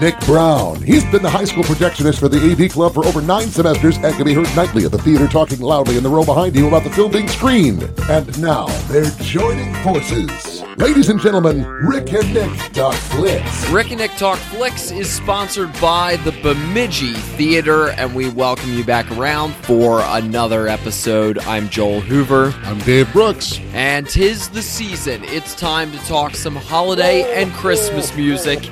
Nick 0.00 0.18
Brown. 0.20 0.80
He's 0.80 1.04
been 1.06 1.22
the 1.22 1.30
high 1.30 1.44
school 1.44 1.64
projectionist 1.64 2.20
for 2.20 2.28
the 2.28 2.38
AV 2.38 2.70
Club 2.70 2.94
for 2.94 3.04
over 3.04 3.20
nine 3.20 3.48
semesters 3.48 3.96
and 3.96 4.14
can 4.14 4.24
be 4.24 4.32
heard 4.32 4.46
nightly 4.54 4.84
at 4.84 4.92
the 4.92 4.98
theater 4.98 5.26
talking 5.26 5.58
loudly 5.58 5.96
in 5.96 6.04
the 6.04 6.08
row 6.08 6.24
behind 6.24 6.54
you 6.54 6.68
about 6.68 6.84
the 6.84 6.90
film 6.90 7.10
being 7.10 7.26
screened. 7.26 7.82
And 8.08 8.40
now 8.40 8.66
they're 8.88 9.10
joining 9.22 9.74
forces. 9.82 10.62
Ladies 10.76 11.08
and 11.08 11.20
gentlemen, 11.20 11.66
Rick 11.66 12.12
and 12.12 12.32
Nick 12.32 12.72
Talk 12.72 12.94
Flicks. 12.94 13.68
Rick 13.70 13.90
and 13.90 13.98
Nick 13.98 14.12
Talk 14.12 14.38
Flicks 14.38 14.92
is 14.92 15.10
sponsored 15.10 15.72
by 15.80 16.14
the 16.18 16.30
Bemidji 16.42 17.14
Theater, 17.14 17.88
and 17.90 18.14
we 18.14 18.28
welcome 18.28 18.72
you 18.72 18.84
back 18.84 19.10
around 19.10 19.52
for 19.56 20.00
another 20.04 20.68
episode. 20.68 21.40
I'm 21.40 21.68
Joel 21.68 22.00
Hoover, 22.02 22.54
I'm 22.62 22.78
Dave 22.78 23.12
Brooks. 23.12 23.58
and 23.72 24.08
tis 24.08 24.48
the 24.48 24.62
season. 24.62 25.24
It's 25.24 25.56
time 25.56 25.90
to 25.90 25.98
talk 26.06 26.36
some 26.36 26.54
holiday 26.54 27.42
and 27.42 27.52
Christmas 27.54 28.14
music. 28.14 28.70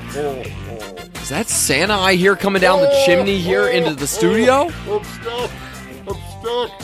Is 1.27 1.31
that 1.31 1.49
Santa 1.49 1.93
I 1.93 2.15
hear 2.15 2.37
coming 2.37 2.61
down 2.61 2.79
the 2.79 3.03
chimney 3.05 3.37
here 3.37 3.67
into 3.67 3.93
the 3.93 4.07
studio? 4.07 4.69
I'm 4.89 5.03
stuck. 5.03 5.51
I'm 6.07 6.15
stuck. 6.39 6.81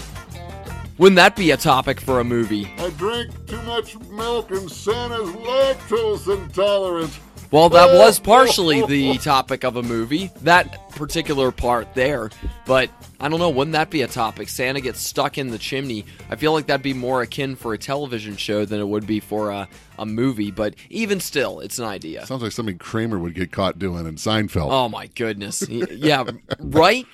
Wouldn't 0.98 1.16
that 1.16 1.38
be 1.38 1.52
a 1.52 1.56
topic 1.56 2.02
for 2.02 2.20
a 2.20 2.26
movie? 2.26 2.70
I 2.78 2.90
drink 2.90 3.32
too 3.48 3.62
much 3.62 3.98
milk 4.10 4.52
and 4.52 4.70
Santa's 4.70 5.30
lactose 5.30 6.28
intolerant. 6.28 7.18
Well, 7.52 7.70
that 7.70 7.92
oh, 7.92 8.00
was 8.00 8.20
oh, 8.20 8.24
partially 8.24 8.82
oh, 8.82 8.86
the 8.86 9.18
topic 9.20 9.64
of 9.64 9.78
a 9.78 9.84
movie, 9.84 10.30
that 10.42 10.90
particular 10.90 11.52
part 11.52 11.94
there. 11.94 12.30
But 12.66 12.90
I 13.22 13.30
don't 13.30 13.40
know, 13.40 13.50
wouldn't 13.50 13.74
that 13.74 13.92
be 13.92 14.02
a 14.02 14.08
topic? 14.08 14.50
Santa 14.50 14.82
gets 14.82 15.00
stuck 15.00 15.38
in 15.38 15.52
the 15.52 15.58
chimney. 15.58 16.04
I 16.30 16.36
feel 16.36 16.52
like 16.52 16.66
that'd 16.66 16.84
be 16.84 16.94
more 16.94 17.22
akin 17.22 17.56
for 17.56 17.74
a 17.74 17.78
television 17.78 18.36
show 18.36 18.66
than 18.66 18.82
it 18.82 18.88
would 18.90 19.08
be 19.08 19.22
for 19.22 19.52
a, 19.52 19.70
a 19.98 20.06
movie. 20.06 20.52
But 20.52 20.76
even 20.90 21.20
still, 21.20 21.60
it's 21.60 21.80
an 21.80 21.86
idea. 21.86 22.26
Sounds 22.26 22.44
like 22.44 22.52
something 22.52 22.78
Kramer 22.78 23.20
would 23.20 23.36
get 23.36 23.52
caught 23.52 23.80
doing 23.80 24.06
in 24.06 24.16
Seinfeld. 24.16 24.72
Oh 24.72 24.90
my 24.90 25.08
goodness. 25.08 25.68
yeah, 25.70 26.24
right? 26.60 27.06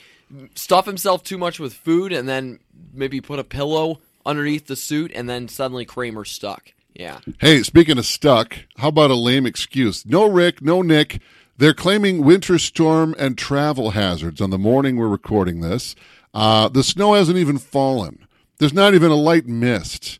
Stuff 0.55 0.86
himself 0.86 1.23
too 1.23 1.38
much 1.38 1.59
with 1.59 1.73
food 1.73 2.11
and 2.11 2.27
then 2.27 2.59
maybe 2.94 3.21
put 3.21 3.39
a 3.39 3.44
pillow 3.44 3.99
underneath 4.25 4.67
the 4.67 4.75
suit 4.75 5.11
and 5.16 5.30
then 5.30 5.47
suddenly 5.47 5.86
Kramer's 5.86 6.31
stuck. 6.31 6.73
Yeah. 6.94 7.19
Hey, 7.39 7.63
speaking 7.63 7.97
of 7.97 8.05
stuck, 8.05 8.58
how 8.77 8.89
about 8.89 9.11
a 9.11 9.16
lame 9.16 9.45
excuse? 9.45 10.05
No 10.05 10.30
Rick, 10.30 10.61
no 10.61 10.81
Nick. 10.81 11.21
They're 11.58 11.73
claiming 11.73 12.23
winter 12.23 12.58
storm 12.58 13.16
and 13.17 13.38
travel 13.38 13.91
hazards 13.91 14.39
on 14.41 14.49
the 14.49 14.58
morning 14.58 14.95
we're 14.95 15.08
recording 15.08 15.61
this. 15.61 15.95
Uh, 16.33 16.69
the 16.69 16.83
snow 16.83 17.14
hasn't 17.14 17.38
even 17.38 17.58
fallen. 17.58 18.25
There's 18.59 18.73
not 18.73 18.93
even 18.93 19.11
a 19.11 19.16
light 19.16 19.47
mist. 19.47 20.19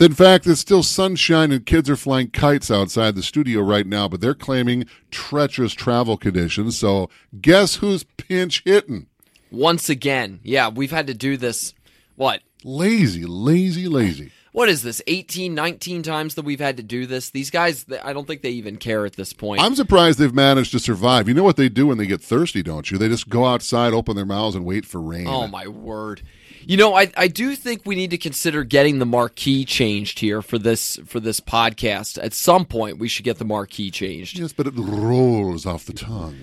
In 0.00 0.14
fact, 0.14 0.46
it's 0.46 0.60
still 0.62 0.82
sunshine 0.82 1.52
and 1.52 1.66
kids 1.66 1.90
are 1.90 1.96
flying 1.96 2.30
kites 2.30 2.70
outside 2.70 3.14
the 3.14 3.22
studio 3.22 3.60
right 3.60 3.86
now, 3.86 4.08
but 4.08 4.22
they're 4.22 4.32
claiming 4.34 4.86
treacherous 5.10 5.74
travel 5.74 6.16
conditions. 6.16 6.78
So 6.78 7.10
guess 7.38 7.76
who's 7.76 8.04
pinch 8.04 8.62
hitting? 8.64 9.08
Once 9.50 9.90
again, 9.90 10.40
yeah, 10.42 10.70
we've 10.70 10.90
had 10.90 11.06
to 11.08 11.14
do 11.14 11.36
this, 11.36 11.74
what, 12.16 12.40
Lazy, 12.64 13.26
lazy, 13.26 13.88
lazy. 13.88 14.32
what 14.52 14.68
is 14.70 14.82
this 14.82 15.02
18 15.06 15.54
19 15.54 16.02
times 16.02 16.34
that 16.34 16.44
we've 16.44 16.60
had 16.60 16.76
to 16.76 16.82
do 16.82 17.06
this 17.06 17.30
these 17.30 17.48
guys 17.48 17.86
i 18.04 18.12
don't 18.12 18.26
think 18.26 18.42
they 18.42 18.50
even 18.50 18.76
care 18.76 19.06
at 19.06 19.14
this 19.14 19.32
point 19.32 19.62
I'm 19.62 19.74
surprised 19.74 20.18
they've 20.18 20.34
managed 20.34 20.72
to 20.72 20.78
survive. 20.78 21.26
You 21.26 21.32
know 21.34 21.42
what 21.42 21.56
they 21.56 21.70
do 21.70 21.86
when 21.86 21.96
they 21.96 22.06
get 22.06 22.20
thirsty, 22.20 22.62
don't 22.62 22.90
you? 22.90 22.98
They 22.98 23.08
just 23.08 23.28
go 23.30 23.46
outside, 23.46 23.94
open 23.94 24.14
their 24.14 24.26
mouths, 24.26 24.54
and 24.56 24.64
wait 24.66 24.84
for 24.84 25.00
rain. 25.00 25.26
oh 25.26 25.46
my 25.46 25.66
word 25.68 26.22
you 26.66 26.76
know 26.76 26.94
I, 26.94 27.10
I 27.16 27.28
do 27.28 27.54
think 27.56 27.82
we 27.84 27.94
need 27.94 28.10
to 28.10 28.18
consider 28.18 28.64
getting 28.64 28.98
the 28.98 29.06
marquee 29.06 29.64
changed 29.64 30.18
here 30.20 30.42
for 30.42 30.58
this 30.58 30.96
for 31.06 31.20
this 31.20 31.40
podcast 31.40 32.22
at 32.22 32.32
some 32.34 32.64
point 32.64 32.98
we 32.98 33.08
should 33.08 33.24
get 33.24 33.38
the 33.38 33.44
marquee 33.44 33.90
changed 33.90 34.38
Yes, 34.38 34.52
but 34.52 34.66
it 34.66 34.74
rolls 34.76 35.66
off 35.66 35.84
the 35.86 35.92
tongue. 35.92 36.36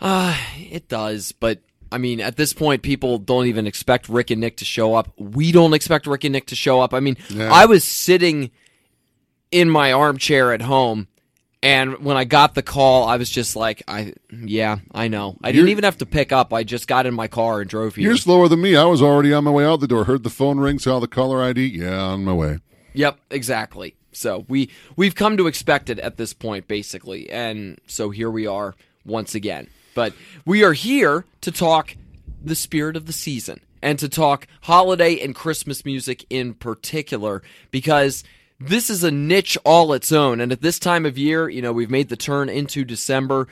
uh 0.00 0.36
it 0.58 0.88
does 0.88 1.32
but 1.32 1.60
i 1.92 1.98
mean 1.98 2.20
at 2.20 2.36
this 2.36 2.52
point 2.52 2.82
people 2.82 3.18
don't 3.18 3.46
even 3.46 3.66
expect 3.66 4.08
rick 4.08 4.30
and 4.30 4.40
nick 4.40 4.56
to 4.58 4.64
show 4.64 4.94
up 4.94 5.12
we 5.18 5.52
don't 5.52 5.74
expect 5.74 6.06
rick 6.06 6.24
and 6.24 6.32
nick 6.32 6.46
to 6.46 6.56
show 6.56 6.80
up 6.80 6.92
i 6.94 7.00
mean 7.00 7.16
Yeah. 7.28 7.52
i 7.52 7.66
was 7.66 7.84
sitting 7.84 8.50
in 9.50 9.68
my 9.68 9.92
armchair 9.92 10.52
at 10.52 10.62
home 10.62 11.08
and 11.62 11.98
when 11.98 12.16
I 12.16 12.24
got 12.24 12.54
the 12.54 12.62
call, 12.62 13.06
I 13.06 13.16
was 13.16 13.28
just 13.28 13.54
like, 13.56 13.82
"I, 13.86 14.14
yeah, 14.32 14.78
I 14.92 15.08
know. 15.08 15.36
I 15.42 15.48
didn't 15.52 15.60
You're- 15.66 15.70
even 15.72 15.84
have 15.84 15.98
to 15.98 16.06
pick 16.06 16.32
up. 16.32 16.52
I 16.54 16.64
just 16.64 16.86
got 16.88 17.06
in 17.06 17.14
my 17.14 17.28
car 17.28 17.60
and 17.60 17.68
drove 17.68 17.96
here." 17.96 18.04
You're 18.08 18.16
slower 18.16 18.48
than 18.48 18.60
me. 18.62 18.76
I 18.76 18.84
was 18.84 19.02
already 19.02 19.32
on 19.32 19.44
my 19.44 19.50
way 19.50 19.64
out 19.64 19.80
the 19.80 19.86
door. 19.88 20.04
Heard 20.04 20.22
the 20.22 20.30
phone 20.30 20.58
ring, 20.58 20.78
saw 20.78 20.98
the 21.00 21.08
caller 21.08 21.42
ID. 21.42 21.66
Yeah, 21.66 22.00
on 22.00 22.24
my 22.24 22.32
way. 22.32 22.58
Yep, 22.94 23.18
exactly. 23.30 23.94
So 24.12 24.44
we 24.48 24.70
we've 24.96 25.14
come 25.14 25.36
to 25.36 25.46
expect 25.46 25.90
it 25.90 25.98
at 26.00 26.16
this 26.16 26.32
point, 26.32 26.66
basically, 26.66 27.30
and 27.30 27.78
so 27.86 28.10
here 28.10 28.30
we 28.30 28.46
are 28.46 28.74
once 29.04 29.34
again. 29.34 29.68
But 29.94 30.14
we 30.46 30.64
are 30.64 30.72
here 30.72 31.24
to 31.42 31.52
talk 31.52 31.96
the 32.42 32.54
spirit 32.54 32.96
of 32.96 33.06
the 33.06 33.12
season 33.12 33.60
and 33.82 33.98
to 33.98 34.08
talk 34.08 34.46
holiday 34.62 35.18
and 35.20 35.34
Christmas 35.34 35.84
music 35.84 36.24
in 36.30 36.54
particular, 36.54 37.42
because 37.70 38.24
this 38.60 38.90
is 38.90 39.02
a 39.02 39.10
niche 39.10 39.56
all 39.64 39.94
its 39.94 40.12
own. 40.12 40.40
And 40.40 40.52
at 40.52 40.60
this 40.60 40.78
time 40.78 41.06
of 41.06 41.16
year, 41.16 41.48
you 41.48 41.62
know, 41.62 41.72
we've 41.72 41.90
made 41.90 42.10
the 42.10 42.16
turn 42.16 42.50
into 42.50 42.84
December. 42.84 43.48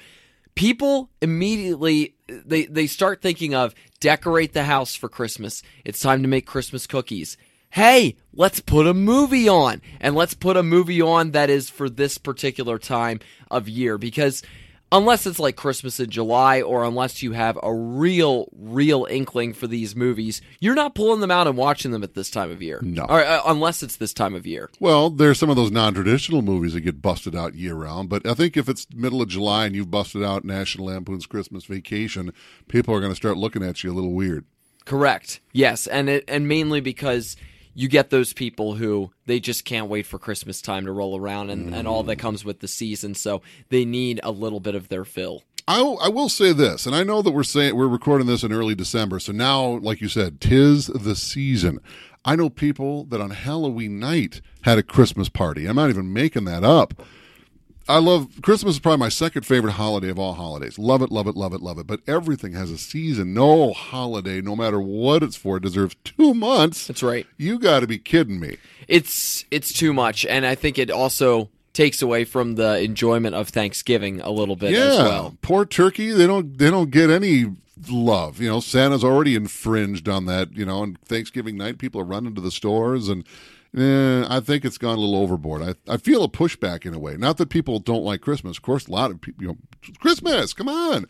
People 0.54 1.08
immediately 1.22 2.14
they 2.26 2.66
they 2.66 2.86
start 2.86 3.22
thinking 3.22 3.54
of 3.54 3.74
decorate 4.00 4.52
the 4.52 4.64
house 4.64 4.94
for 4.94 5.08
Christmas. 5.08 5.62
It's 5.84 6.00
time 6.00 6.22
to 6.22 6.28
make 6.28 6.46
Christmas 6.46 6.86
cookies. 6.86 7.38
Hey, 7.70 8.16
let's 8.32 8.60
put 8.60 8.86
a 8.86 8.94
movie 8.94 9.48
on. 9.48 9.80
And 10.00 10.14
let's 10.14 10.34
put 10.34 10.56
a 10.56 10.62
movie 10.62 11.00
on 11.00 11.30
that 11.32 11.50
is 11.50 11.70
for 11.70 11.88
this 11.88 12.18
particular 12.18 12.78
time 12.78 13.20
of 13.50 13.68
year 13.68 13.98
because 13.98 14.42
unless 14.90 15.26
it's 15.26 15.38
like 15.38 15.56
Christmas 15.56 16.00
in 16.00 16.10
July 16.10 16.62
or 16.62 16.84
unless 16.84 17.22
you 17.22 17.32
have 17.32 17.58
a 17.62 17.72
real 17.72 18.48
real 18.52 19.06
inkling 19.08 19.52
for 19.52 19.66
these 19.66 19.94
movies, 19.94 20.40
you're 20.60 20.74
not 20.74 20.94
pulling 20.94 21.20
them 21.20 21.30
out 21.30 21.46
and 21.46 21.56
watching 21.56 21.90
them 21.90 22.02
at 22.02 22.14
this 22.14 22.30
time 22.30 22.50
of 22.50 22.62
year. 22.62 22.80
No. 22.82 23.04
Or 23.04 23.22
uh, 23.22 23.42
unless 23.46 23.82
it's 23.82 23.96
this 23.96 24.12
time 24.12 24.34
of 24.34 24.46
year. 24.46 24.70
Well, 24.80 25.10
there's 25.10 25.38
some 25.38 25.50
of 25.50 25.56
those 25.56 25.70
non-traditional 25.70 26.42
movies 26.42 26.74
that 26.74 26.80
get 26.82 27.02
busted 27.02 27.34
out 27.34 27.54
year 27.54 27.74
round, 27.74 28.08
but 28.08 28.26
I 28.26 28.34
think 28.34 28.56
if 28.56 28.68
it's 28.68 28.86
middle 28.94 29.22
of 29.22 29.28
July 29.28 29.66
and 29.66 29.74
you've 29.74 29.90
busted 29.90 30.22
out 30.22 30.44
National 30.44 30.86
Lampoon's 30.86 31.26
Christmas 31.26 31.64
Vacation, 31.64 32.32
people 32.68 32.94
are 32.94 33.00
going 33.00 33.12
to 33.12 33.16
start 33.16 33.36
looking 33.36 33.62
at 33.62 33.82
you 33.82 33.92
a 33.92 33.94
little 33.94 34.12
weird. 34.12 34.44
Correct. 34.84 35.40
Yes, 35.52 35.86
and 35.86 36.08
it 36.08 36.24
and 36.28 36.48
mainly 36.48 36.80
because 36.80 37.36
you 37.78 37.86
get 37.86 38.10
those 38.10 38.32
people 38.32 38.74
who 38.74 39.12
they 39.26 39.38
just 39.38 39.64
can't 39.64 39.88
wait 39.88 40.04
for 40.04 40.18
Christmas 40.18 40.60
time 40.60 40.84
to 40.86 40.90
roll 40.90 41.16
around 41.16 41.48
and, 41.50 41.72
and 41.72 41.86
all 41.86 42.02
that 42.02 42.18
mm. 42.18 42.20
comes 42.20 42.44
with 42.44 42.58
the 42.58 42.66
season, 42.66 43.14
so 43.14 43.40
they 43.68 43.84
need 43.84 44.18
a 44.24 44.32
little 44.32 44.58
bit 44.58 44.74
of 44.74 44.88
their 44.88 45.04
fill. 45.04 45.44
I, 45.68 45.80
I 45.80 46.08
will 46.08 46.28
say 46.28 46.52
this, 46.52 46.86
and 46.86 46.96
I 46.96 47.04
know 47.04 47.22
that 47.22 47.30
we're 47.30 47.44
saying 47.44 47.76
we're 47.76 47.86
recording 47.86 48.26
this 48.26 48.42
in 48.42 48.52
early 48.52 48.74
December, 48.74 49.20
so 49.20 49.30
now, 49.30 49.78
like 49.78 50.00
you 50.00 50.08
said, 50.08 50.40
tis 50.40 50.88
the 50.88 51.14
season. 51.14 51.78
I 52.24 52.34
know 52.34 52.50
people 52.50 53.04
that 53.04 53.20
on 53.20 53.30
Halloween 53.30 54.00
night 54.00 54.40
had 54.62 54.78
a 54.78 54.82
Christmas 54.82 55.28
party. 55.28 55.66
I'm 55.66 55.76
not 55.76 55.88
even 55.88 56.12
making 56.12 56.46
that 56.46 56.64
up. 56.64 57.00
I 57.88 57.98
love 57.98 58.28
Christmas 58.42 58.74
is 58.74 58.80
probably 58.80 58.98
my 58.98 59.08
second 59.08 59.46
favorite 59.46 59.72
holiday 59.72 60.10
of 60.10 60.18
all 60.18 60.34
holidays. 60.34 60.78
Love 60.78 61.00
it, 61.00 61.10
love 61.10 61.26
it, 61.26 61.36
love 61.36 61.54
it, 61.54 61.62
love 61.62 61.78
it. 61.78 61.86
But 61.86 62.00
everything 62.06 62.52
has 62.52 62.70
a 62.70 62.76
season. 62.76 63.32
No 63.32 63.72
holiday, 63.72 64.42
no 64.42 64.54
matter 64.54 64.78
what 64.78 65.22
it's 65.22 65.36
for, 65.36 65.58
deserves 65.58 65.96
two 66.04 66.34
months. 66.34 66.86
That's 66.86 67.02
right. 67.02 67.26
You 67.38 67.58
got 67.58 67.80
to 67.80 67.86
be 67.86 67.98
kidding 67.98 68.38
me. 68.38 68.58
It's 68.88 69.46
it's 69.50 69.72
too 69.72 69.94
much, 69.94 70.26
and 70.26 70.44
I 70.44 70.54
think 70.54 70.78
it 70.78 70.90
also 70.90 71.48
takes 71.72 72.02
away 72.02 72.24
from 72.24 72.56
the 72.56 72.78
enjoyment 72.80 73.34
of 73.34 73.48
Thanksgiving 73.48 74.20
a 74.20 74.30
little 74.30 74.56
bit 74.56 74.72
yeah, 74.72 74.80
as 74.80 74.98
well. 74.98 75.36
poor 75.40 75.64
turkey. 75.64 76.10
They 76.10 76.26
don't. 76.26 76.58
They 76.58 76.70
don't 76.70 76.90
get 76.90 77.08
any 77.08 77.46
love. 77.88 78.38
You 78.38 78.50
know, 78.50 78.60
Santa's 78.60 79.04
already 79.04 79.34
infringed 79.34 80.10
on 80.10 80.26
that. 80.26 80.52
You 80.54 80.66
know, 80.66 80.82
and 80.82 81.00
Thanksgiving 81.02 81.56
night, 81.56 81.78
people 81.78 82.02
are 82.02 82.04
running 82.04 82.34
to 82.34 82.42
the 82.42 82.50
stores, 82.50 83.08
and 83.08 83.24
eh, 83.76 84.24
I 84.28 84.40
think 84.40 84.64
it's 84.64 84.78
gone 84.78 84.96
a 84.96 85.00
little 85.00 85.16
overboard. 85.16 85.62
I 85.62 85.74
I 85.92 85.96
feel 85.96 86.24
a 86.24 86.28
pushback 86.28 86.86
in 86.86 86.94
a 86.94 86.98
way. 86.98 87.16
Not 87.16 87.36
that 87.38 87.48
people 87.48 87.78
don't 87.78 88.04
like 88.04 88.20
Christmas. 88.20 88.56
Of 88.56 88.62
course, 88.62 88.86
a 88.86 88.92
lot 88.92 89.10
of 89.10 89.20
people. 89.20 89.42
You 89.42 89.48
know, 89.48 89.56
Christmas. 89.98 90.52
Come 90.52 90.68
on. 90.68 91.06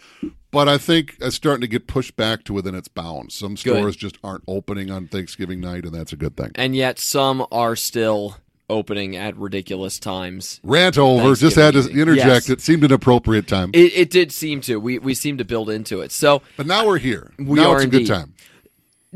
But 0.50 0.68
I 0.68 0.78
think 0.78 1.16
it's 1.20 1.36
starting 1.36 1.60
to 1.60 1.68
get 1.68 1.86
pushed 1.86 2.16
back 2.16 2.44
to 2.44 2.54
within 2.54 2.74
its 2.74 2.88
bounds. 2.88 3.34
Some 3.34 3.56
stores 3.56 3.96
just 3.96 4.16
aren't 4.24 4.44
opening 4.48 4.90
on 4.90 5.06
Thanksgiving 5.06 5.60
night, 5.60 5.84
and 5.84 5.92
that's 5.94 6.12
a 6.12 6.16
good 6.16 6.36
thing. 6.36 6.52
And 6.54 6.74
yet 6.74 6.98
some 6.98 7.46
are 7.52 7.76
still 7.76 8.36
opening 8.70 9.16
at 9.16 9.36
ridiculous 9.36 9.98
times. 9.98 10.60
Rant 10.62 10.98
over. 10.98 11.34
Just 11.34 11.56
had 11.56 11.74
to 11.74 11.88
interject. 11.88 12.48
Yes. 12.48 12.50
It 12.50 12.60
seemed 12.60 12.84
an 12.84 12.92
appropriate 12.92 13.48
time. 13.48 13.70
It, 13.72 13.92
it 13.94 14.10
did 14.10 14.32
seem 14.32 14.60
to. 14.62 14.78
We 14.78 14.98
we 14.98 15.14
seem 15.14 15.38
to 15.38 15.44
build 15.44 15.70
into 15.70 16.00
it. 16.00 16.12
So 16.12 16.42
but 16.56 16.66
now 16.66 16.86
we're 16.86 16.98
here. 16.98 17.32
We 17.38 17.60
now 17.60 17.72
are 17.72 17.76
it's 17.76 17.84
a 17.84 17.88
good 17.88 18.06
time. 18.06 18.34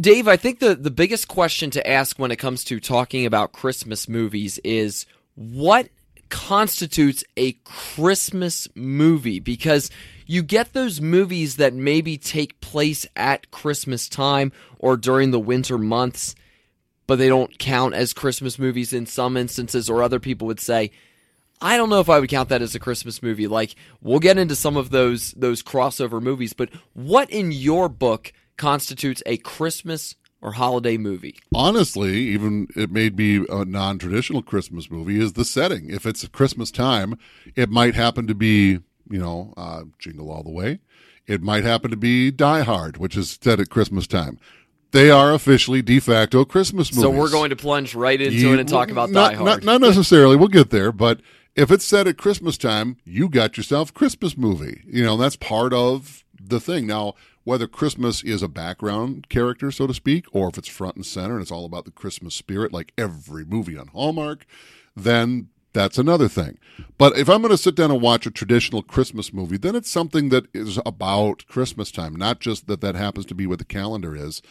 Dave, 0.00 0.26
I 0.26 0.36
think 0.36 0.58
the, 0.60 0.74
the 0.74 0.90
biggest 0.90 1.28
question 1.28 1.70
to 1.70 1.86
ask 1.86 2.18
when 2.18 2.30
it 2.30 2.36
comes 2.36 2.64
to 2.64 2.80
talking 2.80 3.26
about 3.26 3.52
Christmas 3.52 4.08
movies 4.08 4.58
is 4.64 5.04
what 5.34 5.90
constitutes 6.30 7.22
a 7.36 7.52
Christmas 7.64 8.66
movie? 8.74 9.38
Because 9.38 9.90
you 10.26 10.42
get 10.42 10.72
those 10.72 11.02
movies 11.02 11.56
that 11.56 11.74
maybe 11.74 12.16
take 12.16 12.58
place 12.62 13.06
at 13.16 13.50
Christmas 13.50 14.08
time 14.08 14.50
or 14.78 14.96
during 14.96 15.30
the 15.30 15.38
winter 15.38 15.76
months, 15.76 16.34
but 17.06 17.16
they 17.16 17.28
don't 17.28 17.58
count 17.58 17.92
as 17.92 18.14
Christmas 18.14 18.58
movies 18.58 18.94
in 18.94 19.04
some 19.04 19.36
instances, 19.36 19.90
or 19.90 20.02
other 20.02 20.18
people 20.18 20.46
would 20.46 20.60
say, 20.60 20.90
I 21.60 21.76
don't 21.76 21.90
know 21.90 22.00
if 22.00 22.08
I 22.08 22.18
would 22.18 22.30
count 22.30 22.48
that 22.48 22.62
as 22.62 22.74
a 22.74 22.80
Christmas 22.80 23.22
movie. 23.22 23.46
Like 23.46 23.74
we'll 24.00 24.20
get 24.20 24.38
into 24.38 24.56
some 24.56 24.78
of 24.78 24.88
those 24.88 25.32
those 25.32 25.62
crossover 25.62 26.20
movies, 26.20 26.54
but 26.54 26.70
what 26.94 27.28
in 27.28 27.52
your 27.52 27.90
book 27.90 28.32
constitutes 28.62 29.24
a 29.26 29.38
Christmas 29.38 30.14
or 30.40 30.52
holiday 30.52 30.96
movie? 30.96 31.34
Honestly, 31.52 32.16
even 32.28 32.68
it 32.76 32.92
may 32.92 33.08
be 33.08 33.44
a 33.48 33.64
non-traditional 33.64 34.40
Christmas 34.40 34.88
movie 34.88 35.18
is 35.20 35.32
the 35.32 35.44
setting. 35.44 35.90
If 35.90 36.06
it's 36.06 36.26
Christmas 36.28 36.70
time, 36.70 37.18
it 37.56 37.70
might 37.70 37.96
happen 37.96 38.28
to 38.28 38.34
be, 38.36 38.78
you 39.10 39.18
know, 39.18 39.52
uh, 39.56 39.82
Jingle 39.98 40.30
All 40.30 40.44
the 40.44 40.50
Way. 40.50 40.78
It 41.26 41.42
might 41.42 41.64
happen 41.64 41.90
to 41.90 41.96
be 41.96 42.30
Die 42.30 42.60
Hard, 42.62 42.98
which 42.98 43.16
is 43.16 43.36
set 43.42 43.58
at 43.58 43.68
Christmas 43.68 44.06
time. 44.06 44.38
They 44.92 45.10
are 45.10 45.32
officially 45.34 45.82
de 45.82 45.98
facto 45.98 46.44
Christmas 46.44 46.92
movies. 46.94 47.02
So 47.02 47.10
we're 47.10 47.30
going 47.30 47.50
to 47.50 47.56
plunge 47.56 47.96
right 47.96 48.20
into 48.20 48.36
You- 48.36 48.52
it 48.54 48.60
and 48.60 48.68
talk 48.68 48.92
about 48.92 49.10
not, 49.10 49.30
Die 49.32 49.36
Hard. 49.38 49.64
Not, 49.64 49.64
not 49.64 49.80
necessarily. 49.80 50.36
We'll 50.36 50.48
get 50.48 50.70
there, 50.70 50.92
but 50.92 51.20
if 51.56 51.72
it's 51.72 51.84
set 51.84 52.06
at 52.06 52.16
Christmas 52.16 52.56
time, 52.56 52.96
you 53.04 53.28
got 53.28 53.56
yourself 53.56 53.90
a 53.90 53.92
Christmas 53.92 54.36
movie. 54.36 54.82
You 54.86 55.02
know, 55.02 55.16
that's 55.16 55.36
part 55.36 55.72
of 55.72 56.24
the 56.40 56.60
thing. 56.60 56.86
Now, 56.86 57.14
whether 57.44 57.66
Christmas 57.66 58.22
is 58.22 58.42
a 58.42 58.48
background 58.48 59.28
character, 59.28 59.70
so 59.70 59.86
to 59.86 59.94
speak, 59.94 60.26
or 60.32 60.48
if 60.48 60.58
it's 60.58 60.68
front 60.68 60.96
and 60.96 61.06
center 61.06 61.34
and 61.34 61.42
it's 61.42 61.50
all 61.50 61.64
about 61.64 61.84
the 61.84 61.90
Christmas 61.90 62.34
spirit, 62.34 62.72
like 62.72 62.92
every 62.96 63.44
movie 63.44 63.76
on 63.76 63.88
Hallmark, 63.88 64.46
then 64.94 65.48
that's 65.72 65.98
another 65.98 66.28
thing. 66.28 66.58
But 66.98 67.16
if 67.16 67.28
I'm 67.28 67.40
going 67.40 67.50
to 67.50 67.58
sit 67.58 67.74
down 67.74 67.90
and 67.90 68.00
watch 68.00 68.26
a 68.26 68.30
traditional 68.30 68.82
Christmas 68.82 69.32
movie, 69.32 69.56
then 69.56 69.74
it's 69.74 69.90
something 69.90 70.28
that 70.28 70.44
is 70.54 70.78
about 70.84 71.46
Christmas 71.46 71.90
time, 71.90 72.14
not 72.14 72.40
just 72.40 72.66
that 72.66 72.80
that 72.82 72.94
happens 72.94 73.26
to 73.26 73.34
be 73.34 73.46
what 73.46 73.58
the 73.58 73.64
calendar 73.64 74.14
is. 74.14 74.42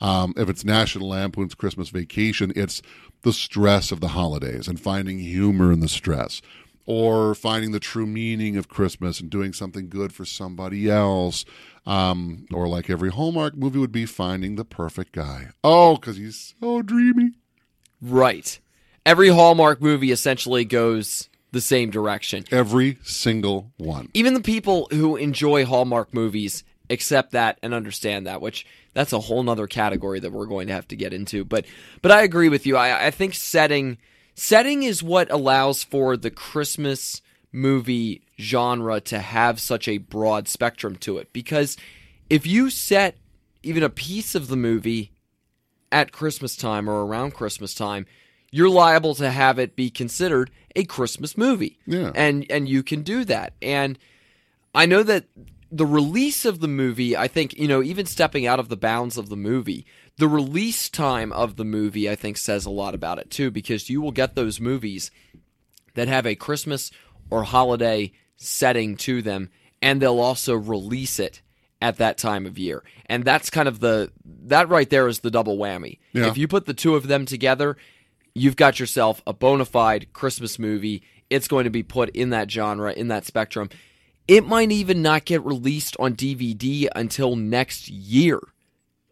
Um, 0.00 0.32
if 0.36 0.48
it's 0.48 0.64
National 0.64 1.08
Lampoon's 1.08 1.56
Christmas 1.56 1.88
Vacation, 1.88 2.52
it's 2.54 2.80
the 3.22 3.32
stress 3.32 3.90
of 3.90 4.00
the 4.00 4.08
holidays 4.08 4.68
and 4.68 4.80
finding 4.80 5.18
humor 5.18 5.72
in 5.72 5.80
the 5.80 5.88
stress, 5.88 6.40
or 6.86 7.34
finding 7.34 7.72
the 7.72 7.80
true 7.80 8.06
meaning 8.06 8.56
of 8.56 8.68
Christmas 8.68 9.18
and 9.20 9.28
doing 9.28 9.52
something 9.52 9.88
good 9.88 10.12
for 10.12 10.24
somebody 10.24 10.88
else. 10.88 11.44
Um, 11.88 12.46
or 12.52 12.68
like 12.68 12.90
every 12.90 13.10
Hallmark 13.10 13.56
movie 13.56 13.78
would 13.78 13.90
be 13.92 14.04
finding 14.06 14.56
the 14.56 14.64
perfect 14.64 15.12
guy. 15.12 15.48
Oh, 15.64 15.96
because 15.96 16.16
he's 16.18 16.54
so 16.60 16.82
dreamy. 16.82 17.32
right. 18.02 18.60
Every 19.06 19.28
Hallmark 19.30 19.80
movie 19.80 20.10
essentially 20.12 20.66
goes 20.66 21.30
the 21.50 21.62
same 21.62 21.88
direction. 21.90 22.44
Every 22.50 22.98
single 23.02 23.72
one. 23.78 24.10
even 24.12 24.34
the 24.34 24.42
people 24.42 24.86
who 24.90 25.16
enjoy 25.16 25.64
Hallmark 25.64 26.12
movies 26.12 26.62
accept 26.90 27.32
that 27.32 27.58
and 27.62 27.72
understand 27.72 28.26
that, 28.26 28.42
which 28.42 28.66
that's 28.92 29.14
a 29.14 29.20
whole 29.20 29.42
nother 29.42 29.66
category 29.66 30.20
that 30.20 30.30
we're 30.32 30.44
going 30.46 30.66
to 30.66 30.74
have 30.74 30.86
to 30.88 30.96
get 30.96 31.14
into. 31.14 31.42
But 31.44 31.64
but 32.02 32.10
I 32.12 32.22
agree 32.22 32.50
with 32.50 32.66
you. 32.66 32.76
I, 32.76 33.06
I 33.06 33.10
think 33.10 33.32
setting 33.34 33.96
setting 34.34 34.82
is 34.82 35.02
what 35.02 35.30
allows 35.30 35.82
for 35.82 36.18
the 36.18 36.30
Christmas 36.30 37.22
movie 37.52 38.22
genre 38.38 39.00
to 39.00 39.18
have 39.18 39.60
such 39.60 39.88
a 39.88 39.98
broad 39.98 40.48
spectrum 40.48 40.96
to 40.96 41.18
it. 41.18 41.32
Because 41.32 41.76
if 42.28 42.46
you 42.46 42.70
set 42.70 43.16
even 43.62 43.82
a 43.82 43.90
piece 43.90 44.34
of 44.34 44.48
the 44.48 44.56
movie 44.56 45.12
at 45.90 46.12
Christmas 46.12 46.56
time 46.56 46.88
or 46.88 47.06
around 47.06 47.34
Christmas 47.34 47.74
time, 47.74 48.06
you're 48.50 48.70
liable 48.70 49.14
to 49.16 49.30
have 49.30 49.58
it 49.58 49.76
be 49.76 49.90
considered 49.90 50.50
a 50.76 50.84
Christmas 50.84 51.36
movie. 51.36 51.78
Yeah. 51.86 52.12
And 52.14 52.46
and 52.50 52.68
you 52.68 52.82
can 52.82 53.02
do 53.02 53.24
that. 53.24 53.54
And 53.60 53.98
I 54.74 54.86
know 54.86 55.02
that 55.02 55.24
the 55.70 55.86
release 55.86 56.44
of 56.44 56.60
the 56.60 56.68
movie, 56.68 57.16
I 57.16 57.28
think, 57.28 57.58
you 57.58 57.68
know, 57.68 57.82
even 57.82 58.06
stepping 58.06 58.46
out 58.46 58.58
of 58.58 58.68
the 58.68 58.76
bounds 58.76 59.18
of 59.18 59.28
the 59.28 59.36
movie, 59.36 59.84
the 60.16 60.28
release 60.28 60.88
time 60.88 61.32
of 61.32 61.56
the 61.56 61.64
movie 61.64 62.08
I 62.08 62.16
think 62.16 62.36
says 62.36 62.64
a 62.64 62.70
lot 62.70 62.94
about 62.94 63.18
it 63.18 63.30
too 63.30 63.50
because 63.50 63.90
you 63.90 64.00
will 64.00 64.12
get 64.12 64.34
those 64.34 64.60
movies 64.60 65.10
that 65.94 66.08
have 66.08 66.26
a 66.26 66.34
Christmas 66.34 66.90
or 67.30 67.44
holiday 67.44 68.12
setting 68.36 68.96
to 68.96 69.22
them, 69.22 69.50
and 69.82 70.00
they'll 70.00 70.20
also 70.20 70.54
release 70.54 71.18
it 71.18 71.42
at 71.80 71.96
that 71.98 72.18
time 72.18 72.46
of 72.46 72.58
year. 72.58 72.82
And 73.06 73.24
that's 73.24 73.50
kind 73.50 73.68
of 73.68 73.80
the 73.80 74.12
that 74.44 74.68
right 74.68 74.88
there 74.88 75.08
is 75.08 75.20
the 75.20 75.30
double 75.30 75.58
whammy. 75.58 75.98
Yeah. 76.12 76.26
If 76.26 76.38
you 76.38 76.48
put 76.48 76.66
the 76.66 76.74
two 76.74 76.94
of 76.94 77.08
them 77.08 77.26
together, 77.26 77.76
you've 78.34 78.56
got 78.56 78.80
yourself 78.80 79.22
a 79.26 79.32
bona 79.32 79.64
fide 79.64 80.12
Christmas 80.12 80.58
movie. 80.58 81.02
It's 81.30 81.48
going 81.48 81.64
to 81.64 81.70
be 81.70 81.82
put 81.82 82.10
in 82.10 82.30
that 82.30 82.50
genre, 82.50 82.92
in 82.92 83.08
that 83.08 83.26
spectrum. 83.26 83.68
It 84.26 84.46
might 84.46 84.70
even 84.70 85.02
not 85.02 85.24
get 85.24 85.44
released 85.44 85.96
on 85.98 86.14
DVD 86.14 86.88
until 86.94 87.36
next 87.36 87.88
year 87.88 88.40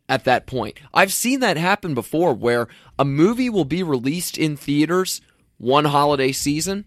at 0.08 0.24
that 0.24 0.46
point. 0.46 0.78
I've 0.92 1.12
seen 1.12 1.40
that 1.40 1.56
happen 1.56 1.94
before 1.94 2.34
where 2.34 2.68
a 2.98 3.04
movie 3.04 3.50
will 3.50 3.64
be 3.64 3.82
released 3.82 4.36
in 4.38 4.56
theaters 4.56 5.20
one 5.58 5.86
holiday 5.86 6.32
season. 6.32 6.84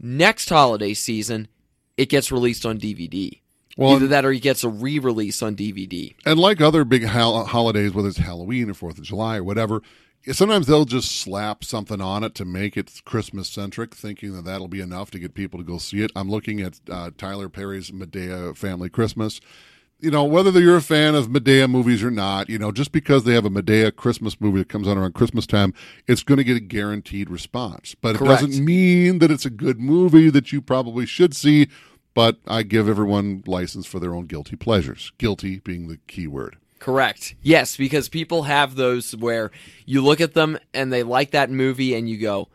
Next 0.00 0.48
holiday 0.48 0.94
season, 0.94 1.48
it 1.96 2.08
gets 2.08 2.30
released 2.30 2.64
on 2.64 2.78
DVD. 2.78 3.40
Well, 3.76 3.94
Either 3.94 4.08
that 4.08 4.24
or 4.24 4.32
he 4.32 4.40
gets 4.40 4.64
a 4.64 4.68
re 4.68 4.98
release 4.98 5.42
on 5.42 5.54
DVD. 5.54 6.14
And 6.26 6.38
like 6.38 6.60
other 6.60 6.84
big 6.84 7.04
hol- 7.04 7.44
holidays, 7.44 7.92
whether 7.94 8.08
it's 8.08 8.18
Halloween 8.18 8.70
or 8.70 8.74
Fourth 8.74 8.98
of 8.98 9.04
July 9.04 9.36
or 9.38 9.44
whatever, 9.44 9.82
sometimes 10.32 10.66
they'll 10.66 10.84
just 10.84 11.12
slap 11.12 11.62
something 11.62 12.00
on 12.00 12.24
it 12.24 12.34
to 12.36 12.44
make 12.44 12.76
it 12.76 13.02
Christmas 13.04 13.48
centric, 13.48 13.94
thinking 13.94 14.34
that 14.34 14.44
that'll 14.44 14.68
be 14.68 14.80
enough 14.80 15.10
to 15.12 15.18
get 15.18 15.34
people 15.34 15.58
to 15.58 15.64
go 15.64 15.78
see 15.78 16.02
it. 16.02 16.10
I'm 16.16 16.28
looking 16.28 16.60
at 16.60 16.80
uh, 16.90 17.10
Tyler 17.16 17.48
Perry's 17.48 17.90
Madea 17.90 18.56
Family 18.56 18.88
Christmas. 18.88 19.40
You 20.00 20.12
know, 20.12 20.22
whether 20.22 20.60
you're 20.60 20.76
a 20.76 20.82
fan 20.82 21.16
of 21.16 21.26
Madea 21.26 21.68
movies 21.68 22.04
or 22.04 22.10
not, 22.10 22.48
you 22.48 22.56
know, 22.56 22.70
just 22.70 22.92
because 22.92 23.24
they 23.24 23.34
have 23.34 23.44
a 23.44 23.50
Madea 23.50 23.94
Christmas 23.94 24.40
movie 24.40 24.60
that 24.60 24.68
comes 24.68 24.86
out 24.86 24.96
around 24.96 25.14
Christmas 25.14 25.44
time, 25.44 25.74
it's 26.06 26.22
going 26.22 26.38
to 26.38 26.44
get 26.44 26.56
a 26.56 26.60
guaranteed 26.60 27.28
response. 27.28 27.96
But 28.00 28.14
it 28.14 28.24
doesn't 28.24 28.64
mean 28.64 29.18
that 29.18 29.32
it's 29.32 29.44
a 29.44 29.50
good 29.50 29.80
movie 29.80 30.30
that 30.30 30.52
you 30.52 30.62
probably 30.62 31.04
should 31.04 31.34
see. 31.34 31.68
But 32.14 32.38
I 32.46 32.62
give 32.62 32.88
everyone 32.88 33.42
license 33.46 33.86
for 33.86 33.98
their 33.98 34.14
own 34.14 34.26
guilty 34.26 34.54
pleasures. 34.54 35.10
Guilty 35.18 35.58
being 35.58 35.88
the 35.88 35.98
key 36.06 36.28
word. 36.28 36.58
Correct. 36.78 37.34
Yes, 37.42 37.76
because 37.76 38.08
people 38.08 38.44
have 38.44 38.76
those 38.76 39.16
where 39.16 39.50
you 39.84 40.00
look 40.00 40.20
at 40.20 40.34
them 40.34 40.58
and 40.72 40.92
they 40.92 41.02
like 41.02 41.32
that 41.32 41.50
movie 41.50 41.94
and 41.94 42.08
you 42.08 42.18
go, 42.18 42.48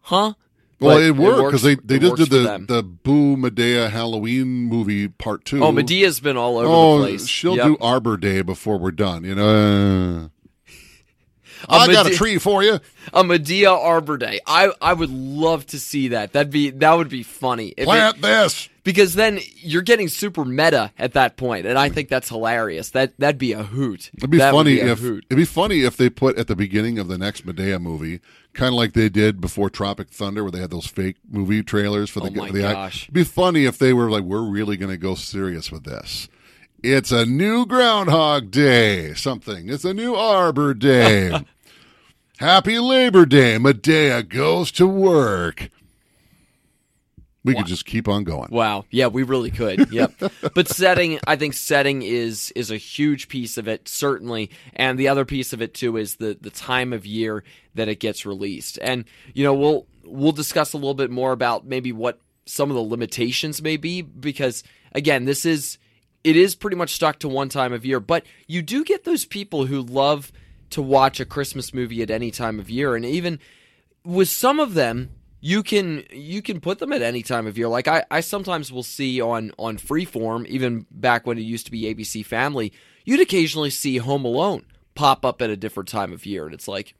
huh? 0.00 0.34
Well, 0.80 0.96
it 0.98 1.10
worked 1.14 1.48
because 1.48 1.62
they, 1.62 1.74
they 1.74 1.98
just 1.98 2.16
did 2.16 2.30
the, 2.30 2.64
the 2.66 2.82
Boo 2.82 3.36
Madea 3.36 3.90
Halloween 3.90 4.46
movie 4.64 5.08
part 5.08 5.44
two. 5.44 5.62
Oh, 5.62 5.70
Madea's 5.72 6.20
been 6.20 6.38
all 6.38 6.56
over 6.56 6.68
Oh, 6.68 6.98
the 7.00 7.08
place. 7.08 7.26
she'll 7.26 7.56
Yep. 7.56 7.66
do 7.66 7.76
Arbor 7.82 8.16
Day 8.16 8.40
before 8.40 8.78
we're 8.78 8.90
done. 8.90 9.22
You 9.24 9.34
know, 9.34 10.30
I 11.68 11.92
got 11.92 12.06
a 12.06 12.14
tree 12.14 12.38
for 12.38 12.62
you. 12.62 12.80
a 13.12 13.22
Madea 13.22 13.70
Arbor 13.70 14.16
Day. 14.16 14.40
I 14.46 14.72
I 14.80 14.94
would 14.94 15.10
love 15.10 15.66
to 15.66 15.78
see 15.78 16.08
that. 16.08 16.32
That'd 16.32 16.50
be 16.50 16.70
that 16.70 16.94
would 16.94 17.10
be 17.10 17.22
funny. 17.24 17.68
If 17.76 17.80
it- 17.80 17.84
Plant 17.84 18.22
this. 18.22 18.69
Because 18.82 19.14
then 19.14 19.40
you're 19.56 19.82
getting 19.82 20.08
super 20.08 20.44
meta 20.44 20.90
at 20.98 21.12
that 21.12 21.36
point, 21.36 21.66
and 21.66 21.78
I 21.78 21.90
think 21.90 22.08
that's 22.08 22.28
hilarious. 22.30 22.90
That 22.90 23.12
that'd 23.18 23.36
be 23.38 23.52
a 23.52 23.62
hoot. 23.62 24.10
It'd 24.16 24.30
be 24.30 24.38
That 24.38 24.52
funny 24.52 24.76
be 24.76 24.80
if 24.80 25.00
hoot. 25.00 25.26
it'd 25.28 25.36
be 25.36 25.44
funny 25.44 25.80
if 25.80 25.96
they 25.98 26.08
put 26.08 26.38
at 26.38 26.46
the 26.46 26.56
beginning 26.56 26.98
of 26.98 27.06
the 27.08 27.18
next 27.18 27.44
Madea 27.46 27.78
movie, 27.80 28.20
kind 28.54 28.68
of 28.68 28.74
like 28.74 28.94
they 28.94 29.10
did 29.10 29.38
before 29.40 29.68
Tropic 29.68 30.08
Thunder, 30.08 30.42
where 30.42 30.50
they 30.50 30.60
had 30.60 30.70
those 30.70 30.86
fake 30.86 31.16
movie 31.30 31.62
trailers 31.62 32.08
for 32.08 32.20
the. 32.20 32.28
Oh 32.28 32.30
my 32.44 32.50
the 32.50 32.60
gosh. 32.62 33.02
It'd 33.04 33.14
be 33.14 33.24
funny 33.24 33.66
if 33.66 33.76
they 33.78 33.92
were 33.92 34.10
like, 34.10 34.24
"We're 34.24 34.48
really 34.48 34.78
going 34.78 34.90
to 34.92 34.96
go 34.98 35.14
serious 35.14 35.70
with 35.70 35.84
this." 35.84 36.28
It's 36.82 37.12
a 37.12 37.26
new 37.26 37.66
Groundhog 37.66 38.50
Day, 38.50 39.12
something. 39.12 39.68
It's 39.68 39.84
a 39.84 39.92
new 39.92 40.14
Arbor 40.14 40.72
Day. 40.72 41.44
Happy 42.38 42.78
Labor 42.78 43.26
Day. 43.26 43.56
Madea 43.58 44.26
goes 44.26 44.72
to 44.72 44.86
work. 44.86 45.68
We 47.42 47.54
could 47.54 47.66
just 47.66 47.86
keep 47.86 48.06
on 48.06 48.24
going. 48.24 48.48
Wow. 48.50 48.84
Yeah, 48.90 49.06
we 49.06 49.22
really 49.22 49.50
could. 49.50 49.90
Yep. 49.90 50.12
but 50.54 50.68
setting, 50.68 51.18
I 51.26 51.36
think 51.36 51.54
setting 51.54 52.02
is 52.02 52.52
is 52.54 52.70
a 52.70 52.76
huge 52.76 53.28
piece 53.28 53.56
of 53.56 53.66
it, 53.66 53.88
certainly. 53.88 54.50
And 54.74 54.98
the 54.98 55.08
other 55.08 55.24
piece 55.24 55.52
of 55.52 55.62
it 55.62 55.72
too 55.72 55.96
is 55.96 56.16
the 56.16 56.36
the 56.38 56.50
time 56.50 56.92
of 56.92 57.06
year 57.06 57.42
that 57.74 57.88
it 57.88 57.98
gets 57.98 58.26
released. 58.26 58.78
And 58.82 59.04
you 59.32 59.42
know, 59.42 59.54
we'll 59.54 59.86
we'll 60.04 60.32
discuss 60.32 60.74
a 60.74 60.76
little 60.76 60.94
bit 60.94 61.10
more 61.10 61.32
about 61.32 61.64
maybe 61.64 61.92
what 61.92 62.20
some 62.44 62.68
of 62.70 62.76
the 62.76 62.82
limitations 62.82 63.62
may 63.62 63.78
be 63.78 64.02
because 64.02 64.62
again, 64.92 65.24
this 65.24 65.46
is 65.46 65.78
it 66.22 66.36
is 66.36 66.54
pretty 66.54 66.76
much 66.76 66.94
stuck 66.94 67.18
to 67.20 67.28
one 67.28 67.48
time 67.48 67.72
of 67.72 67.86
year, 67.86 68.00
but 68.00 68.26
you 68.46 68.60
do 68.60 68.84
get 68.84 69.04
those 69.04 69.24
people 69.24 69.64
who 69.64 69.80
love 69.80 70.30
to 70.70 70.82
watch 70.82 71.20
a 71.20 71.24
Christmas 71.24 71.72
movie 71.72 72.02
at 72.02 72.10
any 72.10 72.30
time 72.30 72.60
of 72.60 72.68
year 72.68 72.94
and 72.94 73.04
even 73.06 73.38
with 74.04 74.28
some 74.28 74.60
of 74.60 74.74
them 74.74 75.10
you 75.40 75.62
can 75.62 76.04
you 76.12 76.42
can 76.42 76.60
put 76.60 76.78
them 76.78 76.92
at 76.92 77.02
any 77.02 77.22
time 77.22 77.46
of 77.46 77.56
year 77.56 77.68
like 77.68 77.88
i, 77.88 78.04
I 78.10 78.20
sometimes 78.20 78.70
will 78.72 78.82
see 78.82 79.20
on 79.20 79.52
on 79.58 79.78
freeform 79.78 80.46
even 80.46 80.86
back 80.90 81.26
when 81.26 81.38
it 81.38 81.42
used 81.42 81.66
to 81.66 81.72
be 81.72 81.94
abc 81.94 82.24
family 82.26 82.72
you'd 83.04 83.20
occasionally 83.20 83.70
see 83.70 83.96
home 83.96 84.24
alone 84.24 84.64
pop 85.00 85.24
up 85.24 85.40
at 85.40 85.50
a 85.50 85.56
different 85.56 85.88
time 85.88 86.12
of 86.12 86.26
year, 86.26 86.44
and 86.44 86.54
it's 86.54 86.68
like, 86.68 86.94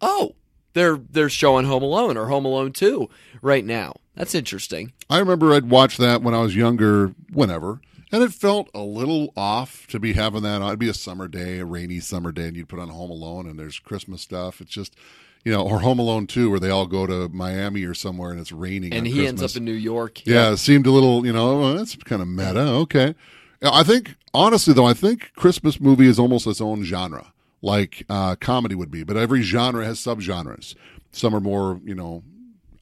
oh, 0.00 0.34
they're 0.72 0.96
they're 0.96 1.28
showing 1.28 1.66
Home 1.66 1.82
Alone 1.82 2.16
or 2.16 2.26
Home 2.26 2.44
Alone 2.44 2.72
Two 2.72 3.08
right 3.42 3.64
now. 3.64 3.94
That's 4.14 4.34
interesting. 4.34 4.92
I 5.08 5.18
remember 5.18 5.54
I'd 5.54 5.70
watch 5.70 5.96
that 5.98 6.22
when 6.22 6.34
I 6.34 6.40
was 6.40 6.56
younger, 6.56 7.14
whenever, 7.32 7.80
and 8.10 8.22
it 8.22 8.32
felt 8.32 8.68
a 8.74 8.80
little 8.80 9.32
off 9.36 9.86
to 9.88 10.00
be 10.00 10.14
having 10.14 10.42
that 10.42 10.62
on. 10.62 10.68
It'd 10.68 10.80
be 10.80 10.88
a 10.88 10.94
summer 10.94 11.28
day, 11.28 11.60
a 11.60 11.64
rainy 11.64 12.00
summer 12.00 12.32
day, 12.32 12.48
and 12.48 12.56
you'd 12.56 12.68
put 12.68 12.80
on 12.80 12.88
Home 12.88 13.10
Alone, 13.10 13.48
and 13.48 13.58
there's 13.58 13.78
Christmas 13.78 14.22
stuff. 14.22 14.60
It's 14.60 14.72
just, 14.72 14.96
you 15.44 15.52
know, 15.52 15.62
or 15.62 15.80
Home 15.80 15.98
Alone 15.98 16.26
2, 16.26 16.50
where 16.50 16.60
they 16.60 16.70
all 16.70 16.86
go 16.86 17.06
to 17.06 17.28
Miami 17.30 17.84
or 17.84 17.94
somewhere 17.94 18.30
and 18.30 18.40
it's 18.40 18.52
raining. 18.52 18.92
And 18.92 19.06
he 19.06 19.26
ends 19.26 19.42
up 19.42 19.54
in 19.56 19.64
New 19.64 19.72
York. 19.72 20.26
Yeah, 20.26 20.52
it 20.52 20.56
seemed 20.58 20.86
a 20.86 20.90
little, 20.90 21.24
you 21.24 21.32
know, 21.32 21.58
well, 21.60 21.74
that's 21.76 21.96
kind 21.96 22.20
of 22.22 22.28
meta. 22.28 22.60
Okay. 22.60 23.14
I 23.62 23.82
think, 23.82 24.14
honestly, 24.34 24.72
though, 24.74 24.86
I 24.86 24.94
think 24.94 25.32
Christmas 25.34 25.80
movie 25.80 26.06
is 26.06 26.18
almost 26.18 26.46
its 26.46 26.60
own 26.60 26.84
genre, 26.84 27.32
like 27.62 28.04
uh, 28.08 28.36
comedy 28.36 28.74
would 28.74 28.90
be. 28.90 29.02
But 29.04 29.16
every 29.16 29.42
genre 29.42 29.84
has 29.84 29.98
subgenres. 29.98 30.74
Some 31.12 31.34
are 31.34 31.40
more, 31.40 31.80
you 31.84 31.94
know, 31.94 32.22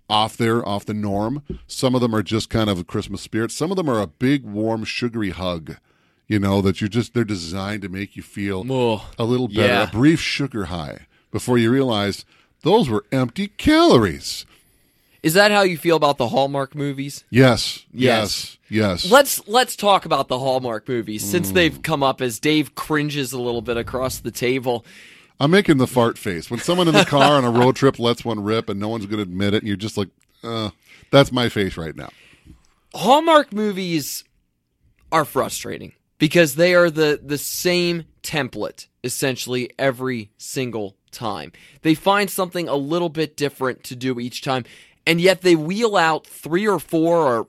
off 0.08 0.36
there, 0.36 0.66
off 0.68 0.84
the 0.84 0.94
norm. 0.94 1.42
Some 1.66 1.94
of 1.94 2.00
them 2.00 2.14
are 2.14 2.22
just 2.22 2.50
kind 2.50 2.68
of 2.70 2.78
a 2.78 2.84
Christmas 2.84 3.22
spirit. 3.22 3.50
Some 3.52 3.70
of 3.70 3.76
them 3.76 3.88
are 3.88 4.00
a 4.00 4.06
big, 4.06 4.44
warm, 4.44 4.84
sugary 4.84 5.30
hug, 5.30 5.76
you 6.28 6.38
know, 6.38 6.60
that 6.62 6.80
you're 6.80 6.88
just, 6.88 7.14
they're 7.14 7.24
designed 7.24 7.82
to 7.82 7.88
make 7.88 8.16
you 8.16 8.22
feel 8.22 8.60
a 9.18 9.24
little 9.24 9.48
better, 9.48 9.66
Yeah. 9.66 9.82
a 9.84 9.90
brief 9.90 10.20
sugar 10.20 10.66
high 10.66 11.06
before 11.32 11.56
you 11.58 11.70
realize 11.72 12.24
those 12.66 12.88
were 12.88 13.04
empty 13.12 13.46
calories. 13.48 14.44
Is 15.22 15.34
that 15.34 15.50
how 15.50 15.62
you 15.62 15.78
feel 15.78 15.96
about 15.96 16.18
the 16.18 16.28
Hallmark 16.28 16.74
movies? 16.74 17.24
Yes. 17.30 17.84
Yes. 17.92 18.58
Yes. 18.68 19.02
Yes. 19.04 19.10
Let's 19.10 19.46
let's 19.48 19.76
talk 19.76 20.04
about 20.04 20.28
the 20.28 20.38
Hallmark 20.38 20.88
movies 20.88 21.24
Mm. 21.24 21.30
since 21.30 21.50
they've 21.52 21.80
come 21.82 22.02
up 22.02 22.20
as 22.20 22.38
Dave 22.38 22.74
cringes 22.74 23.32
a 23.32 23.40
little 23.40 23.62
bit 23.62 23.76
across 23.76 24.18
the 24.18 24.30
table. 24.30 24.84
I'm 25.38 25.50
making 25.50 25.78
the 25.78 25.86
fart 25.86 26.18
face. 26.18 26.50
When 26.50 26.60
someone 26.60 26.88
in 26.88 26.94
the 26.94 27.04
car 27.04 27.32
on 27.36 27.44
a 27.44 27.50
road 27.50 27.76
trip 27.76 27.98
lets 27.98 28.24
one 28.24 28.42
rip 28.42 28.68
and 28.68 28.80
no 28.80 28.88
one's 28.88 29.06
going 29.06 29.18
to 29.18 29.22
admit 29.22 29.54
it, 29.54 29.58
and 29.58 29.68
you're 29.68 29.76
just 29.76 29.96
like, 29.98 30.08
uh, 30.42 30.70
that's 31.10 31.30
my 31.30 31.48
face 31.48 31.76
right 31.76 31.94
now. 31.94 32.08
Hallmark 32.94 33.52
movies 33.52 34.24
are 35.12 35.24
frustrating 35.24 35.92
because 36.18 36.54
they 36.54 36.74
are 36.74 36.90
the 36.90 37.20
the 37.22 37.38
same 37.38 38.04
template 38.22 38.86
essentially 39.04 39.70
every 39.78 40.30
single 40.36 40.96
time. 41.12 41.52
They 41.82 41.94
find 41.94 42.28
something 42.28 42.68
a 42.68 42.76
little 42.76 43.08
bit 43.08 43.36
different 43.36 43.84
to 43.84 43.96
do 43.96 44.18
each 44.18 44.42
time 44.42 44.64
and 45.06 45.20
yet 45.20 45.42
they 45.42 45.54
wheel 45.54 45.96
out 45.96 46.26
3 46.26 46.66
or 46.66 46.78
4 46.78 47.16
or 47.16 47.48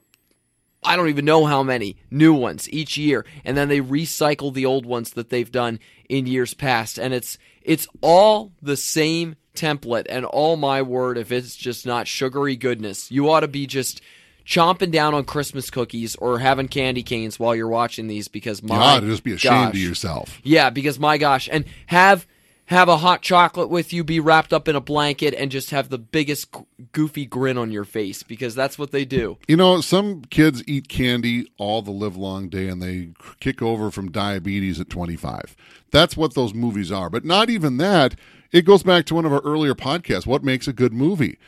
I 0.84 0.94
don't 0.94 1.08
even 1.08 1.24
know 1.24 1.44
how 1.44 1.64
many 1.64 1.96
new 2.10 2.32
ones 2.32 2.70
each 2.70 2.96
year 2.96 3.26
and 3.44 3.56
then 3.56 3.68
they 3.68 3.80
recycle 3.80 4.54
the 4.54 4.66
old 4.66 4.86
ones 4.86 5.10
that 5.12 5.28
they've 5.28 5.50
done 5.50 5.80
in 6.08 6.26
years 6.26 6.54
past 6.54 6.98
and 6.98 7.12
it's 7.12 7.36
it's 7.62 7.88
all 8.00 8.52
the 8.62 8.76
same 8.76 9.34
template 9.54 10.06
and 10.08 10.24
all 10.24 10.56
my 10.56 10.80
word 10.80 11.18
if 11.18 11.32
it's 11.32 11.56
just 11.56 11.84
not 11.84 12.06
sugary 12.06 12.54
goodness 12.54 13.10
you 13.10 13.28
ought 13.28 13.40
to 13.40 13.48
be 13.48 13.66
just 13.66 14.00
chomping 14.48 14.90
down 14.90 15.12
on 15.12 15.24
christmas 15.24 15.68
cookies 15.68 16.16
or 16.16 16.38
having 16.38 16.68
candy 16.68 17.02
canes 17.02 17.38
while 17.38 17.54
you're 17.54 17.68
watching 17.68 18.06
these 18.06 18.28
because 18.28 18.62
my 18.62 18.98
to 18.98 19.06
just 19.06 19.22
be 19.22 19.34
ashamed 19.34 19.72
gosh. 19.72 19.74
of 19.74 19.80
yourself. 19.80 20.40
yeah 20.42 20.70
because 20.70 20.98
my 20.98 21.18
gosh 21.18 21.48
and 21.52 21.66
have 21.88 22.26
have 22.64 22.88
a 22.88 22.98
hot 22.98 23.22
chocolate 23.22 23.68
with 23.70 23.92
you 23.92 24.04
be 24.04 24.20
wrapped 24.20 24.52
up 24.52 24.68
in 24.68 24.76
a 24.76 24.80
blanket 24.80 25.32
and 25.34 25.50
just 25.50 25.70
have 25.70 25.88
the 25.88 25.98
biggest 25.98 26.54
goofy 26.92 27.24
grin 27.26 27.56
on 27.58 27.70
your 27.70 27.84
face 27.84 28.22
because 28.22 28.54
that's 28.54 28.78
what 28.78 28.90
they 28.90 29.04
do 29.04 29.36
You 29.48 29.56
know, 29.56 29.80
some 29.82 30.22
kids 30.30 30.62
eat 30.66 30.88
candy 30.88 31.50
all 31.58 31.80
the 31.82 31.90
live 31.90 32.16
long 32.16 32.48
day 32.48 32.68
and 32.68 32.82
they 32.82 33.10
kick 33.40 33.60
over 33.62 33.90
from 33.90 34.10
diabetes 34.10 34.80
at 34.80 34.90
25. 34.90 35.56
That's 35.90 36.14
what 36.16 36.34
those 36.34 36.52
movies 36.52 36.92
are. 36.92 37.08
But 37.08 37.24
not 37.24 37.48
even 37.48 37.78
that. 37.78 38.14
It 38.52 38.62
goes 38.66 38.82
back 38.82 39.04
to 39.06 39.14
one 39.14 39.24
of 39.24 39.32
our 39.32 39.42
earlier 39.44 39.74
podcasts. 39.74 40.26
What 40.26 40.44
makes 40.44 40.68
a 40.68 40.72
good 40.74 40.92
movie? 40.92 41.38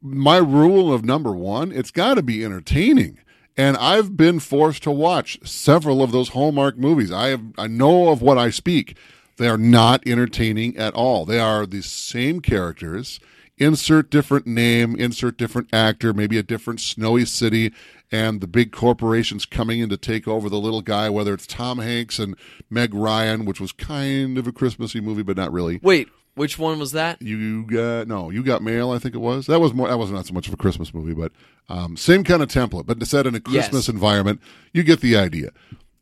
My 0.00 0.36
rule 0.36 0.92
of 0.92 1.04
number 1.04 1.32
one, 1.32 1.72
it's 1.72 1.90
got 1.90 2.14
to 2.14 2.22
be 2.22 2.44
entertaining. 2.44 3.18
And 3.56 3.76
I've 3.76 4.16
been 4.16 4.38
forced 4.38 4.84
to 4.84 4.92
watch 4.92 5.38
several 5.42 6.02
of 6.02 6.12
those 6.12 6.28
Hallmark 6.28 6.78
movies. 6.78 7.10
I 7.10 7.28
have, 7.28 7.42
I 7.58 7.66
know 7.66 8.10
of 8.10 8.22
what 8.22 8.38
I 8.38 8.50
speak. 8.50 8.96
They 9.36 9.48
are 9.48 9.58
not 9.58 10.06
entertaining 10.06 10.76
at 10.76 10.94
all. 10.94 11.24
They 11.24 11.40
are 11.40 11.66
the 11.66 11.82
same 11.82 12.40
characters. 12.40 13.18
Insert 13.56 14.10
different 14.10 14.46
name, 14.46 14.94
insert 14.94 15.36
different 15.36 15.68
actor, 15.72 16.12
maybe 16.14 16.38
a 16.38 16.44
different 16.44 16.80
snowy 16.80 17.24
city, 17.24 17.72
and 18.12 18.40
the 18.40 18.46
big 18.46 18.70
corporations 18.70 19.44
coming 19.44 19.80
in 19.80 19.88
to 19.88 19.96
take 19.96 20.28
over 20.28 20.48
the 20.48 20.60
little 20.60 20.82
guy, 20.82 21.10
whether 21.10 21.34
it's 21.34 21.46
Tom 21.46 21.78
Hanks 21.78 22.20
and 22.20 22.36
Meg 22.70 22.94
Ryan, 22.94 23.44
which 23.44 23.60
was 23.60 23.72
kind 23.72 24.38
of 24.38 24.46
a 24.46 24.52
Christmassy 24.52 25.00
movie, 25.00 25.24
but 25.24 25.36
not 25.36 25.52
really. 25.52 25.80
wait 25.82 26.08
which 26.38 26.58
one 26.58 26.78
was 26.78 26.92
that 26.92 27.20
You 27.20 27.64
got 27.64 28.08
no, 28.08 28.30
you 28.30 28.42
got 28.42 28.62
mail. 28.62 28.90
I 28.90 28.98
think 28.98 29.14
it 29.14 29.18
was. 29.18 29.46
That 29.46 29.60
was 29.60 29.74
more. 29.74 29.88
That 29.88 29.98
was 29.98 30.10
not 30.10 30.26
so 30.26 30.32
much 30.34 30.48
of 30.48 30.54
a 30.54 30.56
Christmas 30.56 30.94
movie, 30.94 31.12
but 31.14 31.32
um, 31.68 31.96
same 31.96 32.24
kind 32.24 32.42
of 32.42 32.48
template, 32.48 32.86
but 32.86 33.04
set 33.06 33.26
in 33.26 33.34
a 33.34 33.40
Christmas 33.40 33.86
Yes. 33.86 33.88
environment. 33.88 34.40
You 34.72 34.82
get 34.82 35.00
the 35.00 35.16
idea. 35.16 35.50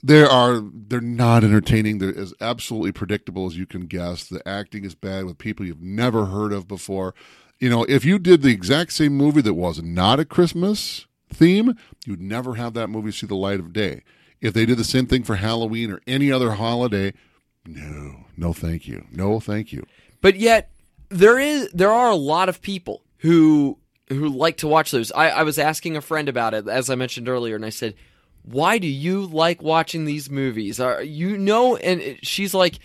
There 0.02 0.28
are 0.28 0.62
they're 0.62 1.00
not 1.00 1.42
entertaining. 1.42 1.98
They're 1.98 2.16
as 2.16 2.32
absolutely 2.40 2.92
predictable 2.92 3.46
as 3.46 3.56
you 3.56 3.66
can 3.66 3.86
guess. 3.86 4.24
The 4.24 4.46
acting 4.46 4.84
is 4.84 4.94
bad 4.94 5.24
with 5.24 5.38
people 5.38 5.66
you've 5.66 5.82
never 5.82 6.26
heard 6.26 6.52
of 6.52 6.68
before. 6.68 7.14
You 7.58 7.70
know, 7.70 7.84
if 7.88 8.04
you 8.04 8.18
did 8.18 8.42
the 8.42 8.52
exact 8.52 8.92
same 8.92 9.16
movie 9.16 9.40
that 9.40 9.54
was 9.54 9.82
not 9.82 10.20
a 10.20 10.24
Christmas 10.26 11.06
theme, 11.32 11.74
you'd 12.04 12.20
never 12.20 12.54
have 12.54 12.74
that 12.74 12.88
movie 12.88 13.10
see 13.10 13.26
the 13.26 13.34
light 13.34 13.58
of 13.58 13.72
day. 13.72 14.02
If 14.40 14.52
they 14.52 14.66
did 14.66 14.76
the 14.76 14.84
same 14.84 15.06
thing 15.06 15.22
for 15.24 15.36
Halloween 15.36 15.90
or 15.90 16.00
any 16.06 16.30
other 16.30 16.52
holiday, 16.52 17.14
no, 17.66 18.26
no, 18.36 18.52
thank 18.52 18.86
you, 18.86 19.06
no, 19.10 19.40
thank 19.40 19.72
you. 19.72 19.86
But 20.26 20.34
yet 20.40 20.72
there 21.08 21.38
is 21.38 21.70
there 21.72 21.92
are 21.92 22.10
a 22.10 22.16
lot 22.16 22.48
of 22.48 22.60
people 22.60 23.04
who 23.18 23.78
who 24.08 24.28
like 24.28 24.56
to 24.56 24.66
watch 24.66 24.90
those. 24.90 25.12
I, 25.12 25.28
I 25.30 25.42
was 25.44 25.56
asking 25.56 25.96
a 25.96 26.00
friend 26.00 26.28
about 26.28 26.52
it 26.52 26.66
as 26.66 26.90
I 26.90 26.96
mentioned 26.96 27.28
earlier, 27.28 27.54
and 27.54 27.64
I 27.64 27.70
said, 27.70 27.94
"Why 28.42 28.78
do 28.78 28.88
you 28.88 29.24
like 29.26 29.62
watching 29.62 30.04
these 30.04 30.28
movies? 30.28 30.80
Are 30.80 31.00
you 31.00 31.38
know?" 31.38 31.76
And 31.76 32.00
it- 32.00 32.26
she's 32.26 32.54
like, 32.54 32.80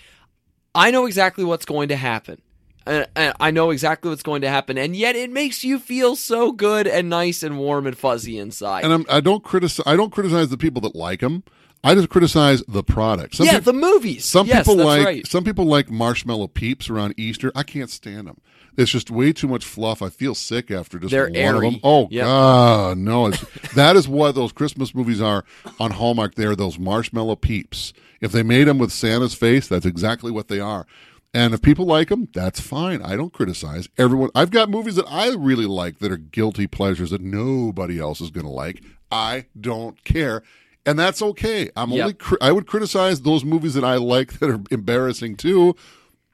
"I 0.75 0.91
know 0.91 1.07
exactly 1.07 1.43
what's 1.43 1.65
going 1.65 1.87
to 1.87 1.95
happen." 1.95 2.39
And, 2.85 3.07
I 3.39 3.49
know 3.49 3.71
exactly 3.71 4.09
what's 4.11 4.21
going 4.21 4.41
to 4.43 4.49
happen, 4.49 4.77
and 4.77 4.95
yet 4.95 5.15
it 5.15 5.31
makes 5.31 5.63
you 5.63 5.79
feel 5.79 6.15
so 6.15 6.51
good 6.51 6.85
and 6.85 7.09
nice 7.09 7.41
and 7.41 7.57
warm 7.57 7.87
and 7.87 7.97
fuzzy 7.97 8.37
inside. 8.37 8.83
and 8.83 8.93
I'm, 8.93 9.05
I 9.09 9.19
don't 9.19 9.43
criticize. 9.43 9.87
I 9.87 9.95
don't 9.95 10.11
criticize 10.11 10.49
the 10.49 10.57
people 10.59 10.81
that 10.81 10.95
like 10.95 11.21
them. 11.21 11.43
I 11.83 11.95
just 11.95 12.09
criticize 12.09 12.63
the 12.67 12.83
product. 12.83 13.35
Some 13.35 13.47
yeah, 13.47 13.53
peop- 13.55 13.63
the 13.63 13.73
movies. 13.73 14.25
some 14.25 14.45
yes, 14.47 14.59
people 14.59 14.75
that's 14.77 14.87
like 14.87 15.05
right. 15.05 15.27
some 15.27 15.43
people 15.43 15.65
like 15.65 15.89
marshmallow 15.89 16.47
peeps 16.47 16.89
around 16.89 17.15
Easter. 17.17 17.51
I 17.55 17.63
can't 17.63 17.89
stand 17.89 18.27
them. 18.27 18.39
It's 18.77 18.91
just 18.91 19.11
way 19.11 19.33
too 19.33 19.47
much 19.47 19.65
fluff. 19.65 20.01
I 20.01 20.09
feel 20.09 20.33
sick 20.33 20.71
after 20.71 20.97
just 20.99 21.11
They're 21.11 21.25
one 21.25 21.35
airy. 21.35 21.67
of 21.67 21.73
them. 21.73 21.81
Oh 21.83 22.07
Yep. 22.11 22.23
God, 22.25 22.97
no! 22.99 23.25
It's, 23.27 23.43
that 23.75 23.95
is 23.95 24.07
what 24.07 24.35
those 24.35 24.51
Christmas 24.51 24.93
movies 24.95 25.21
are 25.21 25.43
on 25.79 25.91
Hallmark. 25.91 26.35
They're 26.35 26.55
those 26.55 26.77
marshmallow 26.79 27.35
peeps. 27.37 27.93
If 28.21 28.31
they 28.31 28.43
made 28.43 28.65
them 28.65 28.77
with 28.77 28.91
Santa's 28.91 29.33
face, 29.33 29.67
that's 29.67 29.85
exactly 29.85 30.31
what 30.31 30.47
they 30.47 30.59
are. 30.59 30.85
And 31.33 31.53
if 31.53 31.61
people 31.61 31.85
like 31.85 32.09
them, 32.09 32.27
that's 32.33 32.59
fine. 32.59 33.01
I 33.01 33.15
don't 33.15 33.33
criticize 33.33 33.87
everyone. 33.97 34.29
I've 34.35 34.51
got 34.51 34.69
movies 34.69 34.95
that 34.95 35.05
I 35.09 35.29
really 35.33 35.65
like 35.65 35.99
that 35.99 36.11
are 36.11 36.17
guilty 36.17 36.67
pleasures 36.67 37.09
that 37.11 37.21
nobody 37.21 37.99
else 37.99 38.19
is 38.21 38.29
going 38.31 38.45
to 38.45 38.51
like. 38.51 38.83
I 39.11 39.45
don't 39.59 40.01
care, 40.03 40.43
and 40.85 40.97
that's 40.97 41.21
okay. 41.21 41.69
I'm 41.75 41.91
Yep. 41.91 42.01
only 42.01 42.13
cri- 42.13 42.37
I 42.41 42.51
would 42.51 42.67
criticize 42.67 43.21
those 43.21 43.43
movies 43.45 43.73
that 43.75 43.83
I 43.83 43.95
like 43.97 44.33
that 44.39 44.49
are 44.49 44.61
embarrassing 44.71 45.35
too, 45.37 45.75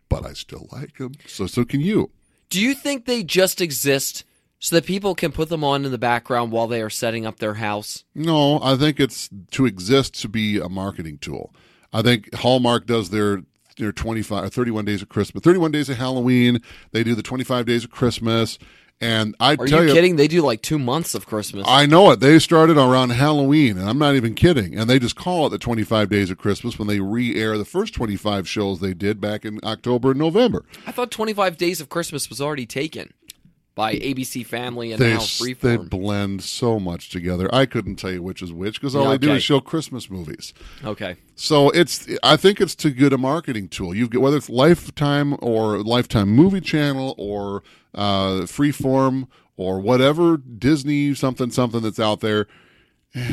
but 0.09 0.25
I 0.25 0.33
still 0.33 0.67
like 0.71 0.97
them. 0.97 1.13
So 1.27 1.47
so 1.47 1.65
can 1.65 1.81
you. 1.81 2.11
Do 2.49 2.61
you 2.61 2.73
think 2.73 3.05
they 3.05 3.23
just 3.23 3.59
exist 3.59 4.23
so 4.59 4.75
that 4.75 4.85
people 4.85 5.13
can 5.15 5.31
put 5.31 5.49
them 5.49 5.63
on 5.63 5.83
in 5.85 5.91
the 5.91 5.97
background 5.97 6.51
while 6.51 6.67
they 6.67 6.81
are 6.81 6.89
setting 6.89 7.25
up 7.25 7.39
their 7.39 7.55
house? 7.55 8.05
No, 8.15 8.59
I 8.63 8.75
think 8.75 8.99
it's 8.99 9.29
to 9.51 9.65
exist 9.65 10.19
to 10.21 10.29
be 10.29 10.57
a 10.59 10.69
marketing 10.69 11.17
tool. 11.19 11.53
I 11.93 12.01
think 12.01 12.33
Hallmark 12.35 12.85
does 12.85 13.09
their 13.09 13.43
their 13.77 13.91
25 13.91 14.43
or 14.45 14.49
31 14.49 14.85
days 14.85 15.03
of 15.03 15.09
Christmas, 15.09 15.43
31 15.43 15.71
days 15.71 15.87
of 15.87 15.97
Halloween, 15.97 16.59
they 16.93 17.03
do 17.03 17.13
the 17.13 17.21
25 17.21 17.65
days 17.67 17.83
of 17.83 17.91
Christmas, 17.91 18.57
and 18.99 19.35
I 19.39 19.53
Are 19.53 19.67
tell 19.67 19.81
you 19.81 19.89
you 19.89 19.93
kidding? 19.93 20.15
They 20.15 20.27
do 20.27 20.41
like 20.41 20.61
two 20.61 20.79
months 20.79 21.13
of 21.13 21.25
Christmas. 21.25 21.65
I 21.67 21.85
know 21.85 22.11
it. 22.11 22.19
They 22.19 22.39
started 22.39 22.77
around 22.77 23.11
Halloween, 23.11 23.77
and 23.77 23.87
I'm 23.87 23.99
not 23.99 24.15
even 24.15 24.33
kidding. 24.33 24.77
And 24.77 24.89
they 24.89 24.99
just 24.99 25.15
call 25.15 25.47
it 25.47 25.49
the 25.49 25.57
25 25.57 26.09
days 26.09 26.31
of 26.31 26.37
Christmas 26.37 26.79
when 26.79 26.87
they 26.87 26.99
re-air 26.99 27.57
the 27.57 27.65
first 27.65 27.93
25 27.93 28.47
shows 28.47 28.79
they 28.79 28.93
did 28.93 29.21
back 29.21 29.45
in 29.45 29.59
October 29.63 30.11
and 30.11 30.19
November. 30.19 30.65
I 30.85 30.91
thought 30.91 31.11
25 31.11 31.57
Days 31.57 31.81
of 31.81 31.89
Christmas 31.89 32.29
was 32.29 32.41
already 32.41 32.65
taken 32.65 33.13
by 33.77 33.93
ABC 33.95 34.43
Family 34.43 34.91
and 34.91 34.99
They 34.99 35.13
now 35.13 35.19
Freeform. 35.19 35.59
they 35.61 35.77
blend 35.77 36.43
so 36.43 36.79
much 36.79 37.09
together. 37.11 37.47
I 37.53 37.67
couldn't 37.67 37.97
tell 37.97 38.11
you 38.11 38.23
which 38.23 38.41
is 38.41 38.51
which 38.51 38.81
because 38.81 38.95
all 38.95 39.03
Yeah, 39.05 39.11
they 39.11 39.17
do 39.19 39.33
is 39.35 39.43
show 39.43 39.59
Christmas 39.61 40.09
movies. 40.09 40.51
okay. 40.83 41.15
So 41.35 41.69
it's 41.69 42.07
I 42.23 42.35
think 42.37 42.59
it's 42.59 42.73
too 42.73 42.89
good 42.89 43.13
a 43.13 43.19
marketing 43.19 43.69
tool. 43.69 43.93
You 43.93 44.09
get 44.09 44.19
whether 44.19 44.35
it's 44.37 44.49
Lifetime 44.49 45.37
or 45.43 45.77
Lifetime 45.83 46.29
Movie 46.29 46.59
Channel 46.59 47.13
or 47.19 47.61
uh, 47.93 48.41
Freeform 48.47 49.27
or 49.57 49.79
whatever 49.79 50.37
Disney 50.37 51.13
something 51.13 51.51
something 51.51 51.81
that's 51.81 51.99
out 51.99 52.19
there. 52.19 52.47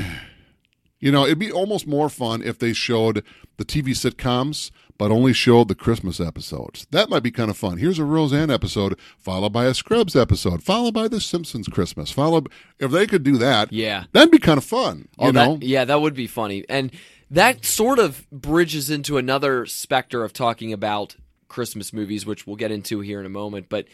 You 1.00 1.12
know, 1.12 1.26
it'd 1.26 1.38
be 1.38 1.52
almost 1.52 1.86
more 1.86 2.08
fun 2.08 2.40
if 2.42 2.58
they 2.58 2.72
showed 2.72 3.22
the 3.58 3.64
TV 3.66 3.88
sitcoms, 3.90 4.70
but 4.98 5.10
only 5.10 5.32
showed 5.32 5.68
the 5.68 5.74
Christmas 5.74 6.20
episodes. 6.20 6.86
That 6.90 7.08
might 7.10 7.22
be 7.22 7.30
kind 7.30 7.50
of 7.50 7.56
fun. 7.56 7.78
Here's 7.78 7.98
a 7.98 8.04
Roseanne 8.04 8.50
episode, 8.50 8.98
followed 9.18 9.52
by 9.52 9.64
a 9.66 9.74
Scrubs 9.74 10.14
episode, 10.14 10.62
followed 10.62 10.94
by 10.94 11.08
the 11.08 11.20
Simpsons 11.20 11.68
Christmas. 11.68 12.10
Followed, 12.10 12.48
if 12.78 12.90
they 12.90 13.06
could 13.06 13.22
do 13.24 13.36
that, 13.38 13.72
Yeah. 13.72 14.04
that'd 14.12 14.30
be 14.30 14.38
kind 14.38 14.58
of 14.58 14.64
fun. 14.64 15.08
Oh, 15.18 15.26
you 15.26 15.32
know, 15.32 15.56
that, 15.56 15.66
yeah, 15.66 15.84
that 15.84 16.00
would 16.00 16.14
be 16.14 16.26
funny. 16.26 16.64
And 16.68 16.92
that 17.30 17.64
sort 17.64 17.98
of 17.98 18.28
bridges 18.30 18.90
into 18.90 19.16
another 19.18 19.66
specter 19.66 20.22
of 20.22 20.32
talking 20.32 20.72
about 20.72 21.16
Christmas 21.48 21.92
movies, 21.92 22.24
which 22.26 22.46
we'll 22.46 22.56
get 22.56 22.70
into 22.70 23.00
here 23.00 23.18
in 23.20 23.26
a 23.26 23.30
moment. 23.30 23.68
But 23.68 23.86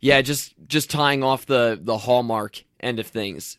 yeah, 0.00 0.20
just 0.20 0.54
just 0.66 0.90
tying 0.90 1.22
off 1.22 1.46
the 1.46 1.78
the 1.80 1.98
Hallmark 1.98 2.64
end 2.80 2.98
of 2.98 3.06
things. 3.06 3.58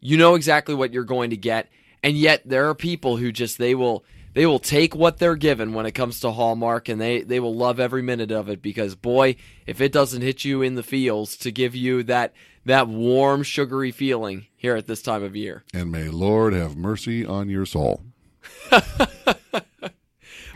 You 0.00 0.16
know 0.16 0.34
exactly 0.34 0.74
what 0.74 0.92
you're 0.92 1.04
going 1.04 1.30
to 1.30 1.36
get, 1.36 1.68
and 2.02 2.16
yet 2.16 2.42
there 2.44 2.68
are 2.68 2.74
people 2.74 3.18
who 3.18 3.32
just 3.32 3.56
they 3.58 3.74
will 3.74 4.04
they 4.34 4.46
will 4.46 4.58
take 4.58 4.94
what 4.94 5.18
they're 5.18 5.36
given 5.36 5.74
when 5.74 5.86
it 5.86 5.92
comes 5.92 6.20
to 6.20 6.30
Hallmark 6.30 6.88
and 6.88 7.00
they 7.00 7.22
they 7.22 7.40
will 7.40 7.54
love 7.54 7.80
every 7.80 8.02
minute 8.02 8.30
of 8.30 8.48
it 8.48 8.62
because 8.62 8.94
boy, 8.94 9.36
if 9.66 9.80
it 9.80 9.92
doesn't 9.92 10.22
hit 10.22 10.44
you 10.44 10.62
in 10.62 10.74
the 10.74 10.82
feels 10.82 11.36
to 11.38 11.50
give 11.50 11.74
you 11.74 12.02
that 12.04 12.32
that 12.64 12.88
warm 12.88 13.42
sugary 13.42 13.90
feeling 13.90 14.46
here 14.56 14.76
at 14.76 14.86
this 14.86 15.02
time 15.02 15.22
of 15.22 15.34
year. 15.34 15.64
and 15.72 15.90
may 15.90 16.08
Lord 16.08 16.52
have 16.52 16.76
mercy 16.76 17.24
on 17.24 17.48
your 17.48 17.66
soul. 17.66 18.02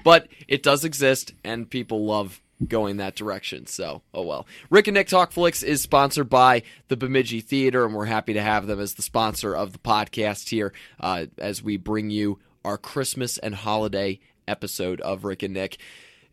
but 0.05 0.29
it 0.47 0.63
does 0.63 0.85
exist 0.85 1.33
and 1.43 1.69
people 1.71 2.05
love 2.05 2.41
going 2.69 2.99
that 2.99 3.17
direction 3.17 3.67
so 3.67 4.01
oh 4.15 4.23
well 4.23 4.47
rick 4.71 4.87
and 4.87 4.95
nick 4.95 5.09
talk 5.09 5.33
flicks 5.33 5.63
is 5.63 5.83
sponsored 5.83 6.31
by 6.31 6.63
the 6.89 6.97
bemidji 6.97 7.41
theater 7.41 7.85
and 7.85 7.95
we're 7.95 8.05
happy 8.05 8.33
to 8.33 8.41
have 8.41 8.67
them 8.67 8.79
as 8.79 8.95
the 8.95 9.03
sponsor 9.03 9.55
of 9.55 9.73
the 9.73 9.79
podcast 9.79 10.49
here 10.49 10.73
uh, 11.01 11.27
as 11.37 11.63
we 11.63 11.77
bring 11.77 12.11
you 12.11 12.39
our 12.65 12.79
christmas 12.79 13.39
and 13.39 13.55
holiday 13.55 14.19
episode 14.49 15.01
of 15.03 15.25
rick 15.25 15.43
and 15.43 15.55
nick 15.55 15.79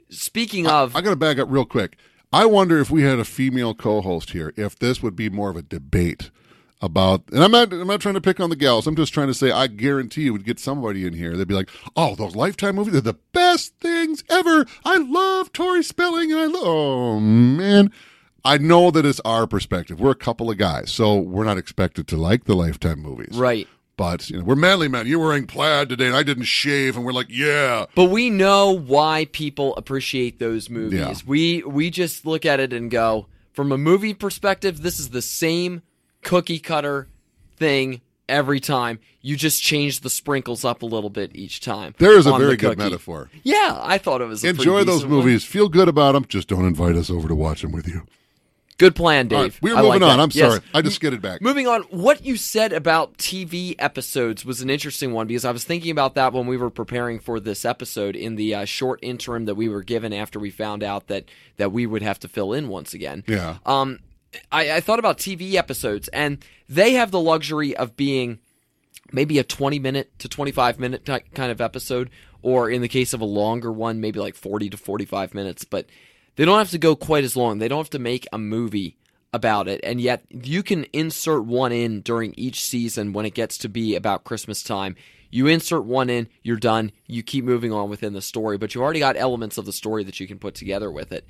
speaking 0.09 0.67
of 0.67 0.95
I 0.95 1.01
got 1.01 1.11
to 1.11 1.15
back 1.15 1.39
up 1.39 1.47
real 1.49 1.65
quick. 1.65 1.97
I 2.33 2.45
wonder 2.45 2.79
if 2.79 2.89
we 2.89 3.03
had 3.03 3.19
a 3.19 3.25
female 3.25 3.73
co-host 3.73 4.31
here, 4.31 4.53
if 4.55 4.79
this 4.79 5.03
would 5.03 5.15
be 5.15 5.29
more 5.29 5.49
of 5.49 5.57
a 5.57 5.61
debate 5.61 6.31
about. 6.81 7.23
And 7.31 7.43
I'm 7.43 7.51
not. 7.51 7.73
I'm 7.73 7.87
not 7.87 7.99
trying 8.01 8.15
to 8.15 8.21
pick 8.21 8.39
on 8.39 8.49
the 8.49 8.55
gals. 8.55 8.87
I'm 8.87 8.95
just 8.95 9.13
trying 9.13 9.27
to 9.27 9.33
say 9.33 9.51
I 9.51 9.67
guarantee 9.67 10.23
you 10.23 10.33
would 10.33 10.45
get 10.45 10.59
somebody 10.59 11.05
in 11.05 11.13
here. 11.13 11.35
They'd 11.35 11.47
be 11.47 11.53
like, 11.53 11.69
"Oh, 11.95 12.15
those 12.15 12.35
Lifetime 12.35 12.75
movies 12.75 12.95
are 12.95 13.01
the 13.01 13.19
best 13.33 13.75
things 13.79 14.23
ever. 14.29 14.65
I 14.85 14.97
love 14.97 15.51
Tori 15.51 15.83
Spelling, 15.83 16.31
and 16.31 16.39
I 16.39 16.45
love." 16.45 16.63
Oh 16.65 17.19
man. 17.19 17.91
I 18.43 18.57
know 18.57 18.89
that 18.89 19.05
it's 19.05 19.19
our 19.19 19.45
perspective. 19.45 19.99
We're 19.99 20.11
a 20.11 20.15
couple 20.15 20.49
of 20.49 20.57
guys, 20.57 20.89
so 20.89 21.15
we're 21.15 21.43
not 21.43 21.59
expected 21.59 22.07
to 22.07 22.17
like 22.17 22.45
the 22.45 22.55
Lifetime 22.55 22.99
movies. 22.99 23.37
right 23.37 23.67
But 24.01 24.31
you 24.31 24.39
know, 24.39 24.43
we're 24.43 24.55
manly 24.55 24.87
men. 24.87 25.05
You're 25.05 25.19
wearing 25.19 25.45
plaid 25.45 25.89
today, 25.89 26.07
and 26.07 26.15
I 26.15 26.23
didn't 26.23 26.45
shave, 26.45 26.95
and 26.95 27.05
we're 27.05 27.13
like, 27.13 27.27
yeah. 27.29 27.85
But 27.93 28.05
we 28.05 28.31
know 28.31 28.71
why 28.71 29.27
people 29.31 29.75
appreciate 29.75 30.39
those 30.39 30.71
movies. 30.71 30.99
Yeah. 30.99 31.13
We 31.27 31.61
we 31.61 31.91
just 31.91 32.25
look 32.25 32.43
at 32.43 32.59
it 32.59 32.73
and 32.73 32.89
go, 32.89 33.27
from 33.53 33.71
a 33.71 33.77
movie 33.77 34.15
perspective, 34.15 34.81
this 34.81 34.97
is 34.97 35.11
the 35.11 35.21
same 35.21 35.83
cookie 36.23 36.57
cutter 36.57 37.09
thing 37.57 38.01
every 38.27 38.59
time. 38.59 38.97
You 39.21 39.35
just 39.35 39.61
change 39.61 39.99
the 39.99 40.09
sprinkles 40.09 40.65
up 40.65 40.81
a 40.81 40.87
little 40.87 41.11
bit 41.11 41.35
each 41.35 41.59
time. 41.59 41.93
There 41.99 42.17
is 42.17 42.25
a 42.25 42.35
very 42.35 42.57
good 42.57 42.79
metaphor. 42.79 43.29
Yeah, 43.43 43.77
I 43.79 43.99
thought 43.99 44.21
it 44.21 44.25
was. 44.25 44.43
Enjoy 44.43 44.83
those 44.83 45.01
decent 45.01 45.11
one. 45.11 45.19
movies. 45.19 45.45
Feel 45.45 45.69
good 45.69 45.87
about 45.87 46.13
them. 46.13 46.25
Just 46.25 46.47
don't 46.47 46.65
invite 46.65 46.95
us 46.95 47.11
over 47.11 47.27
to 47.27 47.35
watch 47.35 47.61
them 47.61 47.71
with 47.71 47.87
you. 47.87 48.07
Good 48.81 48.95
plan, 48.95 49.27
Dave. 49.27 49.39
Right, 49.39 49.61
we're 49.61 49.75
I 49.75 49.81
like 49.81 49.85
moving 50.01 50.03
on. 50.03 50.17
that. 50.17 50.23
I'm 50.23 50.29
Yes. 50.33 50.53
sorry. 50.53 50.63
I 50.73 50.81
just 50.81 50.95
skidded 50.95 51.21
back. 51.21 51.41
Moving 51.41 51.67
on, 51.67 51.83
what 51.83 52.25
you 52.25 52.35
said 52.35 52.73
about 52.73 53.17
TV 53.17 53.75
episodes 53.77 54.43
was 54.43 54.61
an 54.61 54.69
interesting 54.71 55.13
one 55.13 55.27
because 55.27 55.45
I 55.45 55.51
was 55.51 55.63
thinking 55.63 55.91
about 55.91 56.15
that 56.15 56.33
when 56.33 56.47
we 56.47 56.57
were 56.57 56.69
preparing 56.71 57.19
for 57.19 57.39
this 57.39 57.63
episode 57.63 58.15
in 58.15 58.35
the 58.35 58.55
uh, 58.55 58.65
short 58.65 58.99
interim 59.03 59.45
that 59.45 59.55
we 59.55 59.69
were 59.69 59.83
given 59.83 60.13
after 60.13 60.39
we 60.39 60.49
found 60.49 60.81
out 60.83 61.07
that 61.07 61.25
that 61.57 61.71
we 61.71 61.85
would 61.85 62.01
have 62.01 62.19
to 62.21 62.27
fill 62.27 62.53
in 62.53 62.69
once 62.69 62.93
again. 62.93 63.23
Yeah. 63.27 63.57
Um, 63.67 63.99
I, 64.51 64.71
I 64.73 64.79
thought 64.81 64.97
about 64.99 65.17
TV 65.19 65.53
episodes, 65.53 66.07
and 66.07 66.43
they 66.67 66.93
have 66.93 67.11
the 67.11 67.19
luxury 67.19 67.75
of 67.77 67.95
being 67.95 68.39
maybe 69.11 69.37
a 69.39 69.43
20 69.43 69.77
minute 69.77 70.11
to 70.19 70.27
25 70.27 70.79
minute 70.79 71.05
kind 71.05 71.51
of 71.51 71.61
episode, 71.61 72.09
or 72.41 72.69
in 72.69 72.81
the 72.81 72.87
case 72.87 73.13
of 73.13 73.21
a 73.21 73.25
longer 73.25 73.71
one, 73.71 73.99
maybe 74.01 74.19
like 74.19 74.35
40 74.35 74.69
to 74.71 74.77
45 74.77 75.33
minutes. 75.35 75.65
But 75.65 75.85
they 76.41 76.45
don't 76.45 76.57
have 76.57 76.71
to 76.71 76.79
go 76.79 76.95
quite 76.95 77.23
as 77.23 77.35
long. 77.35 77.59
They 77.59 77.67
don't 77.67 77.81
have 77.81 77.91
to 77.91 77.99
make 77.99 78.27
a 78.33 78.39
movie 78.39 78.97
about 79.31 79.67
it, 79.67 79.79
and 79.83 80.01
yet 80.01 80.23
you 80.31 80.63
can 80.63 80.85
insert 80.85 81.45
one 81.45 81.71
in 81.71 82.01
during 82.01 82.33
each 82.35 82.65
season 82.65 83.13
when 83.13 83.27
it 83.27 83.35
gets 83.35 83.59
to 83.59 83.69
be 83.69 83.95
about 83.95 84.23
Christmas 84.23 84.63
time. 84.63 84.95
You 85.29 85.45
insert 85.45 85.85
one 85.85 86.09
in, 86.09 86.29
you're 86.41 86.57
done. 86.57 86.93
You 87.05 87.21
keep 87.21 87.45
moving 87.45 87.71
on 87.71 87.91
within 87.91 88.13
the 88.13 88.23
story, 88.23 88.57
but 88.57 88.73
you've 88.73 88.81
already 88.81 89.01
got 89.01 89.17
elements 89.17 89.59
of 89.59 89.65
the 89.65 89.71
story 89.71 90.03
that 90.03 90.19
you 90.19 90.25
can 90.25 90.39
put 90.39 90.55
together 90.55 90.91
with 90.91 91.11
it. 91.11 91.27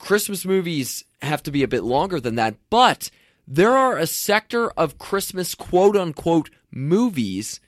Christmas 0.00 0.44
movies 0.44 1.04
have 1.22 1.44
to 1.44 1.52
be 1.52 1.62
a 1.62 1.68
bit 1.68 1.84
longer 1.84 2.18
than 2.18 2.34
that, 2.34 2.56
but 2.68 3.12
there 3.46 3.76
are 3.76 3.96
a 3.96 4.08
sector 4.08 4.72
of 4.72 4.98
Christmas 4.98 5.54
quote 5.54 5.96
unquote 5.96 6.50
movies 6.72 7.60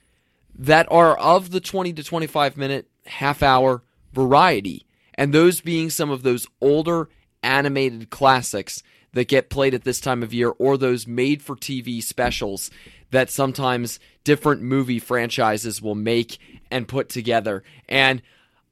that 0.59 0.88
are 0.90 1.16
of 1.18 1.52
the 1.52 1.61
20 1.61 1.92
to 1.92 2.02
25 2.02 2.57
minute 2.57 2.88
half 3.07 3.44
hour 3.44 3.85
variety. 4.12 4.87
And 5.22 5.32
those 5.32 5.61
being 5.61 5.88
some 5.88 6.11
of 6.11 6.24
those 6.24 6.48
older 6.61 7.08
animated 7.44 8.11
classics 8.11 8.82
that 9.12 9.28
get 9.28 9.50
played 9.50 9.72
at 9.72 9.85
this 9.85 10.00
time 10.00 10.20
of 10.20 10.35
year 10.35 10.48
or 10.58 10.76
those 10.76 11.06
made 11.06 11.42
for 11.42 11.54
TV 11.54 12.02
specials 12.02 12.72
that 13.12 13.30
sometimes 13.30 14.00
different 14.24 14.62
movie 14.62 14.98
franchises 14.98 15.80
will 15.80 15.94
make 15.94 16.38
and 16.72 16.88
put 16.88 17.08
together. 17.08 17.62
And 17.88 18.20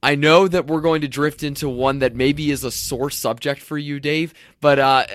I 0.02 0.16
know 0.16 0.48
that 0.48 0.66
we're 0.66 0.80
going 0.80 1.02
to 1.02 1.08
drift 1.08 1.44
into 1.44 1.68
one 1.68 2.00
that 2.00 2.16
maybe 2.16 2.50
is 2.50 2.64
a 2.64 2.72
sore 2.72 3.10
subject 3.10 3.60
for 3.62 3.78
you, 3.78 4.00
Dave, 4.00 4.34
but 4.60 4.80
uh, 4.80 5.06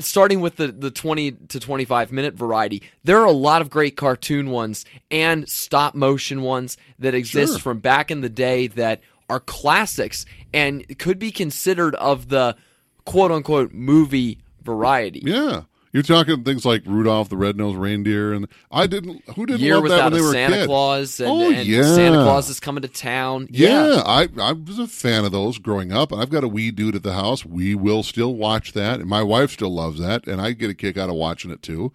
starting 0.00 0.40
with 0.42 0.56
the, 0.56 0.68
the 0.68 0.90
20 0.90 1.30
to 1.48 1.58
25 1.58 2.12
minute 2.12 2.34
variety, 2.34 2.82
there 3.02 3.18
are 3.22 3.24
a 3.24 3.32
lot 3.32 3.62
of 3.62 3.70
great 3.70 3.96
cartoon 3.96 4.50
ones 4.50 4.84
and 5.10 5.48
stop 5.48 5.94
motion 5.94 6.42
ones 6.42 6.76
that 6.98 7.14
exist 7.14 7.52
Sure. 7.54 7.60
from 7.60 7.78
back 7.78 8.10
in 8.10 8.20
the 8.20 8.28
day 8.28 8.66
that 8.66 9.00
are 9.28 9.40
classics 9.40 10.24
and 10.52 10.98
could 10.98 11.18
be 11.18 11.30
considered 11.30 11.94
of 11.96 12.28
the 12.28 12.56
quote 13.04 13.30
unquote 13.32 13.72
movie 13.72 14.38
variety. 14.62 15.22
Yeah. 15.24 15.62
You're 15.92 16.02
talking 16.02 16.44
things 16.44 16.66
like 16.66 16.82
Rudolph 16.84 17.30
the 17.30 17.38
Red-Nosed 17.38 17.78
Reindeer, 17.78 18.34
and 18.34 18.48
I 18.70 18.86
didn't. 18.86 19.22
Who 19.34 19.46
didn't 19.46 19.62
Year 19.62 19.76
love 19.76 19.88
that 19.88 20.04
when 20.04 20.12
they 20.12 20.20
were 20.20 20.32
Santa 20.32 20.56
kid? 20.56 20.66
Claus 20.66 21.20
and, 21.20 21.30
Oh, 21.30 21.50
and 21.50 21.66
yeah. 21.66 21.94
Santa 21.94 22.22
Claus 22.22 22.50
is 22.50 22.60
coming 22.60 22.82
to 22.82 22.88
town. 22.88 23.48
Yeah, 23.50 24.02
I 24.04 24.28
I 24.38 24.52
was 24.52 24.78
a 24.78 24.86
fan 24.88 25.24
of 25.24 25.32
those 25.32 25.56
growing 25.56 25.92
up. 25.92 26.12
I've 26.12 26.28
got 26.28 26.44
a 26.44 26.48
wee 26.48 26.70
dude 26.70 26.96
at 26.96 27.02
the 27.02 27.14
house. 27.14 27.46
We 27.46 27.74
will 27.74 28.02
still 28.02 28.34
watch 28.34 28.74
that, 28.74 29.00
and 29.00 29.08
my 29.08 29.22
wife 29.22 29.52
still 29.52 29.72
loves 29.72 29.98
that, 30.00 30.26
and 30.26 30.38
I 30.38 30.52
get 30.52 30.68
a 30.68 30.74
kick 30.74 30.98
out 30.98 31.08
of 31.08 31.14
watching 31.14 31.50
it 31.50 31.62
too. 31.62 31.94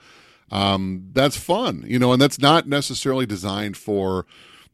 Um, 0.50 1.10
that's 1.14 1.38
fun, 1.38 1.84
you 1.86 2.00
know, 2.00 2.12
and 2.12 2.20
that's 2.20 2.40
not 2.40 2.68
necessarily 2.68 3.28
designed 3.28 3.78
for 3.78 4.26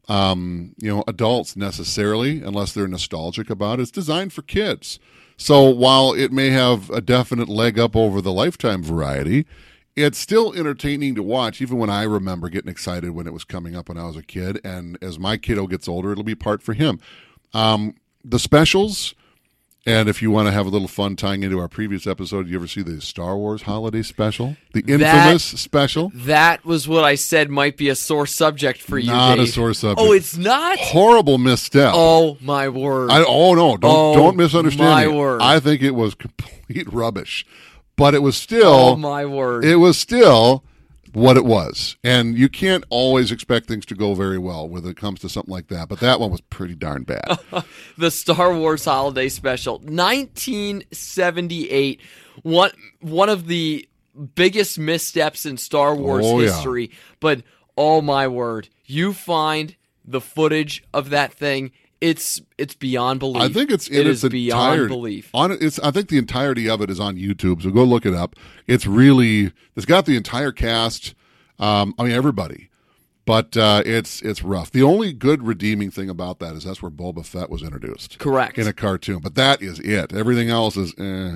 um, 0.08 0.74
you 0.78 0.94
know 0.94 1.04
adults 1.06 1.56
necessarily, 1.56 2.42
unless 2.42 2.72
they're 2.72 2.88
nostalgic 2.88 3.50
about 3.50 3.78
it. 3.78 3.82
It's 3.82 3.90
designed 3.90 4.32
for 4.32 4.42
kids. 4.42 4.98
So 5.36 5.70
while 5.70 6.14
it 6.14 6.32
may 6.32 6.50
have 6.50 6.90
a 6.90 7.00
definite 7.00 7.48
leg 7.48 7.78
up 7.78 7.94
over 7.94 8.20
the 8.20 8.32
lifetime 8.32 8.82
variety, 8.82 9.46
it's 9.94 10.18
still 10.18 10.52
entertaining 10.52 11.14
to 11.14 11.22
watch, 11.22 11.60
even 11.60 11.78
when 11.78 11.90
I 11.90 12.02
remember 12.02 12.48
getting 12.48 12.70
excited 12.70 13.10
when 13.10 13.26
it 13.26 13.32
was 13.32 13.44
coming 13.44 13.76
up 13.76 13.88
when 13.88 13.98
I 13.98 14.06
was 14.06 14.16
a 14.16 14.22
kid. 14.22 14.60
And 14.64 14.98
as 15.02 15.18
my 15.18 15.36
kiddo 15.36 15.66
gets 15.66 15.88
older, 15.88 16.10
it'll 16.10 16.24
be 16.24 16.34
part 16.34 16.62
for 16.62 16.72
him. 16.72 17.00
Um, 17.52 17.94
the 18.24 18.38
specials, 18.38 19.14
and 19.88 20.08
if 20.08 20.20
you 20.22 20.30
want 20.30 20.46
to 20.48 20.52
have 20.52 20.66
a 20.66 20.68
little 20.68 20.88
fun 20.88 21.16
tying 21.16 21.42
into 21.42 21.58
our 21.58 21.68
previous 21.68 22.06
episode, 22.06 22.46
you 22.48 22.56
ever 22.56 22.66
see 22.66 22.82
the 22.82 23.00
Star 23.00 23.36
Wars 23.36 23.62
holiday 23.62 24.02
special? 24.02 24.56
The 24.72 24.80
infamous 24.86 25.42
special? 25.44 26.12
That 26.14 26.64
was 26.64 26.86
what 26.86 27.04
I 27.04 27.14
said 27.14 27.50
might 27.50 27.76
be 27.76 27.88
a 27.88 27.94
sore 27.94 28.26
subject 28.26 28.80
for 28.80 28.98
you. 28.98 29.06
Not 29.10 29.38
a 29.38 29.46
sore 29.46 29.72
subject. 29.74 30.00
Oh, 30.00 30.12
it's 30.12 30.36
not. 30.36 30.78
Horrible 30.78 31.38
misstep. 31.38 31.92
Oh 31.94 32.36
my 32.40 32.68
word! 32.68 33.10
I, 33.10 33.24
oh 33.26 33.54
no! 33.54 33.76
Don't 33.76 33.90
Oh, 33.90 34.14
don't 34.14 34.36
misunderstand 34.36 34.90
my 34.90 35.06
me. 35.06 35.12
word. 35.18 35.40
I 35.42 35.58
think 35.60 35.82
it 35.82 35.92
was 35.94 36.14
complete 36.14 36.92
rubbish, 36.92 37.46
but 37.96 38.14
it 38.14 38.22
was 38.22 38.36
still 38.36 38.66
oh 38.66 38.96
my 38.96 39.24
word! 39.24 39.64
it 39.64 39.76
was 39.76 39.98
still 39.98 40.62
what 41.12 41.36
it 41.36 41.44
was, 41.44 41.96
and 42.04 42.38
you 42.38 42.48
can't 42.48 42.84
always 42.90 43.32
expect 43.32 43.66
things 43.66 43.84
to 43.86 43.94
go 43.94 44.14
very 44.14 44.38
well 44.38 44.68
when 44.68 44.86
it 44.86 44.96
comes 44.96 45.20
to 45.20 45.28
something 45.28 45.52
like 45.52 45.68
that. 45.68 45.88
But 45.88 46.00
that 46.00 46.20
one 46.20 46.30
was 46.30 46.40
pretty 46.40 46.74
darn 46.74 47.02
bad. 47.04 47.38
the 47.98 48.10
Star 48.10 48.54
Wars 48.54 48.84
Holiday 48.84 49.28
Special, 49.28 49.78
1978. 49.80 52.00
One 52.42 52.70
one 53.00 53.28
of 53.28 53.46
the 53.46 53.88
biggest 54.34 54.78
missteps 54.78 55.46
in 55.46 55.56
Star 55.56 55.94
Wars 55.94 56.24
Oh, 56.26 56.40
yeah. 56.40 56.48
history. 56.48 56.90
But 57.20 57.42
oh 57.76 58.00
my 58.00 58.28
word, 58.28 58.68
you 58.84 59.12
find 59.12 59.76
the 60.04 60.20
footage 60.20 60.84
of 60.94 61.10
that 61.10 61.32
thing. 61.32 61.72
It's 62.00 62.40
it's 62.56 62.74
beyond 62.74 63.18
belief. 63.20 63.42
I 63.42 63.48
think 63.48 63.70
it's 63.70 63.88
in 63.88 63.96
it 64.02 64.06
its 64.06 64.22
is 64.22 64.30
beyond 64.30 64.72
entirety. 64.74 64.94
belief. 64.94 65.30
On 65.34 65.50
it's 65.50 65.78
I 65.80 65.90
think 65.90 66.08
the 66.08 66.18
entirety 66.18 66.68
of 66.68 66.80
it 66.80 66.90
is 66.90 67.00
on 67.00 67.16
YouTube, 67.16 67.62
so 67.62 67.70
go 67.70 67.82
look 67.82 68.06
it 68.06 68.14
up. 68.14 68.36
It's 68.68 68.86
really 68.86 69.52
it's 69.74 69.86
got 69.86 70.06
the 70.06 70.16
entire 70.16 70.52
cast. 70.52 71.14
Um, 71.58 71.94
I 71.98 72.04
mean 72.04 72.12
everybody, 72.12 72.68
but 73.24 73.56
uh, 73.56 73.82
it's 73.84 74.22
it's 74.22 74.44
rough. 74.44 74.70
The 74.70 74.84
only 74.84 75.12
good 75.12 75.42
redeeming 75.42 75.90
thing 75.90 76.08
about 76.08 76.38
that 76.38 76.54
is 76.54 76.62
that's 76.62 76.80
where 76.80 76.90
Boba 76.90 77.26
Fett 77.26 77.50
was 77.50 77.62
introduced, 77.64 78.20
Correct. 78.20 78.58
in 78.58 78.68
a 78.68 78.72
cartoon. 78.72 79.18
But 79.18 79.34
that 79.34 79.60
is 79.60 79.80
it. 79.80 80.12
Everything 80.14 80.50
else 80.50 80.76
is. 80.76 80.94
Eh. 80.98 81.32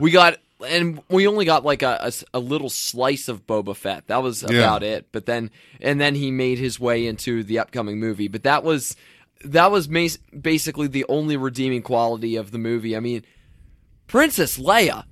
We 0.00 0.10
got, 0.12 0.38
and 0.66 1.02
we 1.10 1.26
only 1.26 1.44
got 1.44 1.62
like 1.62 1.82
a 1.82 2.10
little 2.32 2.70
slice 2.70 3.28
of 3.28 3.46
Boba 3.46 3.76
Fett. 3.76 4.06
That 4.06 4.22
was 4.22 4.42
Yeah. 4.48 4.60
about 4.60 4.82
it. 4.82 5.08
But 5.12 5.26
then, 5.26 5.50
and 5.78 6.00
then 6.00 6.14
he 6.14 6.30
made 6.30 6.56
his 6.58 6.80
way 6.80 7.06
into 7.06 7.44
the 7.44 7.58
upcoming 7.58 8.00
movie. 8.00 8.28
But 8.28 8.44
that 8.44 8.64
was, 8.64 8.96
that 9.52 9.70
was 9.70 9.86
basically 9.88 10.86
the 10.86 11.04
only 11.08 11.36
redeeming 11.36 11.82
quality 11.82 12.36
of 12.36 12.50
the 12.50 12.58
movie. 12.58 12.96
I 12.96 13.00
mean, 13.00 13.24
Princess 14.06 14.58
Leia, 14.58 15.04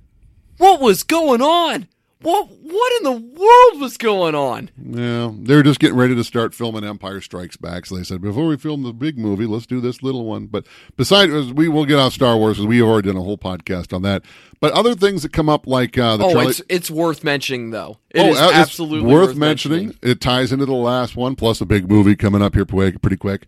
what 0.57 0.79
was 0.79 1.03
going 1.03 1.41
on? 1.41 1.87
What 2.21 2.47
what 2.49 2.93
in 2.97 3.03
the 3.03 3.11
world 3.11 3.81
was 3.81 3.97
going 3.97 4.33
on? 4.33 4.71
Yeah, 4.81 5.31
they're 5.37 5.61
just 5.61 5.79
getting 5.79 5.97
ready 5.97 6.15
to 6.15 6.23
start 6.23 6.55
filming 6.55 6.83
Empire 6.83 7.21
Strikes 7.21 7.55
Back. 7.57 7.85
So 7.85 7.97
they 7.97 8.03
said, 8.03 8.19
before 8.21 8.47
we 8.47 8.57
film 8.57 8.81
the 8.81 8.93
big 8.93 9.19
movie, 9.19 9.45
let's 9.45 9.67
do 9.67 9.79
this 9.79 10.01
little 10.01 10.25
one. 10.25 10.47
But 10.47 10.65
besides, 10.97 11.53
we 11.53 11.67
will 11.67 11.85
get 11.85 11.99
off 11.99 12.13
Star 12.13 12.35
Wars 12.37 12.55
because 12.57 12.67
we 12.67 12.77
have 12.79 12.87
already 12.87 13.09
done 13.09 13.17
a 13.17 13.21
whole 13.21 13.37
podcast 13.37 13.93
on 13.93 14.01
that. 14.03 14.23
But 14.59 14.71
other 14.73 14.95
things 14.95 15.21
that 15.21 15.33
come 15.33 15.49
up, 15.49 15.67
like 15.67 15.97
uh, 15.99 16.17
the 16.17 16.23
Oh, 16.23 16.31
Charlie- 16.33 16.49
it's 16.49 16.61
it's 16.67 16.89
worth 16.89 17.23
mentioning 17.23 17.69
though. 17.69 17.99
It 18.09 18.21
oh, 18.21 18.29
is 18.29 18.39
uh, 18.39 18.45
it's 18.45 18.55
absolutely 18.55 19.11
worth, 19.13 19.35
mentioning. 19.35 19.87
mentioning. 19.87 20.11
It 20.11 20.19
ties 20.21 20.51
into 20.51 20.65
the 20.65 20.73
last 20.73 21.15
one, 21.15 21.35
plus 21.35 21.61
a 21.61 21.65
big 21.65 21.87
movie 21.89 22.15
coming 22.15 22.41
up 22.41 22.55
here 22.55 22.65
pretty 22.65 23.17
quick. 23.17 23.45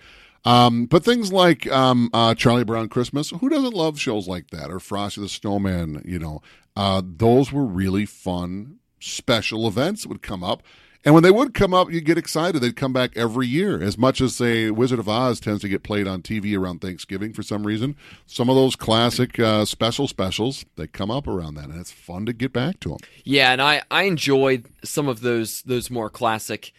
Um, 0.48 0.86
but 0.86 1.04
things 1.04 1.34
like 1.34 1.70
um, 1.70 2.10
uh, 2.14 2.34
Charlie 2.34 2.64
Brown 2.64 2.88
Christmas, 2.88 3.32
who 3.32 3.50
doesn't 3.50 3.74
love 3.74 4.00
shows 4.00 4.30
like 4.30 4.52
that? 4.52 4.72
Or 4.72 4.80
Frosty 4.80 5.20
the 5.20 5.28
Snowman, 5.28 6.02
you 6.06 6.18
know, 6.18 6.42
uh, 6.78 7.02
those 7.06 7.52
were 7.52 7.66
really 7.66 8.06
fun 8.06 8.80
special 8.98 9.68
events 9.68 10.04
that 10.04 10.10
would 10.10 10.22
come 10.22 10.46
up. 10.46 10.64
And 11.04 11.14
when 11.14 11.24
they 11.24 11.32
would 11.32 11.54
come 11.54 11.74
up, 11.74 11.92
you'd 11.92 12.06
get 12.06 12.18
excited. 12.18 12.62
They'd 12.62 12.78
come 12.78 12.94
back 12.94 13.12
every 13.18 13.46
year. 13.46 13.82
As 13.84 13.98
much 13.98 14.22
as, 14.22 14.38
say, 14.38 14.72
Wizard 14.72 15.00
of 15.00 15.10
Oz 15.10 15.42
tends 15.42 15.62
to 15.64 15.70
get 15.70 15.84
played 15.84 16.08
on 16.08 16.22
TV 16.22 16.58
around 16.58 16.80
Thanksgiving 16.80 17.34
for 17.34 17.44
some 17.44 17.68
reason, 17.68 17.98
some 18.26 18.50
of 18.50 18.56
those 18.56 18.78
classic 18.78 19.38
uh, 19.40 19.66
special 19.66 20.08
specials, 20.08 20.64
they 20.78 20.88
come 20.88 21.12
up 21.12 21.28
around 21.28 21.56
that. 21.56 21.66
And 21.66 21.80
it's 21.80 21.92
fun 21.92 22.26
to 22.26 22.32
get 22.32 22.54
back 22.54 22.80
to 22.82 22.90
them. 22.90 22.98
Yeah, 23.26 23.52
and 23.52 23.62
I 23.62 23.82
I 23.92 24.04
enjoyed 24.04 24.68
some 24.86 25.10
of 25.10 25.20
those 25.20 25.62
those 25.64 25.90
more 25.90 26.10
classic 26.10 26.72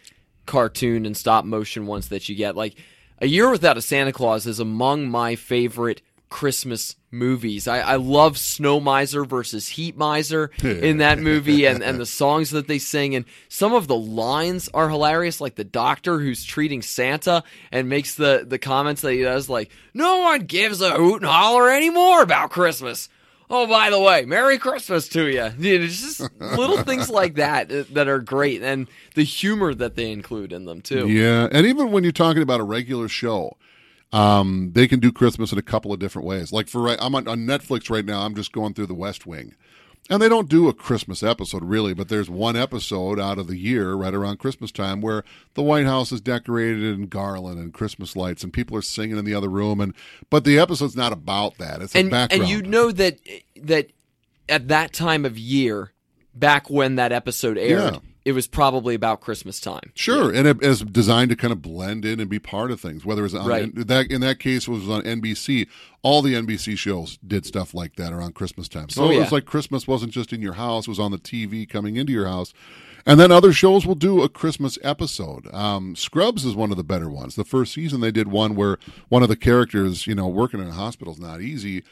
cartoon 0.47 1.05
and 1.05 1.15
stop 1.15 1.45
motion 1.45 1.85
ones 1.85 2.09
that 2.09 2.31
you 2.31 2.35
get. 2.35 2.57
Like 2.57 2.77
A 3.21 3.27
Year 3.27 3.51
Without 3.51 3.77
a 3.77 3.83
Santa 3.83 4.13
Claus 4.13 4.47
is 4.47 4.61
among 4.61 5.11
my 5.11 5.35
favorite 5.35 6.03
Christmas 6.29 6.95
movies. 7.11 7.67
I, 7.67 7.81
I 7.81 7.97
love 7.97 8.39
Snow 8.39 8.79
Miser 8.79 9.25
versus 9.25 9.71
Heat 9.71 9.97
Miser 9.97 10.51
in 10.63 10.99
that 10.99 11.19
movie 11.19 11.65
and, 11.67 11.83
and 11.83 11.99
the 11.99 12.07
songs 12.07 12.51
that 12.51 12.69
they 12.69 12.79
sing 12.79 13.17
and 13.17 13.25
some 13.49 13.73
of 13.75 13.89
the 13.89 13.97
lines 13.97 14.69
are 14.73 14.89
hilarious, 14.89 15.41
like 15.41 15.57
the 15.57 15.65
doctor 15.65 16.21
who's 16.21 16.45
treating 16.45 16.81
Santa 16.81 17.43
and 17.73 17.89
makes 17.89 18.15
the, 18.15 18.45
the 18.47 18.59
comments 18.59 19.03
that 19.03 19.15
he 19.15 19.23
does 19.23 19.49
like, 19.49 19.73
No 19.95 20.19
one 20.21 20.43
gives 20.43 20.81
a 20.81 20.91
hoot 20.91 21.23
and 21.23 21.31
holler 21.31 21.71
anymore 21.71 22.23
about 22.23 22.51
Christmas. 22.51 23.09
Oh, 23.51 23.67
by 23.67 23.91
the 23.91 24.01
way, 24.01 24.25
Merry 24.25 24.59
Christmas 24.59 25.09
to 25.11 25.27
you. 25.33 25.51
It's 25.59 26.01
just 26.01 26.33
little 26.41 26.83
things 26.83 27.09
like 27.21 27.37
that 27.37 27.73
uh, 27.73 27.85
that 27.93 28.09
are 28.09 28.21
great, 28.21 28.63
and 28.63 28.89
the 29.15 29.25
humor 29.25 29.75
that 29.75 29.97
they 29.97 30.11
include 30.11 30.53
in 30.53 30.65
them 30.65 30.81
too. 30.81 31.09
Yeah, 31.09 31.49
and 31.51 31.67
even 31.67 31.91
when 31.91 32.03
you're 32.03 32.13
talking 32.13 32.43
about 32.43 32.61
a 32.61 32.65
regular 32.65 33.09
show, 33.09 33.57
um, 34.13 34.73
they 34.75 34.87
can 34.87 35.01
do 35.01 35.13
Christmas 35.13 35.53
in 35.53 35.59
a 35.59 35.63
couple 35.63 35.93
of 35.93 35.99
different 35.99 36.27
ways. 36.27 36.53
Like 36.53 36.69
for 36.69 36.81
right, 36.83 36.99
I'm 37.01 37.15
on, 37.15 37.27
on 37.29 37.41
Netflix 37.41 37.91
right 37.91 38.05
now. 38.05 38.23
I'm 38.23 38.35
just 38.35 38.53
going 38.53 38.75
through 38.75 38.87
The 38.87 38.95
West 38.95 39.27
Wing, 39.27 39.55
and 40.11 40.23
they 40.23 40.29
don't 40.29 40.49
do 40.49 40.69
a 40.69 40.73
Christmas 40.73 41.23
episode 41.23 41.65
really, 41.65 41.95
but 41.95 42.09
there's 42.09 42.31
one 42.31 42.57
episode 42.57 43.21
out 43.21 43.39
of 43.39 43.47
the 43.47 43.57
year 43.57 43.95
right 43.95 44.15
around 44.15 44.39
Christmas 44.39 44.73
time 44.73 45.01
where 45.01 45.23
the 45.55 45.63
White 45.63 45.87
House 45.87 46.13
is 46.13 46.21
decorated 46.21 46.83
in 46.83 47.07
garland 47.09 47.59
and 47.59 47.73
Christmas 47.73 48.17
lights, 48.17 48.43
and 48.43 48.53
people 48.53 48.77
are 48.77 48.83
singing 48.83 49.19
in 49.19 49.25
the 49.25 49.35
other 49.35 49.49
room. 49.49 49.81
And 49.81 49.95
but 50.31 50.45
the 50.45 50.59
episode's 50.59 50.97
not 50.97 51.13
about 51.13 51.59
that. 51.59 51.83
It's 51.83 51.95
a 51.95 51.99
and 51.99 52.11
background. 52.11 52.43
and 52.43 52.51
you 52.51 52.63
know 52.63 52.91
that 52.93 53.19
that 53.63 53.91
at 54.49 54.69
that 54.69 54.93
time 54.93 55.25
of 55.25 55.37
year, 55.39 55.93
back 56.35 56.71
when 56.71 56.97
that 56.97 57.13
episode 57.13 57.59
aired, 57.59 57.95
Yeah. 57.95 57.99
It 58.29 58.33
was 58.33 58.47
probably 58.47 58.95
about 58.95 59.23
Christmas 59.23 59.59
time. 59.59 59.91
Sure, 59.95 60.31
and 60.31 60.47
it 60.47 60.63
is 60.63 60.81
designed 60.83 61.31
to 61.31 61.37
kind 61.37 61.51
of 61.51 61.63
blend 61.63 62.05
in 62.05 62.21
and 62.21 62.29
be 62.29 62.39
part 62.39 62.71
of 62.71 62.79
things. 62.79 63.07
Whether 63.07 63.25
it's 63.25 63.33
on 63.35 63.47
Right. 63.47 63.75
that 63.87 64.11
in 64.11 64.21
that 64.21 64.39
case 64.39 64.69
it 64.69 64.71
was 64.71 64.89
on 64.89 65.03
NBC. 65.03 65.67
All 66.03 66.21
the 66.21 66.35
NBC 66.35 66.77
shows 66.77 67.19
did 67.27 67.47
stuff 67.47 67.73
like 67.73 67.97
that 67.97 68.13
around 68.13 68.35
Christmas 68.35 68.69
time. 68.69 68.91
So 68.91 69.05
Oh, 69.05 69.11
it 69.11 69.15
yeah. 69.15 69.21
was 69.21 69.33
like 69.33 69.47
Christmas 69.47 69.89
wasn't 69.89 70.13
just 70.13 70.33
in 70.33 70.43
your 70.43 70.53
house; 70.55 70.87
it 70.87 70.91
was 70.91 71.01
on 71.01 71.11
the 71.11 71.19
TV 71.19 71.67
coming 71.69 71.97
into 71.97 72.13
your 72.13 72.27
house. 72.29 72.53
And 73.07 73.19
then 73.19 73.33
other 73.33 73.55
shows 73.55 73.87
will 73.87 73.95
do 73.95 74.23
a 74.23 74.29
Christmas 74.29 74.79
episode. 74.83 75.53
Um, 75.55 75.97
Scrubs 75.97 76.45
is 76.45 76.55
one 76.55 76.71
of 76.71 76.77
the 76.77 76.85
better 76.85 77.09
ones. 77.09 77.37
The 77.37 77.45
first 77.45 77.73
season 77.73 78.01
they 78.03 78.11
did 78.11 78.29
one 78.29 78.55
where 78.55 78.77
one 79.09 79.23
of 79.23 79.31
the 79.31 79.37
characters, 79.37 80.07
you 80.07 80.15
know, 80.15 80.29
working 80.29 80.61
in 80.61 80.67
a 80.69 80.73
hospital 80.73 81.15
is 81.15 81.19
not 81.21 81.41
easy, 81.41 81.83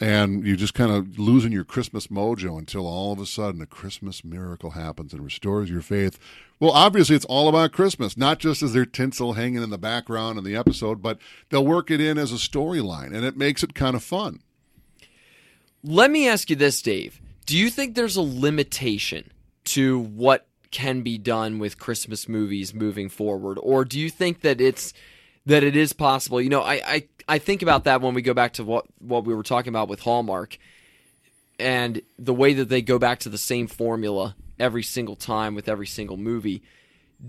and 0.00 0.46
you 0.46 0.56
just 0.56 0.74
kind 0.74 0.92
of 0.92 1.18
losing 1.18 1.52
your 1.52 1.64
Christmas 1.64 2.08
mojo 2.08 2.58
until 2.58 2.86
all 2.86 3.12
of 3.12 3.20
a 3.20 3.26
sudden 3.26 3.62
a 3.62 3.66
Christmas 3.66 4.24
miracle 4.24 4.70
happens 4.70 5.12
and 5.12 5.24
restores 5.24 5.70
your 5.70 5.80
faith. 5.80 6.18
Well, 6.60 6.72
obviously, 6.72 7.16
it's 7.16 7.24
all 7.24 7.48
about 7.48 7.72
Christmas, 7.72 8.16
not 8.16 8.38
just 8.38 8.62
as 8.62 8.72
their 8.72 8.86
tinsel 8.86 9.34
hanging 9.34 9.62
in 9.62 9.70
the 9.70 9.78
background 9.78 10.38
in 10.38 10.44
the 10.44 10.56
episode, 10.56 11.02
but 11.02 11.18
they'll 11.50 11.66
work 11.66 11.90
it 11.90 12.00
in 12.00 12.18
as 12.18 12.32
a 12.32 12.36
storyline, 12.36 13.14
and 13.14 13.24
it 13.24 13.36
makes 13.36 13.62
it 13.62 13.74
kind 13.74 13.94
of 13.94 14.02
fun. 14.02 14.40
Let 15.82 16.10
me 16.10 16.28
ask 16.28 16.50
you 16.50 16.56
this, 16.56 16.80
Dave. 16.82 17.20
Do 17.44 17.56
you 17.56 17.70
think 17.70 17.94
there's 17.94 18.16
a 18.16 18.22
limitation 18.22 19.30
to 19.64 19.98
what 19.98 20.46
can 20.70 21.02
be 21.02 21.16
done 21.16 21.58
with 21.58 21.78
Christmas 21.78 22.28
movies 22.28 22.74
moving 22.74 23.08
forward, 23.08 23.58
or 23.62 23.84
do 23.84 23.98
you 23.98 24.10
think 24.10 24.40
that 24.40 24.60
it's 24.60 24.92
that 25.46 25.64
it 25.64 25.76
is 25.76 25.92
possible? 25.92 26.40
You 26.40 26.50
know, 26.50 26.62
I 26.62 26.74
I, 26.74 27.08
I 27.28 27.38
think 27.38 27.62
about 27.62 27.84
that 27.84 28.00
when 28.00 28.14
we 28.14 28.22
go 28.22 28.34
back 28.34 28.54
to 28.54 28.64
what 28.64 28.86
what 28.98 29.24
we 29.24 29.34
were 29.34 29.42
talking 29.42 29.70
about 29.70 29.88
with 29.88 30.00
Hallmark, 30.00 30.58
and 31.58 32.02
the 32.18 32.34
way 32.34 32.54
that 32.54 32.68
they 32.68 32.82
go 32.82 32.98
back 32.98 33.20
to 33.20 33.28
the 33.28 33.38
same 33.38 33.66
formula 33.66 34.36
every 34.58 34.82
single 34.82 35.16
time 35.16 35.54
with 35.54 35.68
every 35.68 35.86
single 35.86 36.16
movie. 36.16 36.62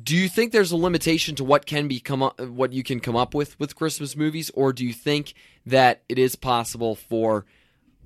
Do 0.04 0.18
you 0.18 0.28
think 0.28 0.52
there's 0.52 0.74
a 0.74 0.78
limitation 0.78 1.36
to 1.36 1.46
what 1.46 1.66
can 1.66 1.88
be 1.88 2.02
come 2.02 2.22
up, 2.22 2.42
what 2.42 2.74
you 2.74 2.84
can 2.84 3.00
come 3.00 3.16
up 3.16 3.34
with 3.34 3.58
with 3.60 3.76
Christmas 3.76 4.16
movies, 4.16 4.52
or 4.54 4.74
do 4.74 4.86
you 4.86 4.94
think 4.94 5.34
that 5.66 6.04
it 6.10 6.20
is 6.20 6.36
possible 6.36 6.96
for 6.96 7.46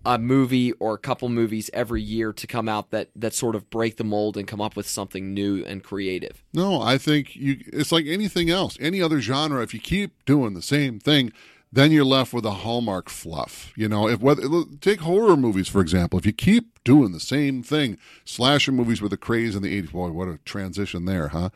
a 0.06 0.18
movie 0.18 0.72
or 0.74 0.96
a 0.96 0.98
couple 0.98 1.30
movies 1.30 1.70
every 1.74 2.02
year 2.02 2.34
to 2.34 2.48
come 2.48 2.68
out 2.68 2.92
that 2.92 3.10
that 3.16 3.34
sort 3.34 3.56
of 3.56 3.70
break 3.70 3.98
the 3.98 4.04
mold 4.04 4.38
and 4.38 4.48
come 4.48 4.62
up 4.62 4.76
with 4.76 4.88
something 4.88 5.34
new 5.34 5.64
and 5.66 5.84
creative? 5.84 6.44
No, 6.54 6.82
I 6.82 6.98
think 6.98 7.36
you. 7.36 7.58
It's 7.68 7.92
like 7.92 8.06
anything 8.08 8.50
else, 8.50 8.78
any 8.80 9.02
other 9.02 9.22
genre. 9.22 9.62
If 9.62 9.74
you 9.74 9.80
keep 9.80 10.26
doing 10.26 10.54
the 10.54 10.62
same 10.62 11.00
thing, 11.00 11.32
then 11.72 11.92
you're 11.92 12.06
left 12.06 12.34
with 12.34 12.46
a 12.46 12.52
hallmark 12.52 13.10
fluff. 13.10 13.72
You 13.76 13.88
know, 13.88 14.08
if 14.08 14.20
whether 14.20 14.44
take 14.82 15.02
horror 15.02 15.38
movies 15.38 15.68
for 15.68 15.82
example, 15.82 16.18
if 16.20 16.26
you 16.26 16.34
keep 16.34 16.84
doing 16.84 17.12
the 17.12 17.20
same 17.20 17.64
thing, 17.64 17.98
slasher 18.26 18.72
movies 18.72 19.02
were 19.02 19.10
the 19.10 19.18
craze 19.18 19.56
in 19.56 19.62
the 19.62 19.82
'80s. 19.82 19.92
Boy, 19.92 20.10
what 20.10 20.28
a 20.28 20.40
transition 20.46 21.06
there, 21.06 21.30
huh? 21.30 21.50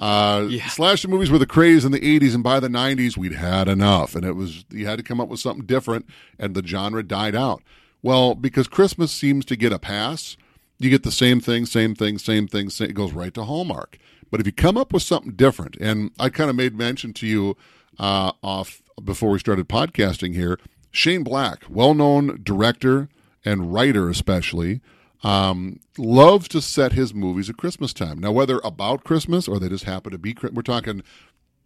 Uh, 0.00 0.48
Slasher 0.68 1.08
movies 1.08 1.30
were 1.30 1.38
the 1.38 1.46
craze 1.46 1.84
in 1.84 1.92
the 1.92 2.00
'80s, 2.00 2.34
and 2.34 2.42
by 2.42 2.58
the 2.58 2.68
'90s, 2.68 3.18
we'd 3.18 3.34
had 3.34 3.68
enough, 3.68 4.14
and 4.14 4.24
it 4.24 4.32
was 4.32 4.64
you 4.70 4.86
had 4.86 4.96
to 4.96 5.04
come 5.04 5.20
up 5.20 5.28
with 5.28 5.40
something 5.40 5.66
different, 5.66 6.06
and 6.38 6.54
the 6.54 6.66
genre 6.66 7.02
died 7.02 7.36
out. 7.36 7.62
Well, 8.02 8.34
because 8.34 8.68
Christmas 8.68 9.12
seems 9.12 9.44
to 9.46 9.56
get 9.56 9.72
a 9.72 9.78
pass, 9.78 10.36
you 10.78 10.88
get 10.88 11.02
the 11.02 11.12
same 11.12 11.40
thing, 11.40 11.66
same 11.66 11.94
thing, 11.94 12.18
same 12.18 12.48
thing. 12.48 12.70
Same, 12.70 12.90
it 12.90 12.94
goes 12.94 13.12
right 13.12 13.34
to 13.34 13.44
Hallmark. 13.44 13.98
But 14.30 14.40
if 14.40 14.46
you 14.46 14.52
come 14.52 14.78
up 14.78 14.92
with 14.92 15.02
something 15.02 15.32
different, 15.32 15.76
and 15.80 16.10
I 16.18 16.30
kind 16.30 16.48
of 16.48 16.56
made 16.56 16.74
mention 16.74 17.12
to 17.14 17.26
you 17.26 17.56
uh, 17.98 18.32
off 18.42 18.82
before 19.02 19.30
we 19.30 19.38
started 19.38 19.68
podcasting 19.68 20.34
here, 20.34 20.58
Shane 20.90 21.22
Black, 21.22 21.64
well-known 21.68 22.40
director 22.42 23.08
and 23.44 23.72
writer, 23.72 24.08
especially, 24.08 24.80
um, 25.22 25.80
loves 25.98 26.48
to 26.48 26.62
set 26.62 26.92
his 26.92 27.12
movies 27.12 27.50
at 27.50 27.56
Christmas 27.56 27.92
time. 27.92 28.18
Now, 28.18 28.32
whether 28.32 28.60
about 28.64 29.04
Christmas 29.04 29.46
or 29.46 29.58
they 29.58 29.68
just 29.68 29.84
happen 29.84 30.12
to 30.12 30.18
be, 30.18 30.34
we're 30.52 30.62
talking 30.62 31.02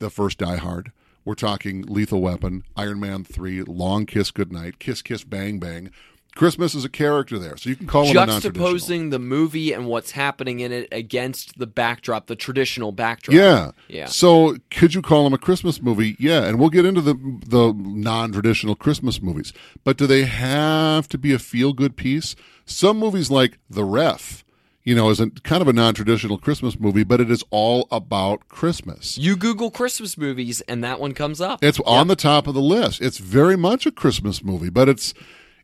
the 0.00 0.10
first 0.10 0.38
Die 0.38 0.56
Hard. 0.56 0.90
We're 1.24 1.34
talking 1.34 1.82
Lethal 1.82 2.20
Weapon, 2.20 2.64
Iron 2.76 3.00
Man 3.00 3.24
3, 3.24 3.62
Long 3.62 4.04
Kiss 4.04 4.30
Goodnight, 4.30 4.78
Kiss 4.78 5.00
Kiss 5.00 5.24
Bang 5.24 5.58
Bang. 5.58 5.90
Christmas 6.34 6.74
is 6.74 6.84
a 6.84 6.88
character 6.88 7.38
there, 7.38 7.56
so 7.56 7.70
you 7.70 7.76
can 7.76 7.86
call 7.86 8.06
him. 8.06 8.16
Juxtaposing 8.16 9.10
the 9.12 9.20
movie 9.20 9.72
and 9.72 9.86
what's 9.86 10.10
happening 10.10 10.60
in 10.60 10.72
it 10.72 10.88
against 10.90 11.58
the 11.58 11.66
backdrop, 11.66 12.26
the 12.26 12.34
traditional 12.34 12.90
backdrop. 12.90 13.36
Yeah. 13.36 13.70
Yeah. 13.88 14.06
So 14.06 14.56
could 14.70 14.94
you 14.94 15.02
call 15.02 15.24
them 15.24 15.32
a 15.32 15.38
Christmas 15.38 15.80
movie? 15.80 16.16
Yeah, 16.18 16.44
and 16.44 16.58
we'll 16.58 16.70
get 16.70 16.84
into 16.84 17.00
the 17.00 17.14
the 17.46 17.72
non-traditional 17.76 18.74
Christmas 18.74 19.22
movies. 19.22 19.52
But 19.84 19.96
do 19.96 20.06
they 20.08 20.24
have 20.24 21.08
to 21.08 21.18
be 21.18 21.32
a 21.32 21.38
feel-good 21.38 21.96
piece? 21.96 22.34
Some 22.66 22.98
movies 22.98 23.30
like 23.30 23.58
The 23.70 23.84
Ref, 23.84 24.44
you 24.82 24.94
know, 24.94 25.10
is 25.10 25.20
a, 25.20 25.30
kind 25.30 25.62
of 25.62 25.68
a 25.68 25.72
non-traditional 25.72 26.38
Christmas 26.38 26.80
movie, 26.80 27.04
but 27.04 27.20
it 27.20 27.30
is 27.30 27.44
all 27.50 27.86
about 27.92 28.48
Christmas. 28.48 29.18
You 29.18 29.36
Google 29.36 29.70
Christmas 29.70 30.18
movies 30.18 30.62
and 30.62 30.82
that 30.82 30.98
one 30.98 31.14
comes 31.14 31.40
up. 31.40 31.62
It's 31.62 31.78
on 31.80 32.08
the 32.08 32.16
top 32.16 32.46
of 32.46 32.54
the 32.54 32.60
list. 32.60 33.00
It's 33.00 33.18
very 33.18 33.56
much 33.56 33.86
a 33.86 33.92
Christmas 33.92 34.42
movie, 34.42 34.70
but 34.70 34.88
it's 34.88 35.14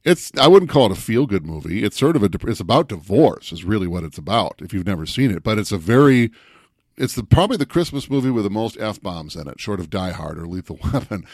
it's 0.04 0.32
I 0.38 0.48
wouldn't 0.48 0.70
call 0.70 0.86
it 0.86 0.98
a 0.98 1.00
feel 1.00 1.26
good 1.26 1.46
movie. 1.46 1.84
It's 1.84 1.98
sort 1.98 2.16
of 2.16 2.22
a 2.22 2.30
it's 2.48 2.60
about 2.60 2.88
divorce 2.88 3.52
is 3.52 3.64
really 3.64 3.86
what 3.86 4.04
it's 4.04 4.18
about 4.18 4.60
if 4.60 4.72
you've 4.72 4.86
never 4.86 5.06
seen 5.06 5.30
it, 5.30 5.42
but 5.42 5.58
it's 5.58 5.72
a 5.72 5.78
very 5.78 6.30
it's 6.96 7.14
the, 7.14 7.24
probably 7.24 7.56
the 7.56 7.66
Christmas 7.66 8.10
movie 8.10 8.30
with 8.30 8.44
the 8.44 8.50
most 8.50 8.76
f 8.78 9.00
bombs 9.00 9.34
in 9.34 9.48
it, 9.48 9.60
short 9.60 9.80
of 9.80 9.90
Die 9.90 10.10
Hard 10.10 10.38
or 10.38 10.46
Lethal 10.46 10.78
Weapon. 10.92 11.24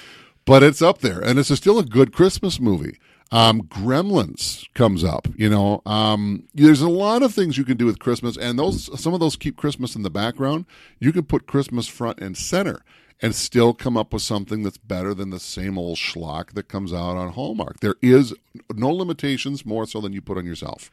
But 0.45 0.63
it's 0.63 0.81
up 0.81 0.99
there, 0.99 1.21
and 1.21 1.41
it's 1.41 1.51
a, 1.51 1.57
still 1.57 1.79
a 1.79 1.85
good 1.85 2.13
Christmas 2.13 2.61
movie. 2.61 3.01
Um, 3.33 3.63
Gremlins 3.63 4.73
comes 4.75 5.03
up. 5.03 5.27
You 5.35 5.51
know, 5.51 5.83
um, 5.85 6.45
there's 6.55 6.81
a 6.81 6.89
lot 6.89 7.25
of 7.25 7.35
things 7.35 7.59
you 7.59 7.65
can 7.65 7.77
do 7.77 7.87
with 7.87 7.99
Christmas, 7.99 8.37
and 8.37 8.57
those 8.57 9.01
some 9.01 9.13
of 9.13 9.19
those 9.19 9.35
keep 9.35 9.57
Christmas 9.57 9.97
in 9.97 10.03
the 10.03 10.11
background. 10.11 10.65
You 11.01 11.13
can 11.13 11.25
put 11.25 11.49
Christmas 11.49 11.89
front 11.89 12.21
and 12.21 12.37
center, 12.37 12.83
and 13.23 13.35
still 13.35 13.73
come 13.73 13.97
up 13.97 14.13
with 14.13 14.23
something 14.23 14.63
that's 14.63 14.79
better 14.79 15.15
than 15.15 15.31
the 15.31 15.41
same 15.41 15.79
old 15.79 15.97
schlock 15.99 16.53
that 16.53 16.69
comes 16.69 16.93
out 16.93 17.17
on 17.17 17.33
Hallmark. 17.33 17.81
There 17.81 17.97
is 18.03 18.35
no 18.75 18.91
limitations 18.91 19.65
more 19.65 19.87
so 19.87 20.01
than 20.01 20.13
you 20.13 20.21
put 20.21 20.39
on 20.39 20.45
yourself. 20.45 20.91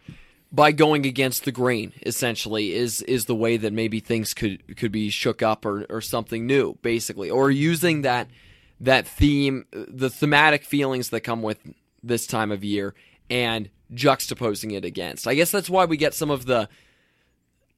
by 0.52 0.72
going 0.72 1.06
against 1.06 1.46
the 1.46 1.52
grain 1.52 1.92
essentially 2.06 2.74
is 2.74 3.02
is 3.04 3.26
the 3.26 3.36
way 3.36 3.58
that 3.58 3.74
maybe 3.74 4.00
things 4.00 4.34
could 4.34 4.78
could 4.78 4.92
be 4.92 5.10
shook 5.10 5.42
up 5.42 5.66
or 5.66 5.86
or 5.90 6.00
something 6.00 6.46
new 6.46 6.78
basically 6.82 7.30
or 7.30 7.50
using 7.50 8.04
that 8.04 8.30
that 8.80 9.08
theme 9.08 9.66
the 9.72 10.10
thematic 10.10 10.64
feelings 10.64 11.10
that 11.10 11.22
come 11.22 11.42
with 11.42 11.58
this 12.04 12.28
time 12.28 12.52
of 12.52 12.64
year 12.64 12.94
and 13.30 13.70
juxtaposing 13.94 14.74
it 14.74 14.86
against 14.86 15.28
i 15.28 15.34
guess 15.34 15.50
that's 15.50 15.70
why 15.70 15.86
we 15.86 15.98
get 15.98 16.14
some 16.14 16.30
of 16.30 16.46
the 16.46 16.70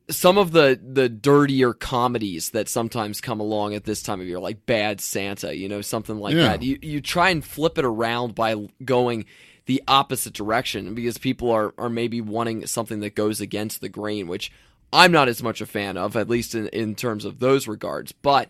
some 0.09 0.37
of 0.37 0.51
the 0.51 0.79
the 0.83 1.09
dirtier 1.09 1.73
comedies 1.73 2.51
that 2.51 2.69
sometimes 2.69 3.21
come 3.21 3.39
along 3.39 3.73
at 3.73 3.85
this 3.85 4.03
time 4.03 4.21
of 4.21 4.27
year 4.27 4.39
like 4.39 4.65
bad 4.65 5.01
santa 5.01 5.55
you 5.55 5.67
know 5.67 5.81
something 5.81 6.17
like 6.19 6.35
Yeah. 6.35 6.49
that 6.49 6.61
you 6.61 6.77
you 6.81 7.01
try 7.01 7.29
and 7.31 7.43
flip 7.43 7.77
it 7.77 7.85
around 7.85 8.35
by 8.35 8.55
going 8.83 9.25
the 9.65 9.81
opposite 9.87 10.33
direction 10.33 10.93
because 10.93 11.17
people 11.17 11.49
are 11.49 11.73
are 11.77 11.89
maybe 11.89 12.21
wanting 12.21 12.67
something 12.67 12.99
that 12.99 13.15
goes 13.15 13.41
against 13.41 13.81
the 13.81 13.89
grain 13.89 14.27
which 14.27 14.51
I'm 14.93 15.11
not 15.11 15.27
as 15.27 15.41
much 15.43 15.59
a 15.59 15.65
fan 15.65 15.97
of 15.97 16.15
at 16.15 16.29
least 16.29 16.53
in 16.55 16.67
in 16.67 16.95
terms 16.95 17.25
of 17.25 17.39
those 17.39 17.67
regards. 17.67 18.11
But 18.13 18.49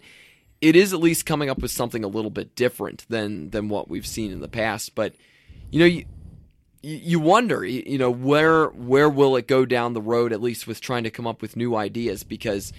it 0.62 0.76
is 0.76 0.94
at 0.94 1.00
least 1.00 1.26
coming 1.26 1.50
up 1.50 1.60
with 1.60 1.72
something 1.72 2.04
a 2.04 2.08
little 2.10 2.30
bit 2.30 2.56
different 2.56 3.06
than 3.10 3.50
than 3.50 3.70
what 3.70 3.90
we've 3.90 4.06
seen 4.06 4.32
in 4.32 4.42
the 4.42 4.48
past. 4.50 4.94
But 4.94 5.16
you 5.72 5.80
know 5.80 5.86
you 5.86 6.06
you 6.86 7.20
wonder, 7.20 7.66
you 7.66 7.98
know, 7.98 8.12
where 8.12 8.68
where 8.68 9.10
will 9.10 9.36
it 9.36 9.48
go 9.48 9.66
down 9.66 9.94
the 9.94 10.02
road? 10.02 10.32
At 10.32 10.42
least 10.42 10.68
with 10.68 10.82
trying 10.82 11.04
to 11.04 11.10
come 11.10 11.26
up 11.26 11.42
with 11.42 11.56
new 11.56 11.76
ideas, 11.76 12.24
because 12.24 12.72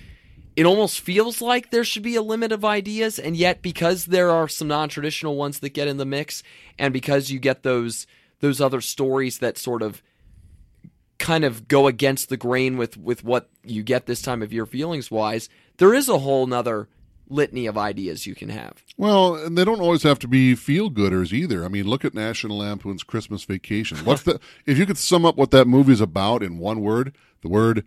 it 0.54 0.64
almost 0.64 1.00
feels 1.00 1.42
like 1.42 1.70
there 1.70 1.84
should 1.84 2.04
be 2.04 2.14
a 2.14 2.22
limit 2.22 2.52
of 2.52 2.64
ideas, 2.64 3.18
and 3.18 3.36
yet 3.36 3.62
because 3.62 4.06
there 4.06 4.30
are 4.30 4.48
some 4.48 4.68
non-traditional 4.68 5.36
ones 5.36 5.58
that 5.58 5.74
get 5.74 5.88
in 5.88 5.96
the 5.96 6.06
mix, 6.06 6.42
and 6.78 6.92
because 6.92 7.30
you 7.30 7.40
get 7.40 7.64
those 7.64 8.06
those 8.40 8.60
other 8.60 8.80
stories 8.80 9.38
that 9.38 9.58
sort 9.58 9.82
of 9.82 10.02
kind 11.18 11.44
of 11.44 11.66
go 11.66 11.88
against 11.88 12.28
the 12.28 12.36
grain 12.36 12.76
with 12.76 12.96
with 12.96 13.24
what 13.24 13.50
you 13.64 13.82
get 13.82 14.06
this 14.06 14.22
time 14.22 14.40
of 14.40 14.52
year 14.52 14.66
feelings 14.66 15.10
wise, 15.10 15.48
there 15.78 15.92
is 15.92 16.08
a 16.08 16.18
whole 16.18 16.46
nother 16.46 16.88
litany 17.28 17.66
of 17.66 17.76
ideas 17.76 18.26
you 18.26 18.34
can 18.34 18.48
have. 18.48 18.82
Well, 18.96 19.36
and 19.36 19.56
they 19.56 19.64
don't 19.64 19.80
always 19.80 20.02
have 20.02 20.18
to 20.20 20.28
be 20.28 20.54
feel 20.54 20.90
gooders 20.90 21.32
either. 21.32 21.64
I 21.64 21.68
mean, 21.68 21.86
look 21.86 22.04
at 22.04 22.14
National 22.14 22.58
Lampoon's 22.58 23.02
Christmas 23.02 23.44
Vacation. 23.44 23.98
What's 23.98 24.22
the 24.22 24.40
if 24.66 24.78
you 24.78 24.86
could 24.86 24.98
sum 24.98 25.24
up 25.24 25.36
what 25.36 25.50
that 25.50 25.66
movie's 25.66 26.00
about 26.00 26.42
in 26.42 26.58
one 26.58 26.80
word, 26.80 27.14
the 27.42 27.48
word 27.48 27.84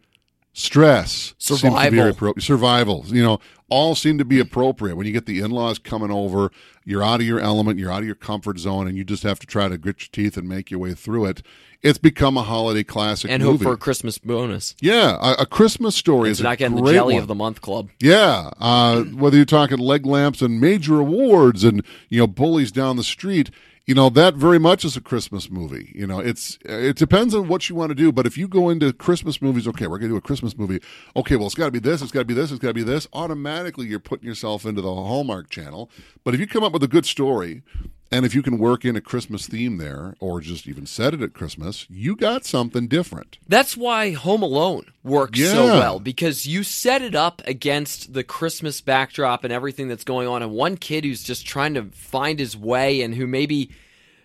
stress 0.53 1.33
seems 1.37 1.61
to 1.61 1.67
be 1.91 1.97
Survival. 1.97 2.33
survival. 2.39 3.03
You 3.07 3.23
know, 3.23 3.39
all 3.69 3.95
seem 3.95 4.17
to 4.17 4.25
be 4.25 4.39
appropriate. 4.39 4.95
When 4.95 5.05
you 5.05 5.13
get 5.13 5.25
the 5.25 5.39
in-laws 5.41 5.77
coming 5.79 6.11
over, 6.11 6.51
you're 6.85 7.03
out 7.03 7.19
of 7.21 7.27
your 7.27 7.39
element, 7.39 7.77
you're 7.79 7.91
out 7.91 7.99
of 7.99 8.05
your 8.05 8.15
comfort 8.15 8.57
zone, 8.59 8.87
and 8.87 8.97
you 8.97 9.03
just 9.03 9.23
have 9.23 9.39
to 9.39 9.47
try 9.47 9.67
to 9.67 9.77
grit 9.77 10.01
your 10.01 10.09
teeth 10.11 10.37
and 10.37 10.49
make 10.49 10.71
your 10.71 10.79
way 10.79 10.93
through 10.93 11.25
it. 11.25 11.43
It's 11.81 11.99
become 11.99 12.35
a 12.35 12.41
holiday 12.43 12.83
classic 12.83 13.31
And 13.31 13.41
movie. 13.43 13.57
hope 13.63 13.63
for 13.63 13.73
a 13.73 13.77
Christmas 13.77 14.17
bonus. 14.17 14.75
yeah, 14.81 15.17
a, 15.21 15.43
a 15.43 15.45
Christmas 15.45 15.95
story 15.95 16.29
It's 16.29 16.39
is 16.39 16.43
not 16.43 16.53
a 16.53 16.57
getting 16.57 16.83
the 16.83 16.91
jelly 16.91 17.13
one. 17.13 17.21
of 17.21 17.27
the 17.27 17.35
month 17.35 17.61
club. 17.61 17.89
Yeah, 18.01 18.49
uh, 18.59 19.03
whether 19.03 19.37
you're 19.37 19.45
talking 19.45 19.77
leg 19.77 20.05
lamps 20.05 20.41
and 20.41 20.59
major 20.59 20.99
awards 20.99 21.63
and 21.63 21.85
you 22.09 22.19
know 22.19 22.27
bullies 22.27 22.71
down 22.73 22.97
the 22.97 23.03
street, 23.03 23.49
you 23.89 23.95
know 23.95 24.11
that 24.11 24.35
very 24.35 24.59
much 24.59 24.85
is 24.85 24.95
a 24.95 25.01
Christmas 25.01 25.49
movie. 25.49 25.91
You 25.95 26.05
know, 26.05 26.19
it's 26.19 26.59
it 26.63 26.95
depends 26.95 27.33
on 27.33 27.47
what 27.47 27.69
you 27.69 27.75
want 27.75 27.89
to 27.89 27.95
do. 27.95 28.11
But 28.11 28.27
if 28.27 28.37
you 28.37 28.47
go 28.47 28.69
into 28.69 28.93
Christmas 28.93 29.41
movies, 29.41 29.67
okay, 29.67 29.87
we're 29.87 29.97
going 29.97 30.11
to 30.11 30.13
do 30.13 30.17
a 30.17 30.21
Christmas 30.21 30.55
movie. 30.55 30.79
Okay, 31.15 31.35
well, 31.35 31.47
it's 31.47 31.55
got 31.55 31.65
to 31.65 31.71
be 31.71 31.79
this, 31.79 32.03
it's 32.03 32.11
got 32.11 32.19
to 32.19 32.25
be 32.25 32.35
this, 32.35 32.51
it's 32.51 32.59
got 32.59 32.67
to 32.67 32.73
be 32.75 32.83
this. 32.83 33.07
Automatically, 33.13 33.87
you're 33.87 33.99
putting 33.99 34.27
yourself 34.27 34.63
into 34.63 34.83
the 34.83 34.93
Hallmark 34.93 35.49
Channel. 35.49 35.89
But 36.23 36.35
if 36.35 36.39
you 36.39 36.45
come 36.45 36.63
up 36.63 36.71
with 36.71 36.83
a 36.83 36.87
good 36.87 37.07
story. 37.07 37.63
And 38.11 38.25
if 38.25 38.33
you 38.33 38.41
can 38.41 38.57
work 38.57 38.85
in 38.85 38.95
a 38.95 39.01
Christmas 39.01 39.45
theme 39.45 39.77
there, 39.77 40.15
or 40.19 40.41
just 40.41 40.67
even 40.67 40.87
set 40.87 41.13
it 41.13 41.21
at 41.21 41.33
Christmas, 41.33 41.85
you 41.89 42.15
got 42.15 42.43
something 42.43 42.87
different. 42.87 43.37
That's 43.47 43.77
why 43.77 44.13
Home 44.13 44.41
Alone 44.41 44.85
works 45.03 45.39
so 45.39 45.65
well 45.65 45.99
because 45.99 46.47
you 46.47 46.63
set 46.63 47.03
it 47.03 47.13
up 47.13 47.43
against 47.45 48.13
the 48.13 48.23
Christmas 48.23 48.81
backdrop 48.81 49.43
and 49.43 49.53
everything 49.53 49.87
that's 49.87 50.03
going 50.03 50.27
on, 50.27 50.41
and 50.41 50.51
one 50.51 50.75
kid 50.75 51.05
who's 51.05 51.21
just 51.21 51.45
trying 51.45 51.75
to 51.75 51.85
find 51.91 52.39
his 52.39 52.57
way 52.57 53.01
and 53.03 53.13
who 53.13 53.27
maybe 53.27 53.71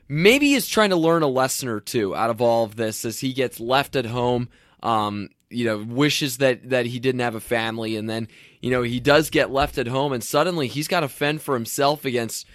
maybe 0.08 0.54
is 0.54 0.66
trying 0.66 0.90
to 0.90 0.96
learn 0.96 1.22
a 1.22 1.28
lesson 1.28 1.68
or 1.68 1.80
two 1.80 2.16
out 2.16 2.30
of 2.30 2.40
all 2.40 2.64
of 2.64 2.76
this 2.76 3.04
as 3.04 3.20
he 3.20 3.32
gets 3.34 3.60
left 3.60 3.96
at 3.96 4.06
home. 4.06 4.48
Um, 4.82 5.28
you 5.50 5.64
know, 5.66 5.78
wishes 5.78 6.38
that 6.38 6.70
that 6.70 6.86
he 6.86 6.98
didn't 6.98 7.20
have 7.20 7.34
a 7.34 7.40
family, 7.40 7.96
and 7.96 8.08
then 8.08 8.28
you 8.62 8.70
know 8.70 8.82
he 8.82 8.98
does 8.98 9.28
get 9.28 9.50
left 9.50 9.76
at 9.76 9.88
home, 9.88 10.14
and 10.14 10.24
suddenly 10.24 10.68
he's 10.68 10.88
got 10.88 11.00
to 11.00 11.08
fend 11.08 11.42
for 11.42 11.54
himself 11.54 12.06
against 12.06 12.46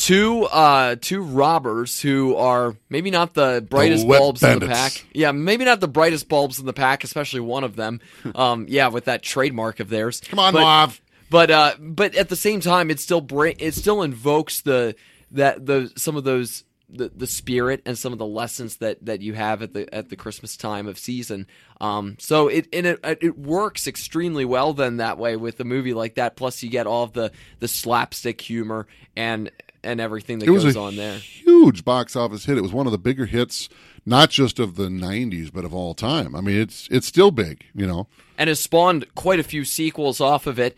two 0.00 0.44
uh 0.44 0.96
two 0.98 1.22
robbers 1.22 2.00
who 2.00 2.34
are 2.36 2.74
maybe 2.88 3.10
not 3.10 3.34
the 3.34 3.64
brightest 3.68 4.06
wet 4.06 4.18
bulbs 4.18 4.42
in 4.42 4.58
the 4.58 4.66
pack. 4.66 5.04
Yeah, 5.12 5.30
maybe 5.32 5.66
not 5.66 5.80
the 5.80 5.88
brightest 5.88 6.28
bulbs 6.28 6.58
in 6.58 6.64
the 6.64 6.72
pack, 6.72 7.04
especially 7.04 7.40
one 7.40 7.64
of 7.64 7.76
them. 7.76 8.00
Um, 8.34 8.66
yeah, 8.68 8.88
with 8.88 9.06
that 9.06 9.22
trademark 9.22 9.80
of 9.80 9.88
theirs. 9.88 10.20
Come 10.20 10.38
on, 10.38 10.52
but, 10.52 10.60
Marv. 10.60 11.00
But 11.30 11.50
uh, 11.50 11.74
but 11.78 12.14
at 12.14 12.28
the 12.28 12.36
same 12.36 12.60
time, 12.60 12.90
it 12.90 13.00
still 13.00 13.20
bring 13.20 13.56
it 13.58 13.74
still 13.74 14.02
invokes 14.02 14.62
the 14.62 14.94
that 15.32 15.66
the 15.66 15.92
some 15.96 16.16
of 16.16 16.24
those 16.24 16.64
the, 16.88 17.10
the 17.14 17.26
spirit 17.26 17.82
and 17.86 17.98
some 17.98 18.12
of 18.12 18.18
the 18.18 18.26
lessons 18.26 18.76
that, 18.76 19.04
that 19.04 19.20
you 19.20 19.34
have 19.34 19.62
at 19.62 19.74
the 19.74 19.92
at 19.94 20.08
the 20.08 20.16
Christmas 20.16 20.56
time 20.56 20.86
of 20.86 20.98
season. 20.98 21.46
Um, 21.80 22.16
so 22.18 22.48
it 22.48 22.68
and 22.72 22.86
it 22.86 23.00
it 23.20 23.38
works 23.38 23.86
extremely 23.86 24.44
well 24.44 24.72
then 24.72 24.98
that 24.98 25.18
way 25.18 25.36
with 25.36 25.60
a 25.60 25.64
movie 25.64 25.94
like 25.94 26.14
that. 26.14 26.36
Plus, 26.36 26.62
you 26.62 26.70
get 26.70 26.86
all 26.86 27.04
of 27.04 27.12
the 27.12 27.32
the 27.58 27.68
slapstick 27.68 28.40
humor 28.40 28.86
and 29.16 29.50
and 29.82 30.00
everything 30.00 30.38
that 30.38 30.44
it 30.44 30.52
goes 30.52 30.76
on 30.76 30.96
there. 30.96 31.18
huge 31.18 31.84
box 31.84 32.14
office 32.16 32.44
hit. 32.44 32.58
It 32.58 32.62
was 32.62 32.72
one 32.72 32.86
of 32.86 32.92
the 32.92 32.98
bigger 32.98 33.26
hits, 33.26 33.68
not 34.06 34.30
just 34.30 34.58
of 34.58 34.76
the 34.76 34.88
'90s, 34.88 35.52
but 35.52 35.64
of 35.64 35.74
all 35.74 35.94
time. 35.94 36.34
I 36.36 36.40
mean, 36.40 36.58
it's 36.60 36.88
it's 36.90 37.06
still 37.06 37.30
big, 37.30 37.64
you 37.74 37.86
know. 37.86 38.06
and 38.38 38.48
has 38.48 38.60
spawned 38.60 39.06
quite 39.14 39.40
a 39.40 39.44
few 39.44 39.64
sequels 39.64 40.20
off 40.20 40.46
of 40.46 40.58
it. 40.58 40.76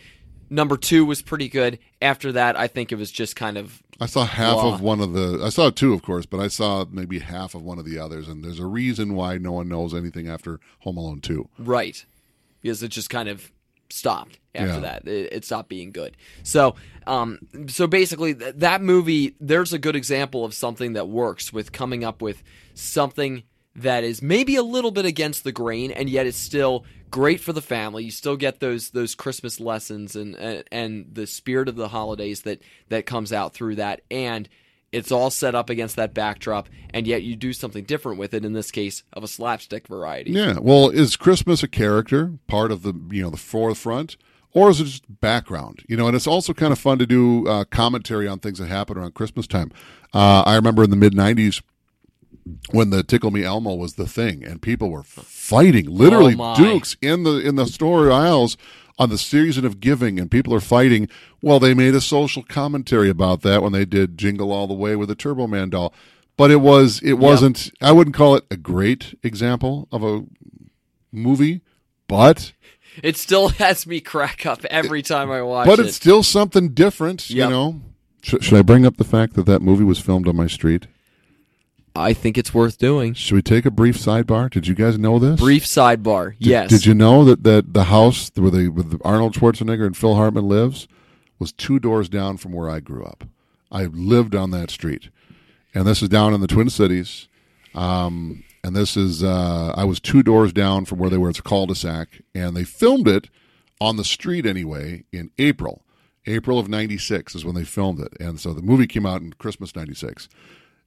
Number 0.51 0.77
two 0.77 1.07
was 1.07 1.23
pretty 1.23 1.49
good. 1.49 1.79
After 2.03 2.31
that, 2.33 2.59
I 2.59 2.67
think 2.67 2.93
it 2.93 2.97
was 2.97 3.11
just 3.11 3.37
kind 3.37 3.57
of 3.57 3.83
I 4.01 4.07
saw 4.07 4.25
half 4.27 4.57
Wow. 4.57 4.73
of 4.75 4.81
one 4.83 5.01
of 5.01 5.13
the. 5.15 5.41
I 5.45 5.49
saw 5.49 5.71
two, 5.71 5.95
of 5.95 6.03
course, 6.03 6.27
but 6.27 6.41
I 6.41 6.49
saw 6.49 6.85
maybe 6.91 7.21
half 7.21 7.55
of 7.55 7.63
one 7.63 7.79
of 7.79 7.85
the 7.87 7.99
others. 7.99 8.29
And 8.29 8.45
there's 8.45 8.59
a 8.59 8.67
reason 8.67 9.15
why 9.15 9.39
no 9.39 9.53
one 9.53 9.69
knows 9.69 9.95
anything 9.95 10.29
after 10.29 10.61
Home 10.81 10.97
Alone 10.99 11.21
Two. 11.21 11.49
right 11.59 12.05
because 12.61 12.83
it 12.83 12.89
just 12.89 13.11
kind 13.11 13.29
of 13.29 13.51
stopped 13.91 14.39
after 14.55 14.75
Yeah. 14.75 14.81
that. 14.81 15.09
It, 15.09 15.33
it 15.33 15.45
stopped 15.45 15.69
being 15.69 15.93
good. 15.93 16.17
So, 16.43 16.75
um, 17.07 17.39
so 17.69 17.87
basically, 17.87 18.35
th- 18.35 18.55
that 18.59 18.83
movie 18.83 19.35
there's 19.41 19.73
a 19.73 19.79
good 19.79 19.97
example 19.97 20.45
of 20.45 20.55
something 20.55 20.93
that 20.95 21.09
works 21.09 21.53
with 21.53 21.73
coming 21.73 22.05
up 22.05 22.21
with 22.23 22.43
something 22.75 23.43
that 23.75 24.05
is 24.05 24.21
maybe 24.21 24.57
a 24.57 24.63
little 24.63 24.91
bit 24.91 25.07
against 25.07 25.45
the 25.45 25.53
grain, 25.53 25.91
and 25.91 26.11
yet 26.11 26.27
it's 26.27 26.37
still 26.37 26.85
great 27.11 27.41
for 27.41 27.53
the 27.53 27.63
family. 27.63 28.05
You 28.05 28.11
still 28.11 28.37
get 28.37 28.61
those 28.61 28.91
those 28.91 29.15
Christmas 29.15 29.61
lessons 29.61 30.15
and 30.17 30.35
and, 30.37 30.65
and 30.71 31.07
the 31.13 31.27
spirit 31.27 31.69
of 31.69 31.77
the 31.77 31.89
holidays 31.89 32.43
that 32.43 32.61
that 32.91 33.07
comes 33.07 33.33
out 33.33 33.55
through 33.55 33.77
that, 33.77 34.03
and 34.11 34.49
it's 34.93 35.11
all 35.11 35.31
set 35.31 35.55
up 35.55 35.71
against 35.71 35.97
that 35.97 36.13
backdrop, 36.13 36.69
and 36.91 37.07
yet 37.07 37.23
you 37.23 37.35
do 37.35 37.55
something 37.55 37.85
different 37.85 38.19
with 38.19 38.35
it. 38.35 38.45
In 38.45 38.53
this 38.53 38.71
case, 38.71 39.05
of 39.15 39.25
a 39.25 39.29
slapstick 39.29 39.89
variety. 39.89 40.33
Yeah. 40.33 40.59
Well, 40.61 40.91
is 40.91 41.17
Christmas 41.17 41.63
a 41.63 41.69
character 41.69 42.35
part 42.47 42.71
of 42.71 42.83
the 42.83 42.93
you 43.11 43.23
know 43.23 43.31
the 43.31 43.39
forefront, 43.39 44.19
or 44.55 44.71
is 44.71 44.81
it 44.81 44.85
just 44.85 45.21
background? 45.21 45.85
You 45.89 45.97
know, 45.97 46.07
and 46.07 46.17
it's 46.17 46.27
also 46.27 46.53
kind 46.53 46.73
of 46.73 46.79
fun 46.79 46.99
to 46.99 47.07
do 47.07 47.47
uh, 47.49 47.65
commentary 47.65 48.29
on 48.29 48.39
things 48.39 48.59
that 48.59 48.69
happen 48.69 48.97
around 48.99 49.15
Christmas 49.15 49.47
time. 49.47 49.73
Uh, 50.13 50.43
I 50.47 50.55
remember 50.57 50.85
in 50.85 50.91
the 50.91 50.97
mid 50.97 51.15
'90s 51.15 51.63
when 52.71 52.91
the 52.91 53.03
Tickle 53.03 53.31
Me 53.31 53.45
Elmo 53.45 53.75
was 53.75 53.95
the 53.95 54.07
thing, 54.07 54.45
and 54.45 54.61
people 54.61 54.91
were 54.91 55.03
fighting, 55.03 55.87
literally 55.87 56.35
Oh, 56.39 56.57
dukes 56.57 56.97
in 57.01 57.23
the 57.23 57.39
in 57.39 57.57
the 57.57 57.67
store 57.67 58.11
aisles 58.11 58.57
on 58.99 59.09
the 59.09 59.19
season 59.19 59.65
of 59.65 59.81
giving, 59.81 60.19
and 60.21 60.31
people 60.31 60.53
are 60.55 60.61
fighting. 60.61 61.09
Well, 61.41 61.59
they 61.59 61.75
made 61.75 61.95
a 61.95 62.01
social 62.01 62.43
commentary 62.43 63.09
about 63.09 63.43
that 63.43 63.63
when 63.63 63.73
they 63.73 63.85
did 63.85 64.19
Jingle 64.19 64.53
All 64.53 64.67
the 64.67 64.75
Way 64.75 64.97
with 64.97 65.09
the 65.09 65.15
Turbo 65.15 65.47
Man 65.47 65.71
doll, 65.71 65.95
but 66.37 66.51
it 66.51 66.57
was 66.61 67.01
it 67.03 67.15
wasn't. 67.15 67.71
I 67.81 67.93
wouldn't 67.93 68.17
call 68.17 68.35
it 68.35 68.45
a 68.51 68.57
great 68.57 69.19
example 69.23 69.89
of 69.93 70.03
a 70.05 70.25
movie, 71.11 71.63
but 72.09 72.53
It 73.03 73.17
still 73.17 73.49
has 73.63 73.87
me 73.87 74.01
crack 74.01 74.47
up 74.47 74.65
every 74.67 75.03
time 75.03 75.31
I 75.31 75.43
watch 75.43 75.67
but 75.67 75.79
it. 75.79 75.87
it's 75.87 75.97
still 75.97 76.23
something 76.23 76.71
different. 76.71 77.31
You 77.31 77.49
know. 77.49 77.81
Should, 78.23 78.45
should 78.45 78.59
I 78.59 78.63
bring 78.63 78.87
up 78.87 78.97
the 78.99 79.05
fact 79.05 79.35
that 79.35 79.47
that 79.47 79.63
movie 79.63 79.85
was 79.85 79.99
filmed 79.99 80.29
on 80.29 80.37
my 80.37 80.47
street? 80.47 80.87
I 81.95 82.15
think 82.15 82.39
it's 82.39 82.55
worth 82.55 82.79
doing. 82.79 83.15
Should 83.15 83.35
we 83.35 83.43
take 83.43 83.67
a 83.67 83.71
brief 83.71 83.99
sidebar? 83.99 84.49
Did 84.51 84.67
you 84.67 84.75
guys 84.75 84.99
know 84.99 85.19
this? 85.19 85.39
Brief 85.39 85.65
sidebar. 85.65 86.39
Did, 86.39 86.47
yes. 86.47 86.71
Did 86.71 86.87
you 86.87 86.95
know 86.95 87.25
that, 87.25 87.43
that 87.45 87.75
the 87.75 87.85
house 87.85 88.31
where 88.35 88.51
the 88.51 88.69
with 88.69 88.99
Arnold 89.05 89.35
Schwarzenegger 89.35 89.85
and 89.87 89.97
Phil 89.97 90.15
Hartman 90.15 90.49
lives 90.49 90.89
was 91.39 91.53
two 91.53 91.79
doors 91.79 92.09
down 92.09 92.37
from 92.39 92.53
where 92.53 92.71
I 92.71 92.81
grew 92.81 93.05
up? 93.05 93.25
I 93.71 93.85
lived 93.85 94.35
on 94.35 94.51
that 94.53 94.71
street, 94.71 95.11
and 95.75 95.87
this 95.87 96.03
is 96.03 96.09
down 96.09 96.33
in 96.33 96.41
the 96.41 96.47
Twin 96.47 96.71
Cities. 96.71 97.29
Um, 97.75 98.45
and 98.65 98.77
this 98.77 98.97
is 98.97 99.23
uh, 99.23 99.73
I 99.77 99.85
was 99.85 100.01
two 100.01 100.23
doors 100.23 100.53
down 100.53 100.85
from 100.85 100.99
where 100.99 101.11
they 101.11 101.19
were. 101.19 101.31
It's 101.31 101.39
a 101.39 101.43
cul-de-sac, 101.43 102.23
and 102.35 102.57
they 102.57 102.65
filmed 102.65 103.09
it 103.09 103.29
on 103.81 103.97
the 103.97 104.05
street 104.05 104.47
anyway 104.47 105.05
in 105.13 105.31
April. 105.39 105.85
April 106.27 106.59
of 106.59 106.69
'96 106.69 107.35
is 107.35 107.45
when 107.45 107.55
they 107.55 107.65
filmed 107.65 108.01
it, 108.01 108.13
and 108.21 108.39
so 108.39 108.53
the 108.53 108.63
movie 108.63 108.87
came 108.87 109.07
out 109.07 109.23
in 109.23 109.33
Christmas 109.35 109.75
'96. 109.75 110.29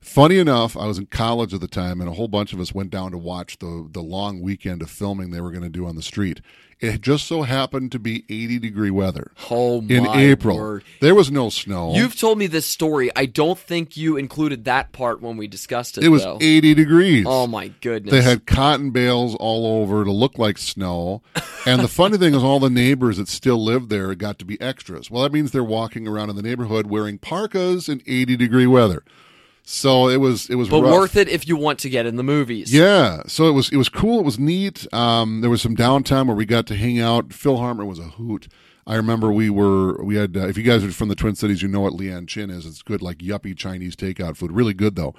Funny 0.06 0.38
enough, 0.38 0.78
I 0.78 0.86
was 0.86 0.98
in 1.00 1.08
college 1.08 1.54
at 1.54 1.62
the 1.62 1.68
time, 1.68 2.00
and 2.00 2.08
a 2.10 2.14
whole 2.14 2.28
bunch 2.28 2.54
of 2.54 2.60
us 2.60 2.74
went 2.74 2.90
down 2.92 3.12
to 3.12 3.18
watch 3.18 3.58
the 3.60 3.90
the 3.92 4.02
long 4.04 4.40
weekend 4.42 4.82
of 4.82 4.90
filming 4.90 5.32
they 5.32 5.42
were 5.42 5.52
going 5.52 5.64
to 5.64 5.70
do 5.70 5.86
on 5.88 5.96
the 5.96 6.02
street. 6.04 6.42
It 6.80 7.02
just 7.02 7.26
so 7.26 7.42
happened 7.44 7.92
to 7.94 8.00
be 8.00 8.24
80 8.30 8.60
degree 8.60 8.92
weather 8.92 9.32
Oh 9.50 9.82
my 9.82 9.96
in 9.96 10.06
April. 10.08 10.58
word. 10.58 10.84
There 11.02 11.16
was 11.16 11.32
no 11.32 11.50
snow. 11.50 11.96
You've 11.96 12.18
told 12.20 12.38
me 12.38 12.48
this 12.48 12.66
story. 12.66 13.10
I 13.16 13.26
don't 13.26 13.58
think 13.58 13.96
you 13.98 14.16
included 14.18 14.66
that 14.66 14.92
part 14.92 15.22
when 15.22 15.38
we 15.38 15.48
discussed 15.48 15.98
it. 15.98 16.04
it 16.04 16.10
was 16.10 16.24
though. 16.24 16.38
80 16.40 16.74
degrees. 16.76 17.26
Oh 17.28 17.48
my 17.48 17.70
goodness. 17.82 18.12
They 18.12 18.22
had 18.22 18.46
cotton 18.46 18.92
bales 18.92 19.36
all 19.36 19.82
over 19.82 20.04
to 20.04 20.12
look 20.12 20.38
like 20.38 20.58
snow. 20.58 21.22
And 21.66 21.82
the 21.82 21.88
funny 21.88 22.18
thing 22.18 22.36
is, 22.36 22.44
all 22.44 22.60
the 22.60 22.70
neighbors 22.70 23.18
that 23.18 23.28
still 23.30 23.62
lived 23.64 23.90
there 23.90 24.14
got 24.14 24.38
to 24.40 24.46
be 24.46 24.60
extras. 24.62 25.10
Well, 25.10 25.24
that 25.24 25.32
means 25.32 25.52
they're 25.52 25.64
walking 25.64 26.08
around 26.08 26.30
in 26.30 26.36
the 26.36 26.44
neighborhood 26.44 26.88
wearing 26.88 27.18
parkas 27.18 27.90
in 27.90 28.04
80 28.06 28.36
degree 28.38 28.68
weather. 28.68 29.04
So 29.68 30.08
it 30.10 30.18
was 30.18 30.48
it 30.50 30.56
was 30.56 30.70
but 30.70 30.84
rough. 30.84 30.94
worth 30.94 31.16
it 31.18 31.28
if 31.28 31.48
you 31.48 31.58
want 31.58 31.80
to 31.80 31.90
get 31.90 32.06
in 32.06 32.18
the 32.18 32.24
movies. 32.24 32.72
Yeah, 32.72 33.24
so 33.26 33.48
it 33.48 33.52
was 33.52 33.70
it 33.70 33.78
was 33.78 33.90
cool. 33.90 34.20
It 34.20 34.26
was 34.26 34.38
neat. 34.38 34.86
Um, 34.94 35.42
there 35.42 35.50
was 35.50 35.62
some 35.62 35.76
downtime 35.76 36.28
where 36.28 36.36
we 36.36 36.46
got 36.46 36.68
to 36.68 36.76
hang 36.76 37.00
out. 37.00 37.34
Phil 37.34 37.58
Hartman 37.58 37.88
was 37.88 37.98
a 37.98 38.04
hoot. 38.04 38.48
I 38.86 38.96
remember 38.96 39.32
we 39.32 39.50
were 39.50 40.04
we 40.04 40.16
had 40.18 40.38
uh, 40.38 40.48
if 40.48 40.56
you 40.56 40.64
guys 40.64 40.84
are 40.84 40.92
from 40.92 41.10
the 41.10 41.16
Twin 41.16 41.34
Cities, 41.34 41.64
you 41.64 41.68
know 41.68 41.82
what 41.82 41.94
Leeann 41.94 42.28
Chin 42.28 42.52
is. 42.52 42.68
It's 42.68 42.84
good 42.84 43.02
like 43.02 43.18
yuppie 43.18 43.58
Chinese 43.58 43.96
takeout 43.96 44.38
food, 44.38 44.52
really 44.52 44.76
good 44.76 44.96
though. 44.96 45.16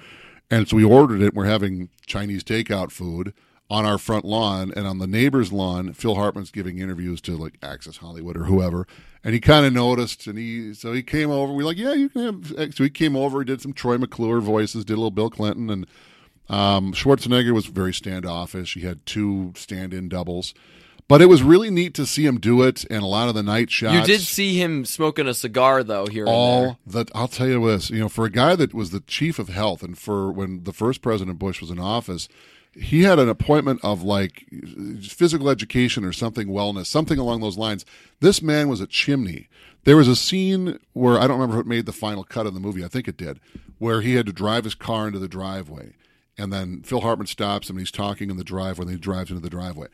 And 0.49 0.65
so 0.69 0.77
we 0.77 0.83
ordered 0.85 1.21
it. 1.21 1.33
We're 1.33 1.45
having 1.45 1.89
Chinese 2.05 2.45
takeout 2.45 2.91
food 2.91 3.33
on 3.69 3.85
our 3.85 3.97
front 3.97 4.23
lawn 4.25 4.71
and 4.75 4.87
on 4.87 4.99
the 4.99 5.07
neighbor's 5.07 5.51
lawn. 5.51 5.93
Phil 5.93 6.15
Hartman's 6.15 6.51
giving 6.51 6.79
interviews 6.79 7.19
to 7.21 7.35
like 7.35 7.57
Access 7.61 7.97
Hollywood 7.97 8.37
or 8.37 8.45
whoever, 8.45 8.87
and 9.23 9.33
he 9.33 9.39
kind 9.39 9.65
of 9.65 9.73
noticed, 9.73 10.27
and 10.27 10.37
he 10.37 10.73
so 10.73 10.93
he 10.93 11.03
came 11.03 11.29
over. 11.29 11.51
We're 11.51 11.65
like, 11.65 11.77
yeah, 11.77 11.93
you 11.93 12.09
can 12.09 12.23
have. 12.55 12.73
So 12.73 12.83
he 12.83 12.89
came 12.89 13.15
over, 13.15 13.39
he 13.39 13.45
did 13.45 13.61
some 13.61 13.73
Troy 13.73 13.97
McClure 13.97 14.39
voices, 14.39 14.85
did 14.85 14.93
a 14.93 14.97
little 14.97 15.11
Bill 15.11 15.29
Clinton, 15.29 15.69
and 15.69 15.87
um, 16.49 16.93
Schwarzenegger 16.93 17.53
was 17.53 17.65
very 17.65 17.93
standoffish. 17.93 18.73
He 18.73 18.81
had 18.81 19.05
two 19.05 19.51
stand-in 19.57 20.07
doubles, 20.07 20.53
but 21.09 21.21
it 21.21 21.25
was 21.25 21.43
really 21.43 21.69
neat 21.69 21.93
to 21.95 22.05
see 22.05 22.25
him 22.25 22.39
do 22.39 22.61
it. 22.61 22.85
And 22.89 23.03
a 23.03 23.07
lot 23.07 23.27
of 23.27 23.35
the 23.35 23.43
night 23.43 23.69
shots. 23.69 24.07
You 24.07 24.15
did 24.15 24.21
see 24.21 24.57
him 24.61 24.85
smoking 24.85 25.27
a 25.27 25.33
cigar 25.33 25.83
though 25.83 26.05
here 26.05 26.23
and 26.23 26.29
there. 26.29 26.35
all 26.35 26.79
that. 26.87 27.11
I'll 27.13 27.27
tell 27.27 27.47
you 27.47 27.67
this. 27.67 27.89
You 27.89 27.99
know, 27.99 28.09
for 28.09 28.23
a 28.23 28.31
guy 28.31 28.55
that 28.55 28.73
was 28.73 28.91
the 28.91 29.01
chief 29.01 29.39
of 29.39 29.49
health, 29.49 29.83
and 29.83 29.97
for 29.97 30.31
when 30.31 30.63
the 30.63 30.71
first 30.73 31.01
President 31.01 31.37
Bush 31.37 31.59
was 31.59 31.69
in 31.69 31.79
office, 31.79 32.29
he 32.79 33.03
had 33.03 33.19
an 33.19 33.29
appointment 33.29 33.79
of 33.83 34.03
like 34.03 34.45
physical 35.01 35.49
education 35.49 36.03
or 36.03 36.13
something, 36.13 36.47
wellness, 36.47 36.85
something 36.85 37.17
along 37.17 37.41
those 37.41 37.57
lines. 37.57 37.85
This 38.19 38.41
man 38.41 38.69
was 38.69 38.81
a 38.81 38.87
chimney. 38.87 39.49
There 39.83 39.97
was 39.97 40.07
a 40.07 40.15
scene 40.15 40.79
where 40.93 41.17
I 41.17 41.27
don't 41.27 41.39
remember 41.39 41.59
if 41.59 41.65
it 41.65 41.69
made 41.69 41.85
the 41.85 41.93
final 41.93 42.23
cut 42.23 42.45
of 42.45 42.53
the 42.53 42.59
movie. 42.59 42.83
I 42.83 42.87
think 42.87 43.07
it 43.07 43.17
did, 43.17 43.39
where 43.79 44.01
he 44.01 44.15
had 44.15 44.25
to 44.25 44.33
drive 44.33 44.63
his 44.63 44.75
car 44.75 45.07
into 45.07 45.19
the 45.19 45.27
driveway, 45.27 45.93
and 46.37 46.51
then 46.51 46.81
Phil 46.83 47.01
Hartman 47.01 47.27
stops 47.27 47.69
him 47.69 47.77
and 47.77 47.81
he's 47.81 47.91
talking 47.91 48.29
in 48.29 48.37
the 48.37 48.43
driveway, 48.43 48.83
and 48.83 48.91
he 48.91 48.97
drives 48.97 49.29
into 49.29 49.41
the 49.41 49.49
driveway. 49.49 49.87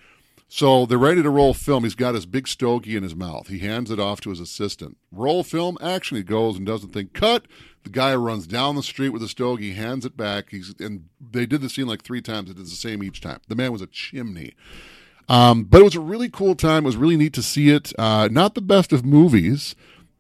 So 0.56 0.86
they're 0.86 1.00
ready 1.00 1.24
to 1.24 1.32
roll 1.32 1.56
film. 1.56 1.84
He's 1.84 1.96
got 1.96 2.14
his 2.14 2.28
big 2.28 2.48
stogie 2.48 2.96
in 2.96 3.02
his 3.02 3.16
mouth. 3.16 3.48
He 3.48 3.58
hands 3.58 3.90
it 3.90 4.00
off 4.00 4.22
to 4.22 4.30
his 4.30 4.40
assistant. 4.40 4.98
Roll 5.12 5.44
film, 5.44 5.80
action. 5.82 6.16
He 6.16 6.22
goes 6.22 6.58
and 6.58 6.64
doesn't 6.64 6.94
think. 6.94 7.14
Cut. 7.14 7.48
The 7.82 7.90
guy 7.90 8.14
runs 8.14 8.46
down 8.46 8.76
the 8.76 8.84
street 8.84 9.10
with 9.10 9.24
the 9.24 9.28
stogie, 9.28 9.74
hands 9.74 10.06
it 10.06 10.16
back. 10.16 10.52
He's 10.52 10.72
and 10.80 11.06
they 11.20 11.48
did 11.48 11.62
the 11.62 11.70
scene 11.70 11.88
like 11.88 12.04
three 12.04 12.22
times. 12.22 12.52
It 12.52 12.58
the 12.58 12.68
same 12.68 13.02
each 13.02 13.20
time. 13.20 13.40
The 13.48 13.56
man 13.56 13.72
was 13.72 13.82
a 13.82 13.88
chimney. 13.88 14.54
Um, 15.28 15.64
but 15.64 15.82
it 15.82 15.86
was 15.86 15.96
a 15.96 16.00
really 16.00 16.30
cool 16.30 16.54
time. 16.54 16.84
It 16.84 16.86
was 16.86 16.98
really 16.98 17.18
neat 17.18 17.34
to 17.34 17.42
see 17.42 17.72
it. 17.72 17.92
Uh, 17.98 18.30
not 18.32 18.54
the 18.54 18.62
best 18.62 18.94
of 18.94 19.04
movies, 19.04 19.76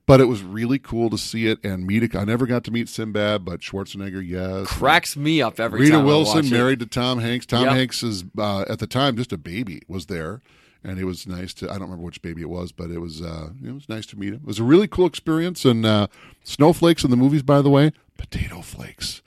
but 0.05 0.19
it 0.21 0.25
was 0.25 0.43
really 0.43 0.79
cool 0.79 1.09
to 1.09 1.17
see 1.17 1.47
it 1.47 1.63
and 1.63 1.85
meet 1.87 2.03
it. 2.03 2.15
I 2.15 2.23
never 2.25 2.45
got 2.45 2.63
to 2.65 2.71
meet 2.71 2.89
Sinbad, 2.89 3.45
but 3.45 3.61
Schwarzenegger, 3.61 4.25
yes. 4.27 4.67
Cracks 4.67 5.15
me 5.15 5.41
up 5.41 5.59
every 5.59 5.81
Rita 5.81 5.93
time. 5.93 6.01
I 6.01 6.05
Wilson 6.05 6.49
married 6.49 6.79
to 6.79 6.85
Tom 6.85 7.19
Hanks. 7.19 7.45
Tom 7.45 7.63
Yep. 7.63 7.73
Hanks 7.73 8.03
is 8.03 8.23
uh, 8.37 8.65
at 8.67 8.79
the 8.79 8.87
time 8.87 9.15
just 9.15 9.31
a 9.31 9.37
baby 9.37 9.81
was 9.87 10.07
there, 10.07 10.41
and 10.83 10.99
it 10.99 11.05
was 11.05 11.25
nice 11.27 11.53
to. 11.55 11.67
I 11.69 11.73
don't 11.73 11.83
remember 11.83 12.03
which 12.05 12.21
baby 12.21 12.41
it 12.41 12.49
was, 12.49 12.71
but 12.71 12.89
it 12.91 12.99
was 12.99 13.21
uh, 13.21 13.49
it 13.65 13.71
was 13.73 13.87
nice 13.87 14.05
to 14.07 14.19
meet 14.19 14.29
him. 14.33 14.41
It 14.43 14.47
was 14.47 14.59
a 14.59 14.63
really 14.63 14.87
cool 14.87 15.05
experience. 15.05 15.63
And 15.65 15.85
uh, 15.85 16.07
snowflakes 16.43 17.03
in 17.03 17.09
the 17.09 17.17
movies, 17.17 17.43
by 17.43 17.61
the 17.61 17.69
way, 17.69 17.91
potato 18.17 18.61
flakes. 18.61 19.21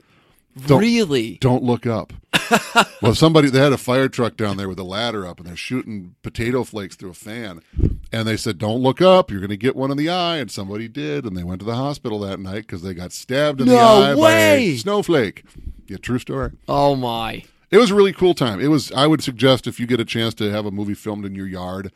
Don't- 0.65 0.79
Really? 0.81 1.37
Don't 1.39 1.61
look 1.63 1.85
up. 1.85 2.13
well, 3.01 3.13
somebody 3.13 3.49
they 3.49 3.59
had 3.59 3.73
a 3.73 3.77
fire 3.77 4.09
truck 4.09 4.37
down 4.37 4.57
there 4.57 4.67
with 4.69 4.79
a 4.79 4.83
ladder 4.83 5.25
up, 5.27 5.39
and 5.39 5.47
they're 5.47 5.55
shooting 5.55 6.15
potato 6.23 6.63
flakes 6.63 6.95
through 6.95 7.11
a 7.11 7.13
fan, 7.15 7.61
and 8.11 8.27
they 8.27 8.37
said, 8.37 8.57
"Don't 8.57 8.81
look 8.81 9.01
up. 9.01 9.29
You're 9.31 9.39
going 9.39 9.49
to 9.49 9.57
get 9.57 9.75
one 9.75 9.91
in 9.91 9.97
the 9.97 10.09
eye." 10.09 10.37
And 10.37 10.49
somebody 10.51 10.87
did, 10.87 11.25
and 11.25 11.35
they 11.37 11.43
went 11.43 11.59
to 11.61 11.65
the 11.65 11.75
hospital 11.75 12.19
that 12.19 12.39
night 12.39 12.61
because 12.67 12.81
they 12.81 12.93
got 12.93 13.11
stabbed 13.11 13.61
in 13.61 13.67
the 13.67 13.73
No 13.73 13.79
eye 13.79 14.13
by 14.13 14.15
way! 14.15 14.63
a 14.69 14.77
snowflake. 14.77 15.43
Yeah, 15.87 15.97
true 15.97 16.19
story. 16.19 16.51
Oh 16.67 16.95
my. 16.95 17.43
It 17.69 17.77
was 17.77 17.91
a 17.91 17.95
really 17.95 18.13
cool 18.13 18.33
time. 18.33 18.59
It 18.61 18.67
was. 18.67 18.91
I 18.93 19.07
would 19.07 19.21
suggest 19.21 19.67
if 19.67 19.79
you 19.79 19.87
get 19.87 19.99
a 19.99 20.05
chance 20.05 20.33
to 20.35 20.49
have 20.51 20.65
a 20.65 20.71
movie 20.71 20.93
filmed 20.93 21.25
in 21.25 21.35
your 21.35 21.47
yard, 21.47 21.91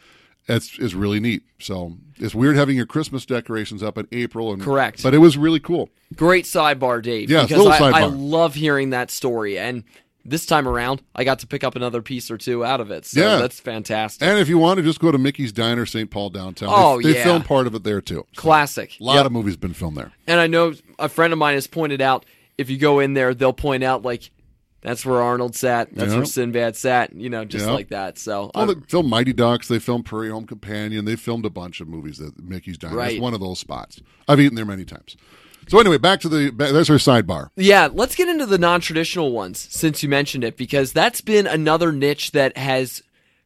it's 0.47 0.77
is 0.79 0.93
really 0.95 1.19
neat. 1.19 1.43
So 1.59 1.93
it's 2.17 2.35
weird 2.35 2.57
having 2.57 2.75
your 2.75 2.85
Christmas 2.85 3.25
decorations 3.25 3.81
up 3.81 3.97
in 3.97 4.07
April 4.11 4.51
and 4.51 4.61
Correct. 4.61 5.01
but 5.01 5.13
it 5.13 5.19
was 5.19 5.37
really 5.37 5.59
cool. 5.61 5.89
Great 6.15 6.43
sidebar, 6.45 7.01
Dave. 7.01 7.29
Yes, 7.29 7.47
because 7.47 7.63
little 7.63 7.71
I, 7.95 8.01
I 8.01 8.03
love 8.05 8.55
hearing 8.55 8.89
that 8.89 9.11
story. 9.11 9.57
And 9.57 9.83
this 10.23 10.45
time 10.45 10.67
around, 10.67 11.01
I 11.15 11.23
got 11.23 11.39
to 11.39 11.47
pick 11.47 11.63
up 11.63 11.75
another 11.75 12.01
piece 12.01 12.29
or 12.29 12.37
two 12.37 12.63
out 12.63 12.79
of 12.79 12.91
it. 12.91 13.05
So 13.05 13.19
Yeah. 13.21 13.37
that's 13.37 13.59
fantastic. 13.59 14.27
And 14.27 14.37
if 14.39 14.47
you 14.49 14.57
want 14.57 14.77
to 14.77 14.83
just 14.83 14.99
go 14.99 15.11
to 15.11 15.17
Mickey's 15.17 15.51
Diner, 15.51 15.85
St. 15.85 16.09
Paul 16.11 16.29
downtown. 16.29 16.69
Oh, 16.71 17.01
they, 17.01 17.11
they 17.13 17.17
yeah. 17.19 17.23
filmed 17.23 17.45
part 17.45 17.67
of 17.67 17.73
it 17.75 17.83
there 17.83 18.01
too. 18.01 18.25
Classic. 18.35 18.95
A 18.99 19.03
lot 19.03 19.15
Yep. 19.15 19.25
of 19.27 19.31
movies 19.31 19.57
been 19.57 19.73
filmed 19.73 19.97
there. 19.97 20.11
And 20.27 20.39
I 20.39 20.47
know 20.47 20.73
a 20.99 21.09
friend 21.09 21.33
of 21.33 21.39
mine 21.39 21.55
has 21.55 21.67
pointed 21.67 22.01
out 22.01 22.25
if 22.57 22.69
you 22.69 22.77
go 22.77 22.99
in 22.99 23.13
there, 23.15 23.33
they'll 23.33 23.53
point 23.53 23.83
out 23.83 24.03
like 24.03 24.29
that's 24.81 25.05
where 25.05 25.21
Arnold 25.21 25.55
sat, 25.55 25.89
that's 25.95 26.11
Yeah. 26.11 26.17
where 26.17 26.25
Sinbad 26.25 26.75
sat, 26.75 27.15
you 27.15 27.29
know, 27.29 27.45
just 27.45 27.65
Yeah. 27.67 27.71
like 27.71 27.89
that. 27.89 28.17
So 28.17 28.49
Well, 28.55 28.65
they 28.67 28.73
um, 28.73 28.81
filmed 28.87 29.09
Mighty 29.09 29.31
Ducks. 29.33 29.67
They 29.67 29.77
filmed 29.79 30.05
Prairie 30.05 30.29
Home 30.29 30.45
Companion. 30.47 31.05
They 31.05 31.15
filmed 31.15 31.45
a 31.45 31.51
bunch 31.51 31.81
of 31.81 31.87
movies 31.87 32.17
that 32.17 32.39
Mickey's 32.43 32.77
Diner. 32.79 32.95
Right. 32.95 33.13
It's 33.13 33.21
one 33.21 33.33
of 33.35 33.39
those 33.39 33.59
spots. 33.59 34.01
I've 34.27 34.39
eaten 34.39 34.55
there 34.55 34.65
many 34.65 34.85
times. 34.85 35.17
So 35.71 35.79
anyway, 35.79 35.99
back 35.99 36.19
to 36.19 36.27
the 36.27 36.49
there's 36.49 36.89
our 36.89 36.97
sidebar. 36.97 37.47
Yeah, 37.55 37.87
let's 37.93 38.13
get 38.13 38.27
into 38.27 38.45
the 38.45 38.57
non-traditional 38.57 39.31
ones 39.31 39.69
since 39.71 40.03
you 40.03 40.09
mentioned 40.09 40.43
it 40.43 40.57
because 40.57 40.91
that's 40.91 41.21
been 41.21 41.47
another 41.47 41.93
niche 41.93 42.31
that 42.31 42.57
has 42.57 43.03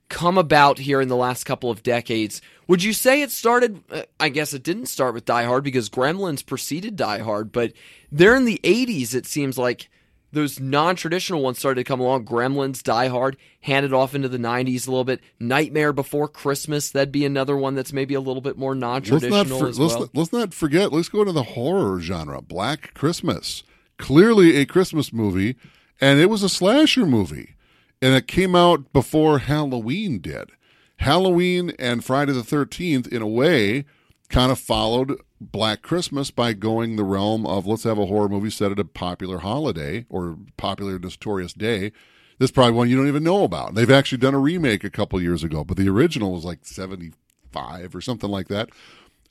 come 0.10 0.36
about 0.36 0.80
here 0.80 1.02
in 1.02 1.08
the 1.08 1.16
last 1.16 1.44
couple 1.44 1.70
of 1.70 1.84
decades. 1.84 2.42
Would 2.68 2.82
you 2.82 2.94
say 2.94 3.22
it 3.22 3.30
started 3.30 3.84
uh, 3.92 4.02
I 4.20 4.30
guess 4.30 4.56
it 4.56 4.64
didn't 4.64 4.88
start 4.88 5.14
with 5.14 5.26
Die 5.26 5.44
Hard 5.44 5.64
because 5.64 5.88
Gremlins 5.88 6.44
preceded 6.44 6.96
Die 6.96 7.20
Hard, 7.20 7.52
but 7.52 7.74
there 8.12 8.36
in 8.36 8.46
the 8.46 8.60
80s 8.64 9.14
it 9.14 9.28
seems 9.28 9.60
like 9.60 9.88
those 10.32 10.60
non-traditional 10.60 11.42
ones 11.42 11.60
started 11.60 11.80
to 11.82 11.88
come 11.88 12.00
along. 12.00 12.26
Gremlins, 12.26 12.84
Die 12.84 13.08
Hard, 13.08 13.38
handed 13.62 13.94
off 13.94 14.14
into 14.14 14.28
the 14.28 14.38
90s 14.38 14.88
a 14.88 14.92
little 14.92 15.04
bit. 15.06 15.22
Nightmare 15.40 15.94
Before 15.94 16.28
Christmas, 16.28 16.90
that'd 16.92 17.12
be 17.12 17.26
another 17.26 17.56
one 17.56 17.76
that's 17.76 17.94
maybe 17.94 18.14
a 18.14 18.20
little 18.20 18.42
bit 18.42 18.58
more 18.58 18.74
Let's 18.76 18.82
non-traditional 18.82 19.46
not, 19.46 19.48
for, 19.60 19.68
as 19.68 19.80
let's, 19.80 19.94
well. 19.94 20.02
not- 20.02 20.16
let's 20.16 20.34
not 20.34 20.54
forget. 20.54 20.92
Let's 20.92 21.10
go 21.10 21.22
into 21.22 21.32
the 21.32 21.44
horror 21.44 22.00
genre. 22.02 22.42
Black 22.42 22.94
Christmas, 22.94 23.64
clearly 23.98 24.58
a 24.58 24.66
Christmas 24.66 25.14
movie, 25.14 25.56
and 26.02 26.20
it 26.20 26.30
was 26.30 26.44
a 26.44 26.50
slasher 26.50 27.06
movie, 27.06 27.56
and 28.02 28.14
it 28.14 28.28
came 28.28 28.56
out 28.56 28.92
before 28.92 29.40
Halloween 29.40 30.20
did. 30.20 30.50
Halloween 30.98 31.74
and 31.80 32.04
Friday 32.04 32.34
the 32.34 32.44
Thirteenth, 32.44 33.08
in 33.08 33.22
a 33.22 33.28
way, 33.28 33.86
kind 34.30 34.52
of 34.52 34.60
followed 34.60 35.20
Black 35.40 35.82
Christmas 35.82 36.32
by 36.32 36.54
going 36.54 36.96
the 36.96 37.04
realm 37.04 37.46
of 37.46 37.68
let's 37.68 37.84
have 37.84 37.98
a 37.98 38.06
horror 38.06 38.30
movie 38.30 38.50
set 38.50 38.72
at 38.72 38.80
a 38.80 38.86
popular 38.86 39.40
holiday 39.40 40.06
or 40.10 40.38
popular 40.58 40.98
notorious 40.98 41.54
day. 41.54 41.92
This 42.38 42.48
is 42.48 42.52
probably 42.52 42.74
one 42.74 42.90
you 42.90 42.98
don't 42.98 43.08
even 43.08 43.24
know 43.24 43.44
about. 43.44 43.76
They've 43.76 43.90
actually 43.90 44.18
done 44.18 44.34
a 44.34 44.40
remake 44.40 44.84
a 44.84 44.90
couple 44.90 45.22
years 45.22 45.44
ago, 45.44 45.64
but 45.64 45.78
the 45.78 45.90
original 45.90 46.34
was 46.34 46.46
like 46.46 46.60
seventy 46.64 47.12
five 47.52 47.96
or 47.96 48.02
something 48.02 48.30
like 48.30 48.48
that. 48.50 48.70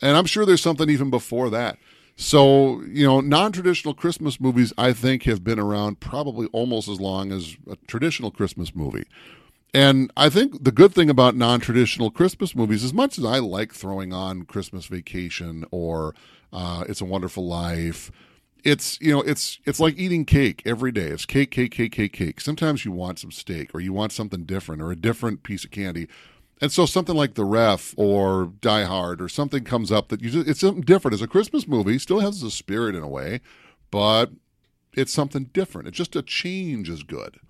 And 0.01 0.17
I'm 0.17 0.27
sure 0.27 0.47
there's 0.47 0.63
something 0.63 0.89
even 0.91 1.11
before 1.11 1.51
that. 1.51 1.79
So, 2.17 2.81
you 2.83 3.05
know, 3.05 3.21
non 3.21 3.53
traditional 3.53 3.95
Christmas 3.95 4.41
movies, 4.41 4.73
I 4.79 4.93
think, 4.93 5.25
have 5.25 5.43
been 5.43 5.59
around 5.59 6.01
probably 6.01 6.47
almost 6.53 6.89
as 6.89 7.01
long 7.01 7.33
as 7.33 7.57
a 7.69 7.77
traditional 7.89 8.31
Christmas 8.31 8.75
movie. 8.75 9.05
And 9.75 10.13
I 10.17 10.31
think 10.31 10.63
the 10.63 10.71
good 10.71 10.95
thing 10.95 11.11
about 11.11 11.35
non 11.35 11.59
traditional 11.59 12.09
Christmas 12.09 12.55
movies, 12.55 12.85
as 12.85 12.95
much 12.95 13.19
as 13.19 13.25
I 13.25 13.41
like 13.41 13.75
throwing 13.75 14.13
on 14.13 14.45
Christmas 14.45 14.87
Vacation 14.87 15.65
or 15.73 16.15
uh, 16.53 16.85
It's 16.89 17.01
a 17.01 17.05
Wonderful 17.05 17.45
Life, 17.45 18.13
it's 18.63 18.99
you 19.01 19.13
know 19.13 19.21
it's 19.21 19.59
it's 19.65 19.81
like 19.81 19.99
eating 19.99 20.25
cake 20.25 20.63
every 20.65 20.93
day. 20.93 21.09
It's 21.09 21.27
cake, 21.27 21.51
cake, 21.51 21.73
cake, 21.73 21.91
cake, 21.91 22.13
cake. 22.13 22.41
Sometimes 22.41 22.85
you 22.85 22.93
want 22.93 23.19
some 23.19 23.33
steak 23.33 23.75
or 23.75 23.81
you 23.81 23.93
want 23.93 24.13
something 24.13 24.45
different 24.45 24.81
or 24.81 24.93
a 24.93 24.97
different 24.97 25.43
piece 25.43 25.65
of 25.65 25.73
candy. 25.73 26.07
And 26.61 26.71
so 26.71 26.87
something 26.87 27.17
like 27.17 27.35
The 27.35 27.45
Ref 27.45 27.95
or 27.97 28.53
Die 28.61 28.85
Hard 28.85 29.21
or 29.21 29.29
something 29.29 29.65
comes 29.65 29.91
up 29.91 30.09
that 30.09 30.23
you 30.23 30.31
just, 30.31 30.49
it's 30.49 30.61
something 30.61 30.85
different. 30.85 31.15
As 31.15 31.21
a 31.21 31.27
Christmas 31.27 31.67
movie, 31.67 31.99
still 31.99 32.21
has 32.21 32.41
the 32.41 32.51
spirit 32.51 32.95
in 32.95 33.03
a 33.03 33.09
way, 33.09 33.41
but 33.91 34.31
it's 34.95 35.13
something 35.13 35.51
different. 35.53 35.89
It's 35.89 35.97
just 35.97 36.15
a 36.15 36.23
change 36.23 36.89
is 36.89 37.03
good. 37.03 37.41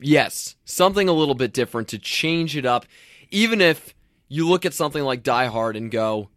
Yes, 0.00 0.56
something 0.64 1.08
a 1.08 1.12
little 1.12 1.34
bit 1.34 1.52
different 1.52 1.88
to 1.88 1.98
change 1.98 2.56
it 2.56 2.66
up. 2.66 2.86
Even 3.30 3.60
if 3.60 3.94
you 4.28 4.48
look 4.48 4.64
at 4.66 4.74
something 4.74 5.02
like 5.02 5.22
Die 5.22 5.46
Hard 5.46 5.76
and 5.76 5.90
go, 5.90 6.28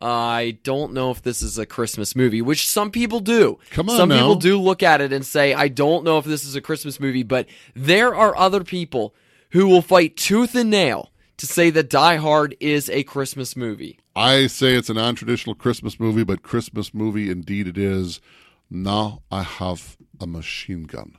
I 0.00 0.58
don't 0.64 0.92
know 0.92 1.12
if 1.12 1.22
this 1.22 1.42
is 1.42 1.58
a 1.58 1.66
Christmas 1.66 2.16
movie, 2.16 2.42
which 2.42 2.68
some 2.68 2.90
people 2.90 3.20
do. 3.20 3.58
Come 3.70 3.88
on 3.88 3.96
Some 3.96 4.08
now. 4.08 4.16
people 4.16 4.34
do 4.34 4.60
look 4.60 4.82
at 4.82 5.00
it 5.00 5.12
and 5.12 5.24
say, 5.24 5.54
I 5.54 5.68
don't 5.68 6.02
know 6.04 6.18
if 6.18 6.24
this 6.24 6.44
is 6.44 6.56
a 6.56 6.60
Christmas 6.60 6.98
movie, 6.98 7.22
but 7.22 7.46
there 7.74 8.14
are 8.14 8.36
other 8.36 8.64
people 8.64 9.14
who 9.50 9.68
will 9.68 9.82
fight 9.82 10.16
tooth 10.16 10.56
and 10.56 10.70
nail 10.70 11.12
to 11.36 11.46
say 11.46 11.70
that 11.70 11.88
Die 11.88 12.16
Hard 12.16 12.56
is 12.58 12.90
a 12.90 13.04
Christmas 13.04 13.56
movie. 13.56 14.00
I 14.16 14.48
say 14.48 14.74
it's 14.74 14.90
a 14.90 14.94
non-traditional 14.94 15.54
Christmas 15.54 16.00
movie, 16.00 16.24
but 16.24 16.42
Christmas 16.42 16.92
movie 16.92 17.30
indeed 17.30 17.68
it 17.68 17.78
is. 17.78 18.20
Now 18.68 19.22
I 19.30 19.42
have 19.42 19.96
a 20.20 20.26
machine 20.26 20.84
gun. 20.84 21.16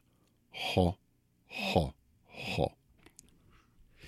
Ha, 0.52 0.94
ha, 1.54 1.94
ha. 2.30 2.68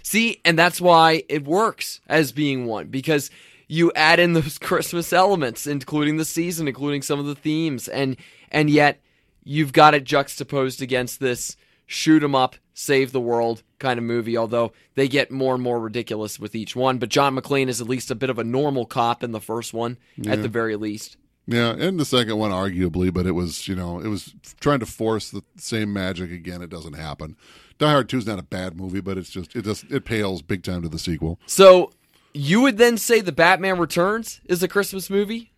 See, 0.04 0.39
and 0.46 0.58
that's 0.58 0.80
why 0.80 1.24
it 1.30 1.46
works 1.46 2.00
as 2.08 2.32
being 2.32 2.66
one 2.68 2.88
because 2.88 3.32
you 3.68 3.91
add 3.96 4.20
in 4.20 4.34
those 4.34 4.58
Christmas 4.60 5.12
elements, 5.12 5.66
including 5.68 6.18
the 6.18 6.26
season, 6.26 6.68
including 6.68 7.02
some 7.02 7.20
of 7.20 7.26
the 7.26 7.36
themes, 7.36 7.88
and 7.88 8.18
and 8.52 8.70
yet 8.70 9.02
you've 9.43 9.74
got 9.74 9.93
it 9.93 10.04
juxtaposed 10.04 10.82
against 10.82 11.20
this 11.20 11.58
shoot 11.88 12.24
'em 12.24 12.36
up, 12.36 12.56
save 12.74 13.12
the 13.12 13.22
world 13.22 13.64
kind 13.80 13.98
of 13.98 14.04
movie. 14.04 14.38
Although 14.38 14.72
they 14.96 15.08
get 15.08 15.32
more 15.32 15.54
and 15.56 15.64
more 15.64 15.80
ridiculous 15.80 16.39
with 16.39 16.56
each 16.56 16.76
one, 16.76 16.98
but 17.00 17.10
John 17.10 17.36
McClane 17.36 17.68
is 17.68 17.82
at 17.82 17.89
least 17.89 18.12
a 18.12 18.16
bit 18.16 18.30
of 18.30 18.39
a 18.39 18.43
normal 18.43 18.86
cop 18.86 19.24
in 19.24 19.32
the 19.32 19.41
first 19.41 19.74
one, 19.74 19.98
at 20.28 20.41
the 20.41 20.48
very 20.50 20.76
least. 20.76 21.18
Yeah, 21.48 21.76
and 21.78 22.00
the 22.00 22.06
second 22.06 22.38
one, 22.38 22.52
arguably, 22.52 23.14
but 23.14 23.28
it 23.28 23.34
was 23.34 23.68
you 23.68 23.76
know 23.76 24.00
it 24.00 24.08
was 24.08 24.34
trying 24.60 24.80
to 24.80 24.86
force 24.86 25.30
the 25.30 25.43
same 25.58 25.93
magic 25.93 26.32
again. 26.32 26.62
It 26.62 26.70
doesn't 26.70 26.93
happen. 26.93 27.36
Die 27.78 27.89
Hard 27.89 28.10
Two 28.10 28.18
is 28.18 28.26
not 28.26 28.39
a 28.39 28.43
bad 28.43 28.76
movie, 28.76 29.02
but 29.02 29.18
it's 29.18 29.30
just 29.30 29.56
it 29.56 29.64
just 29.64 29.86
it 29.91 30.06
pales 30.06 30.41
big 30.41 30.64
time 30.64 30.82
to 30.82 30.89
the 30.89 31.00
sequel. 31.00 31.39
So 31.46 31.91
you 32.34 32.62
would 32.62 32.78
then 32.78 32.98
say 32.98 33.22
the 33.22 33.32
Batman 33.32 33.78
Returns 33.78 34.41
is 34.46 34.64
a 34.64 34.68
Christmas 34.68 35.10
movie? 35.10 35.52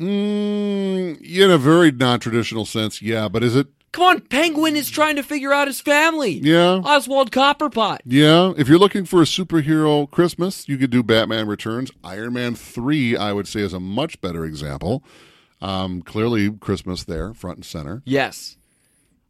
Mm, 0.00 1.20
in 1.20 1.50
a 1.50 1.58
very 1.58 1.92
non-traditional 1.92 2.64
sense, 2.64 3.02
yeah. 3.02 3.28
But 3.28 3.44
is 3.44 3.54
it? 3.54 3.68
Come 3.92 4.04
on, 4.04 4.20
Penguin 4.20 4.76
is 4.76 4.88
trying 4.88 5.16
to 5.16 5.22
figure 5.22 5.52
out 5.52 5.66
his 5.66 5.80
family. 5.80 6.32
Yeah, 6.34 6.74
Oswald 6.84 7.32
Cobblepot. 7.32 7.98
yeah. 8.04 8.52
If 8.56 8.68
you're 8.68 8.78
looking 8.78 9.04
for 9.04 9.20
a 9.20 9.24
superhero 9.24 10.08
Christmas, 10.10 10.68
you 10.68 10.78
could 10.78 10.90
do 10.90 11.02
Batman 11.02 11.48
Returns. 11.48 11.90
Iron 12.04 12.34
Man 12.34 12.54
Three, 12.54 13.16
I 13.16 13.32
would 13.32 13.48
say, 13.48 13.60
is 13.60 13.72
a 13.72 13.80
much 13.80 14.20
better 14.20 14.44
example. 14.44 15.02
Um, 15.60 16.02
clearly, 16.02 16.50
Christmas 16.52 17.04
there, 17.04 17.34
front 17.34 17.58
and 17.58 17.64
center. 17.64 18.02
Yes. 18.04 18.56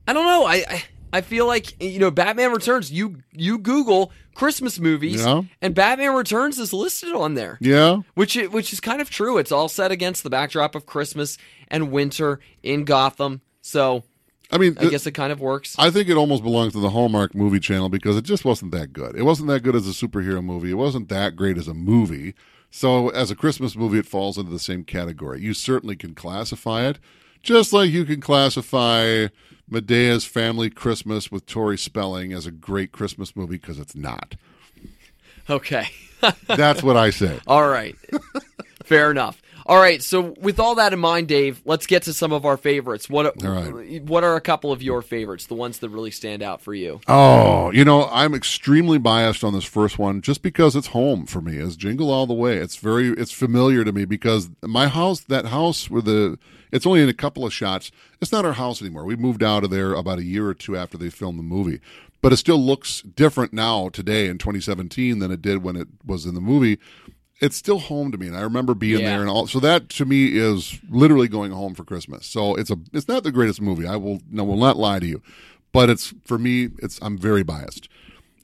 I 0.07 0.13
don't 0.13 0.27
know. 0.27 0.45
I, 0.45 0.55
I 0.69 0.85
I 1.13 1.21
feel 1.23 1.47
like 1.47 1.83
you 1.83 1.99
know 1.99 2.11
Batman 2.11 2.53
Returns. 2.53 2.93
You 2.93 3.17
you 3.33 3.59
Google 3.59 4.13
Christmas 4.35 4.79
movies, 4.79 5.25
Yeah. 5.25 5.43
and 5.63 5.75
Batman 5.75 6.15
Returns 6.15 6.59
is 6.59 6.73
listed 6.73 7.15
on 7.15 7.35
there. 7.35 7.57
Yeah, 7.63 8.01
Which 8.15 8.37
which 8.37 8.73
is 8.75 8.81
kind 8.81 9.01
of 9.01 9.09
true. 9.11 9.39
It's 9.39 9.53
all 9.53 9.69
set 9.69 9.91
against 9.91 10.23
the 10.23 10.31
backdrop 10.31 10.75
of 10.75 10.85
Christmas 10.87 11.39
and 11.69 11.91
winter 11.91 12.41
in 12.63 12.85
Gotham. 12.85 13.41
So 13.63 14.05
I 14.53 14.59
mean, 14.59 14.77
I 14.81 14.87
guess 14.87 15.07
it 15.07 15.13
kind 15.13 15.33
of 15.33 15.41
works. 15.41 15.77
I 15.79 15.91
think 15.91 16.09
it 16.09 16.17
almost 16.17 16.43
belongs 16.43 16.73
to 16.73 16.81
the 16.81 16.91
Hallmark 16.91 17.35
movie 17.35 17.61
channel 17.61 17.89
because 17.89 18.17
it 18.17 18.25
just 18.25 18.45
wasn't 18.45 18.73
that 18.73 18.93
good. 18.93 19.15
It 19.17 19.23
wasn't 19.23 19.49
that 19.49 19.61
good 19.61 19.77
as 19.77 19.87
a 19.89 19.93
superhero 19.93 20.43
movie. 20.43 20.71
It 20.71 20.75
wasn't 20.75 21.09
that 21.09 21.37
great 21.37 21.57
as 21.57 21.69
a 21.69 21.75
movie. 21.75 22.35
So, 22.71 23.09
as 23.11 23.31
a 23.31 23.37
Christmas 23.37 23.77
movie, 23.77 23.99
it 23.99 24.07
falls 24.07 24.39
into 24.39 24.51
the 24.51 24.59
same 24.59 24.85
category. 24.85 25.41
You 25.41 25.55
certainly 25.55 25.97
can 25.97 26.15
classify 26.15 26.87
it, 26.87 26.99
just 27.43 27.73
like 27.73 27.91
you 27.91 28.05
can 28.05 28.21
classify 28.21 29.27
Madea's 29.69 30.25
Family 30.25 30.71
Christmas 30.71 31.31
with 31.31 31.47
Tori 31.47 31.79
Spelling 31.79 32.33
as 32.33 32.47
a 32.47 32.51
great 32.53 32.93
Christmas 32.93 33.35
movie 33.37 33.57
because 33.57 33.79
it's 33.79 33.95
not. 33.97 34.35
Okay. 35.49 35.89
That's 36.47 36.83
what 36.83 36.97
I 36.97 37.11
say. 37.11 37.39
all 37.47 37.67
right. 37.69 37.97
Fair 38.85 39.11
enough. 39.11 39.41
All 39.71 39.79
right. 39.79 40.03
So 40.03 40.35
with 40.41 40.59
all 40.59 40.75
that 40.75 40.93
in 40.93 40.99
mind, 40.99 41.29
Dave, 41.29 41.63
let's 41.65 41.87
get 41.87 42.03
to 42.03 42.13
some 42.13 42.33
of 42.33 42.45
our 42.45 42.57
favorites. 42.57 43.09
What 43.09 43.41
right. 43.41 44.03
what 44.03 44.25
are 44.25 44.35
a 44.35 44.41
couple 44.41 44.73
of 44.73 44.83
your 44.83 45.01
favorites? 45.01 45.47
The 45.47 45.55
ones 45.55 45.79
that 45.79 45.91
really 45.91 46.11
stand 46.11 46.43
out 46.43 46.61
for 46.61 46.75
you? 46.75 47.01
Oh, 47.07 47.71
you 47.71 47.85
know, 47.85 48.09
I'm 48.11 48.35
extremely 48.35 48.99
biased 48.99 49.45
on 49.45 49.53
this 49.53 49.63
first 49.63 49.97
one 49.97 50.23
just 50.23 50.43
because 50.43 50.75
it's 50.75 50.89
home 50.89 51.25
for 51.25 51.41
me. 51.41 51.59
It's 51.59 51.77
Jingle 51.77 52.11
All 52.11 52.27
the 52.27 52.35
Way. 52.35 52.57
It's 52.57 52.75
very 52.75 53.11
it's 53.11 53.31
familiar 53.31 53.85
to 53.85 53.93
me 53.93 54.05
because 54.05 54.51
my 54.61 54.89
house, 54.89 55.21
that 55.21 55.47
house 55.47 55.89
where 55.89 56.03
the 56.03 56.37
it's 56.73 56.85
only 56.85 57.01
in 57.01 57.09
a 57.09 57.15
couple 57.15 57.47
of 57.47 57.53
shots. 57.53 57.93
It's 58.21 58.33
not 58.33 58.45
our 58.45 58.55
house 58.55 58.83
anymore. 58.83 59.05
We 59.05 59.15
moved 59.15 59.45
out 59.45 59.63
of 59.63 59.71
there 59.71 59.95
about 59.95 60.19
a 60.19 60.25
year 60.25 60.49
or 60.49 60.55
two 60.55 60.77
after 60.77 60.99
they 60.99 61.11
filmed 61.11 61.39
the 61.39 61.45
movie. 61.45 61.81
But 62.23 62.33
it 62.33 62.39
still 62.39 62.59
looks 62.59 63.03
different 63.03 63.53
now 63.53 63.89
today 63.89 64.27
in 64.27 64.39
2017 64.39 65.21
than 65.21 65.31
it 65.31 65.41
did 65.41 65.63
when 65.63 65.77
it 65.77 65.87
was 66.05 66.27
in 66.27 66.35
the 66.35 66.41
movie. 66.41 66.81
It's 67.41 67.57
still 67.57 67.79
home 67.79 68.13
to 68.13 68.19
me, 68.19 68.27
and 68.27 68.37
I 68.37 68.43
remember 68.43 68.75
being 68.75 69.01
Yeah. 69.01 69.11
there 69.11 69.21
and 69.21 69.31
all. 69.31 69.47
So 69.47 69.61
that 69.61 69.89
to 69.91 70.05
me 70.05 70.37
is 70.37 70.79
literally 70.91 71.29
going 71.29 71.53
home 71.53 71.75
for 71.75 71.85
Christmas. 71.85 72.27
So 72.27 72.55
it's 72.55 72.71
a 72.71 72.77
it's 72.93 73.09
not 73.09 73.25
the 73.25 73.33
greatest 73.33 73.61
movie. 73.63 73.87
I 73.87 73.97
will 73.97 74.21
no 74.31 74.45
will 74.45 74.57
not 74.59 74.77
lie 74.77 74.99
to 74.99 75.07
you, 75.07 75.23
but 75.73 75.89
it's 75.89 76.13
for 76.25 76.39
me. 76.39 76.69
It's 76.79 76.99
I'm 77.01 77.17
very 77.17 77.43
biased. 77.43 77.89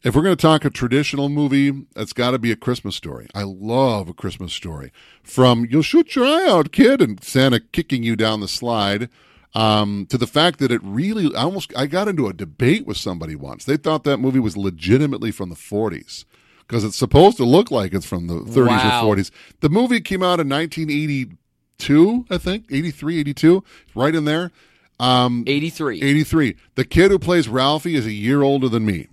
If 0.03 0.15
we're 0.15 0.23
going 0.23 0.37
to 0.37 0.41
talk 0.41 0.65
a 0.65 0.71
traditional 0.71 1.29
movie, 1.29 1.73
it's 1.97 2.13
got 2.13 2.31
to 2.31 2.39
be 2.39 2.53
a 2.53 2.57
Christmas 2.57 2.95
story. 2.95 3.27
I 3.35 3.43
love 3.43 4.09
a 4.09 4.15
Christmas 4.15 4.53
story. 4.53 4.93
From 5.23 5.67
"You'll 5.69 5.83
shoot 5.83 6.15
your 6.15 6.25
eye 6.25 6.49
out, 6.49 6.73
kid," 6.73 7.03
and 7.03 7.23
Santa 7.23 7.61
kicking 7.61 8.03
you 8.03 8.15
down 8.17 8.41
the 8.41 8.49
slide, 8.49 9.09
um, 9.55 10.07
to 10.09 10.17
the 10.17 10.27
fact 10.29 10.59
that 10.61 10.71
it 10.71 10.81
really 10.85 11.35
I 11.35 11.43
almost 11.43 11.73
I 11.77 11.87
got 11.87 12.09
into 12.09 12.29
a 12.29 12.33
debate 12.33 12.87
with 12.87 12.97
somebody 12.97 13.35
once. 13.35 13.65
They 13.65 13.77
thought 13.77 14.05
that 14.05 14.19
movie 14.19 14.39
was 14.39 14.57
legitimately 14.57 15.33
from 15.33 15.49
the 15.51 15.55
40s 15.57 16.25
because 16.67 16.85
it's 16.85 16.97
supposed 16.97 17.37
to 17.39 17.45
look 17.45 17.71
like 17.71 17.95
it's 17.95 18.07
from 18.07 18.27
the 18.27 18.35
30s 18.41 18.67
Wow. 18.67 19.07
or 19.07 19.17
40s. 19.17 19.31
The 19.61 19.69
movie 19.69 20.01
came 20.01 20.23
out 20.23 20.41
in 20.41 20.49
1982, 20.49 22.27
I 22.31 22.39
think, 22.39 22.65
83, 22.71 23.21
82, 23.21 23.65
right 23.95 24.15
in 24.15 24.25
there. 24.25 24.51
Um, 24.99 25.45
Eighty 25.47 25.69
three. 25.69 26.01
83. 26.03 26.57
The 26.75 26.85
kid 26.87 27.11
who 27.11 27.19
plays 27.19 27.49
Ralphie 27.49 27.97
is 27.97 28.07
a 28.07 28.13
year 28.13 28.41
older 28.43 28.67
than 28.69 28.87
me. 28.87 29.09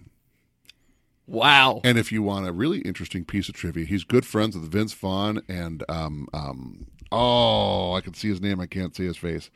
Wow. 1.27 1.81
And 1.83 1.97
if 1.97 2.11
you 2.11 2.21
want 2.23 2.47
a 2.47 2.53
really 2.53 2.79
interesting 2.79 3.25
piece 3.25 3.49
of 3.49 3.55
trivia, 3.55 3.85
he's 3.85 4.03
good 4.03 4.25
friends 4.25 4.55
with 4.57 4.71
Vince 4.71 4.93
Vaughn 4.93 5.41
and 5.47 5.83
um 5.89 6.27
um 6.33 6.85
oh 7.11 7.93
I 7.93 8.01
can 8.01 8.13
see 8.13 8.29
his 8.29 8.41
name 8.41 8.59
I 8.59 8.65
can't 8.65 8.95
see 8.95 9.05
his 9.05 9.17
face. 9.17 9.49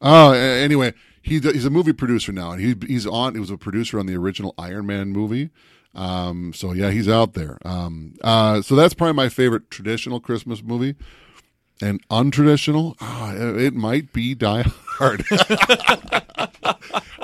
Oh 0.00 0.32
anyway, 0.32 0.92
he 1.22 1.38
he's 1.40 1.64
a 1.64 1.70
movie 1.70 1.92
producer 1.94 2.32
now 2.32 2.52
and 2.52 2.60
he 2.60 2.74
he's 2.86 3.06
on 3.06 3.34
he 3.34 3.40
was 3.40 3.50
a 3.50 3.56
producer 3.58 3.98
on 3.98 4.06
the 4.06 4.16
original 4.16 4.54
Iron 4.58 4.86
Man 4.86 5.10
movie. 5.10 5.50
Um 5.94 6.52
so 6.52 6.72
yeah, 6.72 6.90
he's 6.90 7.08
out 7.08 7.34
there. 7.34 7.58
Um 7.64 8.14
uh 8.22 8.62
so 8.62 8.74
that's 8.74 8.94
probably 8.94 9.14
my 9.14 9.28
favorite 9.28 9.70
traditional 9.70 10.20
Christmas 10.20 10.62
movie. 10.62 10.94
And 11.82 12.06
untraditional, 12.08 12.94
ah, 13.00 13.34
it 13.34 13.74
might 13.74 14.12
be 14.12 14.34
Die 14.34 14.64
Hard. 14.66 15.24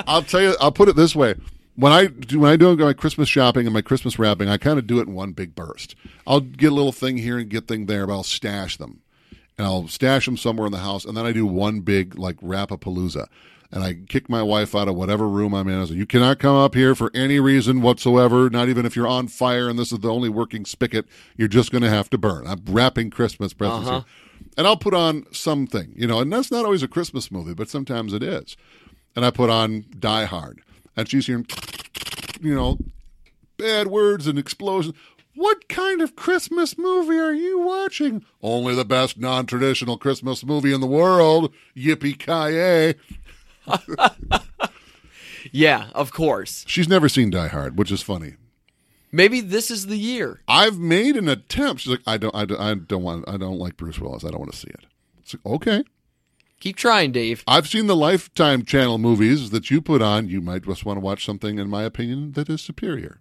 I'll 0.07 0.23
tell 0.23 0.41
you. 0.41 0.57
I'll 0.61 0.73
put 0.73 0.89
it 0.89 0.97
this 0.97 1.15
way: 1.15 1.35
when 1.77 1.93
I 1.93 2.07
do 2.07 2.41
when 2.41 2.51
I 2.51 2.57
do 2.57 2.77
my 2.77 2.93
Christmas 2.93 3.29
shopping 3.29 3.67
and 3.67 3.73
my 3.73 3.81
Christmas 3.81 4.19
wrapping, 4.19 4.49
I 4.49 4.57
kind 4.57 4.79
of 4.79 4.87
do 4.87 4.99
it 4.99 5.07
in 5.07 5.15
one 5.15 5.33
big 5.33 5.55
burst. 5.55 5.95
I'll 6.27 6.41
get 6.41 6.73
a 6.73 6.75
little 6.75 6.93
thing 6.93 7.19
here 7.19 7.39
and 7.39 7.49
get 7.49 7.69
thing 7.69 7.87
there, 7.87 8.07
but 8.07 8.13
I'll 8.13 8.23
stash 8.25 8.77
them, 8.77 9.01
and 9.57 9.67
I'll 9.67 9.89
stash 9.89 10.27
them 10.27 10.37
somewhere 10.37 10.67
in 10.67 10.73
the 10.73 10.79
house, 10.79 11.05
and 11.05 11.17
then 11.17 11.25
I 11.25 11.33
do 11.33 11.47
one 11.47 11.81
big 11.81 12.19
like 12.19 12.37
wrap-a-palooza. 12.43 13.29
And 13.73 13.85
I 13.85 13.95
kick 14.09 14.29
my 14.29 14.43
wife 14.43 14.75
out 14.75 14.89
of 14.89 14.97
whatever 14.97 15.29
room 15.29 15.55
I'm 15.55 15.69
in. 15.69 15.81
I 15.81 15.85
say, 15.85 15.95
"You 15.95 16.07
cannot 16.07 16.41
come 16.41 16.57
up 16.57 16.75
here 16.75 16.95
for 16.97 17.11
any 17.15 17.39
reason 17.39 17.83
whatsoever. 17.83 18.51
Not 18.51 18.69
even 18.69 18.85
if 18.85 18.97
you're 18.97 19.07
on 19.07 19.29
fire 19.29 19.69
and 19.69 19.79
this 19.79 19.93
is 19.93 20.01
the 20.01 20.11
only 20.11 20.29
working 20.29 20.65
spigot. 20.65 21.07
You're 21.37 21.47
just 21.49 21.71
going 21.71 21.83
to 21.83 21.91
have 21.91 22.11
to 22.11 22.19
burn." 22.19 22.47
I'm 22.49 22.63
wrapping 22.67 23.11
Christmas 23.11 23.53
presents, 23.53 23.89
Uh-huh. 23.89 24.01
here. 24.01 24.49
and 24.57 24.67
I'll 24.67 24.77
put 24.77 24.95
on 24.95 25.25
something, 25.33 25.93
you 25.97 26.07
know. 26.09 26.19
And 26.21 26.33
that's 26.33 26.51
not 26.51 26.65
always 26.65 26.83
a 26.83 26.89
Christmas 26.89 27.31
movie, 27.31 27.55
but 27.55 27.69
sometimes 27.69 28.13
it 28.13 28.23
is 28.25 28.57
and 29.17 29.25
I 29.25 29.31
put 29.31 29.51
on 29.51 29.85
Die 29.99 30.25
Hard, 30.25 30.63
and 30.97 31.09
she's 31.09 31.27
hearing, 31.27 31.47
you 32.41 32.55
know, 32.55 32.79
bad 33.57 33.87
words 33.89 34.27
and 34.27 34.39
explosions. 34.39 34.95
What 35.37 35.69
kind 35.69 36.01
of 36.03 36.17
Christmas 36.17 36.77
movie 36.77 37.19
are 37.19 37.33
you 37.33 37.61
watching? 37.61 38.25
Only 38.43 38.75
the 38.75 38.85
best 38.85 39.19
non-traditional 39.19 39.97
Christmas 39.97 40.45
movie 40.45 40.73
in 40.73 40.81
the 40.81 40.87
world. 40.87 41.53
Yippee 41.77 42.19
ki 42.19 42.99
Yeah, 45.53 45.89
of 45.95 46.13
course. 46.13 46.65
She's 46.69 46.89
never 46.89 47.09
seen 47.09 47.31
Die 47.31 47.49
Hard, 47.49 47.79
which 47.79 47.91
is 47.91 48.03
funny. 48.03 48.35
Maybe 49.11 49.41
this 49.41 49.71
is 49.71 49.87
the 49.87 49.97
year. 49.97 50.43
I've 50.47 50.79
made 50.79 51.17
an 51.17 51.29
attempt. 51.29 51.81
She's 51.81 51.91
like, 51.93 52.03
I 52.07 52.19
don't, 52.19 52.35
I 52.35 52.45
don't, 52.45 52.61
I 52.61 52.75
don't 52.75 53.03
want, 53.03 53.29
I 53.29 53.37
don't 53.37 53.59
like 53.59 53.77
Bruce 53.77 53.99
Willis. 53.99 54.25
I 54.25 54.31
don't 54.31 54.39
want 54.41 54.53
to 54.53 54.59
see 54.59 54.69
it. 54.69 54.87
It's 55.21 55.35
like, 55.35 55.47
okay. 55.47 55.83
Keep 56.61 56.77
trying, 56.77 57.11
Dave. 57.11 57.43
I've 57.49 57.67
seen 57.67 57.87
the 57.87 57.97
Lifetime 57.97 58.65
channel 58.65 58.99
movies 58.99 59.51
that 59.51 59.71
you 59.71 59.81
put 59.81 60.03
on. 60.03 60.29
You 60.29 60.41
might 60.43 60.63
just 60.65 60.85
want 60.85 60.99
to 60.99 61.01
watch 61.01 61.25
something, 61.25 61.59
in 61.59 61.69
my 61.71 61.83
opinion, 61.85 62.33
that 62.33 62.51
is 62.51 62.61
superior. 62.61 63.19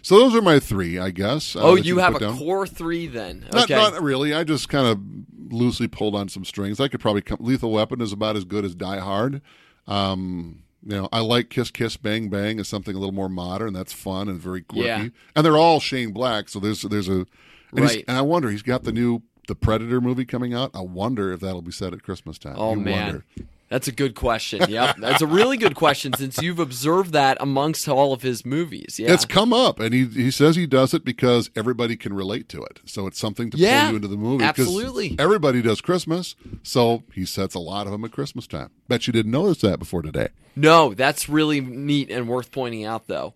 So 0.00 0.18
those 0.18 0.34
are 0.34 0.42
my 0.42 0.58
three, 0.58 0.98
I 0.98 1.10
guess. 1.10 1.54
uh, 1.54 1.60
Oh, 1.62 1.76
that 1.76 1.84
you 1.84 1.98
have 1.98 2.16
a 2.16 2.18
down. 2.18 2.38
core 2.38 2.66
three 2.66 3.06
then. 3.06 3.46
Not, 3.52 3.68
not 3.68 4.02
really. 4.02 4.34
I 4.34 4.42
just 4.42 4.68
kind 4.70 4.86
of 4.88 5.52
loosely 5.54 5.86
pulled 5.86 6.16
on 6.16 6.28
some 6.30 6.44
strings. 6.46 6.80
I 6.80 6.88
could 6.88 6.98
probably 6.98 7.20
come. 7.22 7.38
Lethal 7.40 7.70
Weapon 7.70 8.00
is 8.00 8.10
about 8.12 8.36
as 8.36 8.44
good 8.44 8.64
as 8.64 8.74
Die 8.74 8.98
Hard. 8.98 9.42
Um, 9.86 10.62
you 10.84 10.96
know, 10.96 11.08
I 11.12 11.20
like 11.20 11.48
Kiss 11.50 11.70
Kiss 11.70 11.96
Bang 11.96 12.28
Bang 12.28 12.58
as 12.58 12.68
something 12.68 12.94
a 12.94 12.98
little 12.98 13.14
more 13.14 13.28
modern. 13.28 13.72
That's 13.72 13.92
fun 13.92 14.28
and 14.28 14.38
very 14.40 14.62
quirky. 14.62 14.86
Yeah. 14.86 15.08
And 15.36 15.44
they're 15.46 15.56
all 15.56 15.78
Shane 15.80 16.12
Black, 16.12 16.48
so 16.48 16.58
there's 16.58 16.82
there's 16.82 17.08
a 17.08 17.26
and, 17.74 17.80
Right. 17.80 18.04
and 18.08 18.16
I 18.18 18.22
wonder 18.22 18.50
he's 18.50 18.62
got 18.62 18.82
the 18.84 18.92
new 18.92 19.22
the 19.48 19.54
Predator 19.54 20.00
movie 20.00 20.24
coming 20.24 20.54
out. 20.54 20.70
I 20.74 20.80
wonder 20.80 21.32
if 21.32 21.40
that'll 21.40 21.62
be 21.62 21.72
set 21.72 21.92
at 21.92 22.02
Christmas 22.02 22.38
time. 22.38 22.54
Oh 22.58 22.74
You 22.74 22.80
man, 22.80 23.04
wonder. 23.06 23.24
That's 23.72 23.88
a 23.88 23.92
good 23.92 24.14
question. 24.14 24.64
Yep, 24.68 24.96
that's 24.98 25.22
a 25.22 25.26
really 25.26 25.56
good 25.56 25.74
question 25.74 26.12
since 26.12 26.40
you've 26.42 26.58
observed 26.58 27.12
that 27.14 27.38
amongst 27.40 27.88
all 27.88 28.12
of 28.12 28.22
his 28.22 28.44
movies. 28.44 28.98
Yeah, 28.98 29.12
It's 29.14 29.24
come 29.24 29.52
up, 29.52 29.80
and 29.80 29.94
he 29.94 30.04
he 30.04 30.30
says 30.30 30.56
he 30.56 30.66
does 30.66 30.92
it 30.94 31.04
because 31.04 31.50
everybody 31.56 31.96
can 31.96 32.12
relate 32.12 32.48
to 32.50 32.62
it. 32.62 32.80
So 32.84 33.06
it's 33.06 33.18
something 33.18 33.50
to 33.50 33.56
Yeah, 33.58 33.80
pull 33.84 33.90
you 33.90 33.96
into 33.96 34.08
the 34.08 34.16
movie. 34.16 34.44
absolutely. 34.44 35.16
everybody 35.18 35.62
does 35.62 35.80
Christmas, 35.80 36.36
so 36.62 37.02
he 37.12 37.24
sets 37.24 37.54
a 37.54 37.58
lot 37.58 37.86
of 37.86 37.92
them 37.92 38.04
at 38.04 38.12
Christmas 38.12 38.46
time. 38.46 38.70
Bet 38.88 39.06
you 39.06 39.12
didn't 39.12 39.32
notice 39.32 39.62
that 39.62 39.78
before 39.78 40.02
today. 40.02 40.28
No, 40.54 40.92
that's 40.94 41.28
really 41.28 41.60
neat 41.62 42.10
and 42.10 42.28
worth 42.28 42.50
pointing 42.52 42.84
out 42.84 43.06
though. 43.08 43.34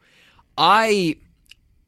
I 0.58 1.16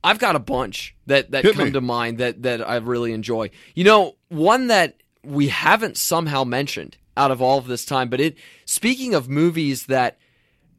I've 0.03 0.19
got 0.19 0.37
a 0.37 0.41
bunch 0.41 0.95
that 1.07 1.31
that 1.33 1.45
Hit 1.45 1.55
come 1.57 1.67
me. 1.67 1.71
to 1.73 1.81
mind 1.81 2.19
that 2.19 2.43
that 2.43 2.67
I 2.67 2.77
really 2.77 3.13
enjoy. 3.13 3.51
You 3.75 3.85
know, 3.85 4.17
one 4.29 4.69
that 4.69 4.97
we 5.25 5.49
haven't 5.49 5.97
somehow 5.97 6.45
mentioned 6.45 6.97
out 7.19 7.31
of 7.31 7.43
all 7.43 7.59
of 7.59 7.67
this 7.67 7.85
time, 7.85 8.09
but 8.09 8.21
it 8.21 8.37
speaking 8.65 9.15
of 9.15 9.29
movies 9.29 9.87
that 9.87 10.17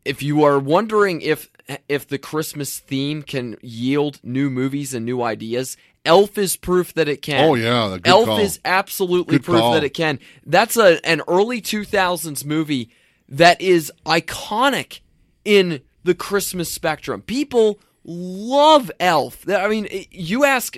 if 0.06 0.24
you 0.24 0.44
are 0.44 0.58
wondering 0.58 1.22
if 1.22 1.50
if 1.88 2.08
the 2.08 2.18
Christmas 2.18 2.80
theme 2.80 3.22
can 3.22 3.58
yield 3.62 4.20
new 4.24 4.50
movies 4.50 4.94
and 4.94 5.06
new 5.06 5.22
ideas, 5.22 5.78
Elf 6.06 6.38
is 6.38 6.56
proof 6.56 6.94
that 6.94 7.08
it 7.08 7.22
can. 7.22 7.48
Oh, 7.48 7.54
yeah, 7.56 7.98
good 8.02 8.08
Elf 8.08 8.26
call. 8.26 8.40
is 8.40 8.60
absolutely 8.66 9.38
Good 9.38 9.46
proof 9.46 9.60
call. 9.60 9.74
that 9.74 9.84
it 9.84 9.94
can. 9.94 10.20
That's 10.46 10.78
a 10.78 11.06
an 11.06 11.22
early 11.28 11.62
2000s 11.62 12.44
movie 12.46 12.90
that 13.28 13.62
is 13.62 13.92
iconic 14.06 15.02
in 15.46 15.82
the 16.04 16.16
Christmas 16.16 16.72
spectrum. 16.72 17.22
People 17.22 17.80
love 18.04 18.90
Elf. 19.00 19.48
I 19.48 19.68
mean, 19.68 19.88
you 20.10 20.46
ask 20.46 20.78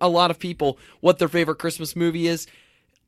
a 0.00 0.08
lot 0.08 0.30
of 0.30 0.38
people 0.38 0.78
what 1.00 1.18
their 1.18 1.28
favorite 1.28 1.58
Christmas 1.58 1.96
movie 1.96 2.26
is. 2.26 2.46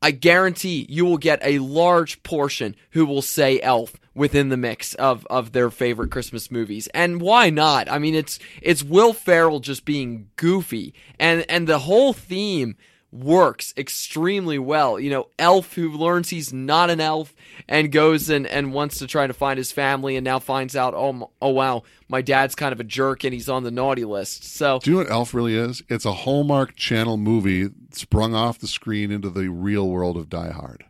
I 0.01 0.11
guarantee 0.11 0.85
you 0.89 1.05
will 1.05 1.17
get 1.17 1.39
a 1.43 1.59
large 1.59 2.23
portion 2.23 2.75
who 2.91 3.05
will 3.05 3.21
say 3.21 3.59
Elf 3.59 3.95
within 4.15 4.49
the 4.49 4.57
mix 4.57 4.93
of, 4.95 5.25
of 5.29 5.51
their 5.51 5.69
favorite 5.69 6.11
Christmas 6.11 6.49
movies. 6.49 6.87
And 6.93 7.21
why 7.21 7.49
not? 7.49 7.89
I 7.91 7.99
mean 7.99 8.15
it's 8.15 8.39
it's 8.61 8.83
Will 8.83 9.13
Ferrell 9.13 9.59
just 9.59 9.85
being 9.85 10.29
goofy 10.35 10.93
and 11.19 11.45
and 11.49 11.67
the 11.67 11.79
whole 11.79 12.13
theme 12.13 12.75
works 13.11 13.73
extremely 13.75 14.59
well. 14.59 14.99
You 14.99 15.09
know, 15.09 15.27
Elf 15.39 15.73
who 15.73 15.89
learns 15.91 16.29
he's 16.29 16.53
not 16.53 16.89
an 16.89 16.99
elf 17.01 17.33
and 17.67 17.91
goes 17.91 18.29
and, 18.29 18.45
and 18.45 18.71
wants 18.73 18.99
to 18.99 19.07
try 19.07 19.25
to 19.25 19.33
find 19.33 19.57
his 19.57 19.71
family 19.71 20.15
and 20.15 20.23
now 20.23 20.39
finds 20.39 20.75
out, 20.75 20.93
oh, 20.93 21.31
oh 21.41 21.49
wow, 21.49 21.83
my 22.07 22.21
dad's 22.21 22.53
kind 22.55 22.71
of 22.71 22.79
a 22.79 22.83
jerk 22.83 23.23
and 23.23 23.33
he's 23.33 23.49
on 23.49 23.63
the 23.63 23.71
naughty 23.71 24.05
list. 24.05 24.43
So 24.43 24.79
Do 24.83 24.91
you 24.91 24.97
know 24.97 25.03
what 25.03 25.11
Elf 25.11 25.33
really 25.33 25.55
is? 25.55 25.81
It's 25.89 26.05
a 26.05 26.13
Hallmark 26.13 26.75
Channel 26.75 27.17
movie 27.17 27.69
sprung 27.91 28.35
off 28.35 28.59
the 28.59 28.67
screen 28.67 29.09
into 29.11 29.29
the 29.31 29.49
real 29.49 29.89
world 29.89 30.15
of 30.17 30.29
Die 30.29 30.51
Hard. 30.51 30.83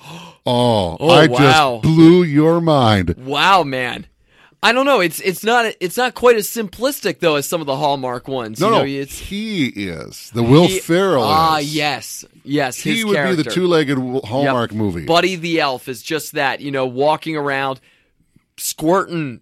Oh, 0.46 0.98
Oh, 1.00 1.08
I 1.08 1.26
wow. 1.26 1.80
just 1.80 1.82
blew 1.82 2.22
your 2.22 2.60
mind. 2.60 3.14
Wow, 3.16 3.62
man. 3.62 4.06
I 4.64 4.72
don't 4.72 4.86
know. 4.86 5.00
It's 5.00 5.20
it's 5.20 5.44
not 5.44 5.74
it's 5.78 5.96
not 5.98 6.14
quite 6.14 6.36
as 6.36 6.48
simplistic 6.48 7.18
though 7.20 7.36
as 7.36 7.46
some 7.46 7.60
of 7.60 7.66
the 7.66 7.76
Hallmark 7.76 8.26
ones. 8.28 8.58
No, 8.60 8.66
you 8.66 8.72
know, 8.72 8.78
no, 8.78 8.84
it's 8.86 9.18
he 9.18 9.66
is 9.66 10.30
the 10.32 10.42
Will 10.42 10.66
he- 10.66 10.78
Ferrell. 10.78 11.22
Ah, 11.24 11.58
is. 11.58 11.74
yes, 11.74 12.24
yes. 12.44 12.76
he 12.78 13.04
would 13.04 13.14
character. 13.14 13.36
be 13.36 13.42
the 13.42 13.50
two-legged 13.50 13.96
w- 13.96 14.14
Yep. 14.14 14.24
Hallmark 14.24 14.72
movie. 14.72 15.04
Buddy 15.04 15.36
the 15.36 15.60
Elf 15.60 15.86
is 15.88 16.02
just 16.02 16.32
that. 16.32 16.60
You 16.60 16.70
know, 16.70 16.86
walking 16.86 17.36
around, 17.36 17.78
squirting 18.56 19.40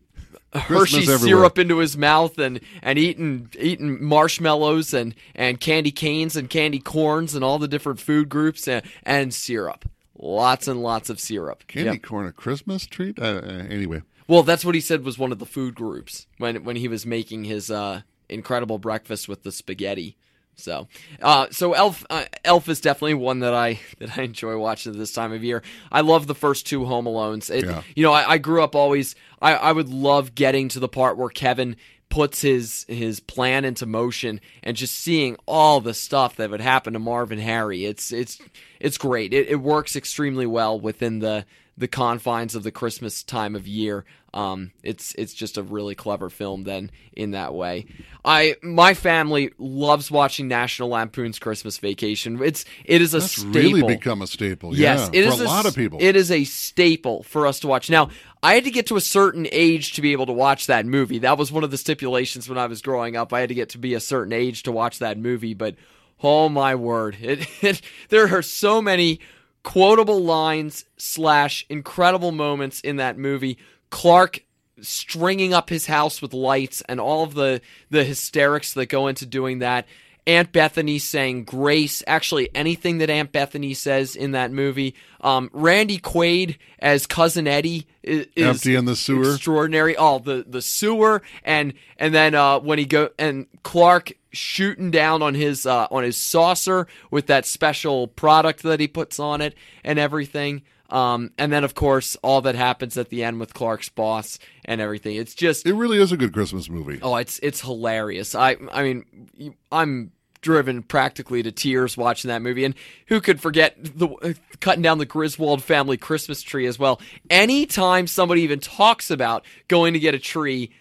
Hershey 0.54 1.02
syrup 1.06 1.58
into 1.58 1.78
his 1.78 1.96
mouth 1.96 2.38
and 2.38 2.60
and 2.82 2.98
eating 2.98 3.48
eating 3.58 4.02
marshmallows 4.04 4.92
and 4.92 5.14
and 5.34 5.58
candy 5.60 5.92
canes 5.92 6.36
and 6.36 6.50
candy 6.50 6.78
corns 6.78 7.34
and 7.34 7.42
all 7.44 7.58
the 7.58 7.68
different 7.68 8.00
food 8.00 8.28
groups 8.28 8.68
and, 8.68 8.84
and 9.04 9.32
syrup. 9.32 9.84
Lots 10.18 10.68
and 10.68 10.82
lots 10.82 11.10
of 11.10 11.18
syrup. 11.18 11.64
Candy 11.68 11.92
Yep. 11.92 12.02
corn 12.02 12.26
a 12.26 12.32
Christmas 12.32 12.86
treat? 12.86 13.18
Uh, 13.18 13.40
uh, 13.44 13.64
anyway, 13.70 14.02
Well, 14.32 14.42
that's 14.42 14.64
what 14.64 14.74
he 14.74 14.80
said 14.80 15.04
was 15.04 15.18
one 15.18 15.30
of 15.30 15.38
the 15.38 15.44
food 15.44 15.74
groups 15.74 16.26
when 16.38 16.64
when 16.64 16.76
he 16.76 16.88
was 16.88 17.04
making 17.04 17.44
his 17.44 17.70
uh, 17.70 18.00
incredible 18.30 18.78
breakfast 18.78 19.28
with 19.28 19.42
the 19.42 19.52
spaghetti. 19.52 20.16
So, 20.54 20.88
uh, 21.20 21.48
so 21.50 21.74
Elf 21.74 22.06
uh, 22.08 22.24
Elf 22.42 22.66
is 22.70 22.80
definitely 22.80 23.12
one 23.12 23.40
that 23.40 23.52
I 23.52 23.78
that 23.98 24.16
I 24.16 24.22
enjoy 24.22 24.56
watching 24.56 24.92
at 24.92 24.98
this 24.98 25.12
time 25.12 25.34
of 25.34 25.44
year. 25.44 25.62
I 25.90 26.00
love 26.00 26.26
the 26.26 26.34
first 26.34 26.66
two 26.66 26.86
Home 26.86 27.04
Alones. 27.04 27.54
It, 27.54 27.66
Yeah. 27.66 27.82
You 27.94 28.04
know, 28.04 28.12
I, 28.14 28.30
I 28.30 28.38
grew 28.38 28.64
up 28.64 28.74
always. 28.74 29.14
I, 29.42 29.52
I 29.52 29.72
would 29.72 29.90
love 29.90 30.34
getting 30.34 30.70
to 30.70 30.80
the 30.80 30.88
part 30.88 31.18
where 31.18 31.28
Kevin 31.28 31.76
puts 32.08 32.40
his 32.40 32.86
his 32.88 33.20
plan 33.20 33.66
into 33.66 33.84
motion 33.84 34.40
and 34.62 34.78
just 34.78 34.94
seeing 34.94 35.36
all 35.44 35.82
the 35.82 35.92
stuff 35.92 36.36
that 36.36 36.48
would 36.48 36.62
happen 36.62 36.94
to 36.94 36.98
Marv 36.98 37.32
and 37.32 37.40
Harry. 37.42 37.84
It's 37.84 38.10
it's 38.10 38.38
it's 38.80 38.96
great. 38.96 39.34
It, 39.34 39.48
it 39.48 39.56
works 39.56 39.94
extremely 39.94 40.46
well 40.46 40.80
within 40.80 41.18
the 41.18 41.44
the 41.76 41.88
confines 41.88 42.54
of 42.54 42.62
the 42.62 42.70
Christmas 42.70 43.22
time 43.22 43.54
of 43.54 43.66
year. 43.66 44.04
Um, 44.34 44.72
it's 44.82 45.14
it's 45.16 45.34
just 45.34 45.58
a 45.58 45.62
really 45.62 45.94
clever 45.94 46.30
film 46.30 46.64
then 46.64 46.90
in 47.12 47.32
that 47.32 47.52
way. 47.52 47.84
I 48.24 48.56
my 48.62 48.94
family 48.94 49.50
loves 49.58 50.10
watching 50.10 50.48
National 50.48 50.88
Lampoon's 50.88 51.38
Christmas 51.38 51.76
Vacation. 51.76 52.42
It's 52.42 52.64
it 52.86 53.02
is 53.02 53.12
a 53.12 53.18
that's 53.18 53.32
staple. 53.32 53.52
really 53.52 53.82
become 53.82 54.22
a 54.22 54.26
staple. 54.26 54.74
Yes, 54.74 55.10
yeah, 55.12 55.20
it 55.20 55.26
for 55.26 55.34
is 55.34 55.40
a 55.40 55.44
lot 55.44 55.66
of 55.66 55.74
people. 55.74 55.98
It 56.00 56.16
is 56.16 56.30
a 56.30 56.44
staple 56.44 57.24
for 57.24 57.46
us 57.46 57.60
to 57.60 57.66
watch. 57.66 57.90
Now, 57.90 58.08
I 58.42 58.54
had 58.54 58.64
to 58.64 58.70
get 58.70 58.86
to 58.86 58.96
a 58.96 59.02
certain 59.02 59.46
age 59.52 59.92
to 59.94 60.02
be 60.02 60.12
able 60.12 60.26
to 60.26 60.32
watch 60.32 60.66
that 60.66 60.86
movie. 60.86 61.18
That 61.18 61.36
was 61.36 61.52
one 61.52 61.62
of 61.62 61.70
the 61.70 61.78
stipulations 61.78 62.48
when 62.48 62.56
I 62.56 62.66
was 62.66 62.80
growing 62.80 63.16
up. 63.16 63.34
I 63.34 63.40
had 63.40 63.50
to 63.50 63.54
get 63.54 63.68
to 63.70 63.78
be 63.78 63.92
a 63.92 64.00
certain 64.00 64.32
age 64.32 64.62
to 64.62 64.72
watch 64.72 64.98
that 65.00 65.18
movie. 65.18 65.52
But 65.52 65.74
oh 66.22 66.48
my 66.48 66.74
word, 66.74 67.18
it, 67.20 67.46
it 67.62 67.82
there 68.08 68.34
are 68.34 68.42
so 68.42 68.80
many 68.80 69.20
quotable 69.62 70.22
lines 70.22 70.84
slash 70.96 71.66
incredible 71.68 72.32
moments 72.32 72.80
in 72.80 72.96
that 72.96 73.18
movie. 73.18 73.58
Clark 73.92 74.42
stringing 74.80 75.54
up 75.54 75.68
his 75.68 75.86
house 75.86 76.20
with 76.20 76.32
lights 76.32 76.82
and 76.88 76.98
all 76.98 77.22
of 77.22 77.34
the 77.34 77.60
the 77.90 78.02
hysterics 78.02 78.72
that 78.74 78.86
go 78.86 79.06
into 79.06 79.26
doing 79.26 79.60
that. 79.60 79.86
Aunt 80.26 80.52
Bethany 80.52 80.98
saying 80.98 81.44
grace. 81.44 82.02
Actually, 82.06 82.48
anything 82.54 82.98
that 82.98 83.10
Aunt 83.10 83.32
Bethany 83.32 83.74
says 83.74 84.14
in 84.16 84.32
that 84.32 84.50
movie. 84.52 84.94
Um, 85.20 85.50
Randy 85.52 85.98
Quaid 85.98 86.56
as 86.78 87.06
cousin 87.06 87.46
Eddie 87.46 87.86
is, 88.02 88.26
is 88.34 88.46
Empty 88.46 88.76
in 88.76 88.84
the 88.86 88.96
sewer. 88.96 89.34
extraordinary. 89.34 89.96
Oh, 89.96 90.20
the 90.20 90.44
the 90.48 90.62
sewer 90.62 91.22
and 91.44 91.74
and 91.98 92.14
then 92.14 92.34
uh, 92.34 92.60
when 92.60 92.78
he 92.78 92.86
go 92.86 93.10
and 93.18 93.46
Clark 93.62 94.12
shooting 94.32 94.90
down 94.90 95.22
on 95.22 95.34
his 95.34 95.66
uh, 95.66 95.86
on 95.90 96.02
his 96.02 96.16
saucer 96.16 96.86
with 97.10 97.26
that 97.26 97.44
special 97.44 98.06
product 98.08 98.62
that 98.62 98.80
he 98.80 98.88
puts 98.88 99.20
on 99.20 99.40
it 99.40 99.54
and 99.84 99.98
everything. 99.98 100.62
Um, 100.92 101.30
and 101.38 101.50
then 101.50 101.64
of 101.64 101.74
course 101.74 102.16
all 102.22 102.42
that 102.42 102.54
happens 102.54 102.98
at 102.98 103.08
the 103.08 103.24
end 103.24 103.40
with 103.40 103.54
Clark's 103.54 103.88
boss 103.88 104.38
and 104.66 104.80
everything. 104.80 105.16
It's 105.16 105.34
just 105.34 105.66
it 105.66 105.74
really 105.74 105.98
is 105.98 106.12
a 106.12 106.16
good 106.18 106.34
Christmas 106.34 106.68
movie. 106.68 107.00
Oh, 107.02 107.16
it's 107.16 107.40
it's 107.42 107.62
hilarious. 107.62 108.34
I 108.34 108.56
I 108.70 108.82
mean, 108.82 109.54
I'm 109.72 110.12
driven 110.42 110.82
practically 110.82 111.42
to 111.42 111.50
tears 111.50 111.96
watching 111.96 112.28
that 112.28 112.42
movie. 112.42 112.64
And 112.64 112.74
who 113.06 113.20
could 113.20 113.40
forget 113.40 113.76
the 113.80 114.08
uh, 114.08 114.32
cutting 114.60 114.82
down 114.82 114.98
the 114.98 115.06
Griswold 115.06 115.62
family 115.62 115.96
Christmas 115.96 116.42
tree 116.42 116.66
as 116.66 116.78
well? 116.78 117.00
Anytime 117.30 118.06
somebody 118.06 118.42
even 118.42 118.60
talks 118.60 119.10
about 119.10 119.46
going 119.68 119.94
to 119.94 120.00
get 120.00 120.14
a 120.14 120.18
tree, 120.18 120.72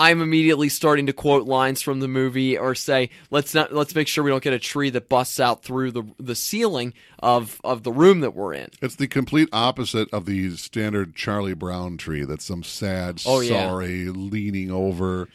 I'm 0.00 0.22
immediately 0.22 0.70
starting 0.70 1.06
to 1.08 1.12
quote 1.12 1.46
lines 1.46 1.82
from 1.82 2.00
the 2.00 2.08
movie 2.08 2.56
or 2.56 2.74
say, 2.74 3.10
"Let's 3.30 3.52
not 3.54 3.72
let's 3.74 3.94
make 3.94 4.08
sure 4.08 4.24
we 4.24 4.30
don't 4.30 4.42
get 4.42 4.54
a 4.54 4.58
tree 4.58 4.88
that 4.90 5.10
busts 5.10 5.38
out 5.38 5.62
through 5.62 5.90
the 5.92 6.04
the 6.18 6.34
ceiling 6.34 6.94
of 7.18 7.60
of 7.62 7.82
the 7.82 7.92
room 7.92 8.20
that 8.20 8.34
we're 8.34 8.54
in." 8.54 8.70
It's 8.80 8.96
the 8.96 9.06
complete 9.06 9.50
opposite 9.52 10.08
of 10.12 10.24
the 10.24 10.56
standard 10.56 11.14
Charlie 11.14 11.52
Brown 11.54 11.98
tree. 11.98 12.24
That's 12.24 12.46
some 12.46 12.62
sad, 12.62 13.20
Oh, 13.26 13.40
yeah. 13.40 13.68
sorry, 13.68 14.06
leaning 14.08 14.70
over. 14.70 15.28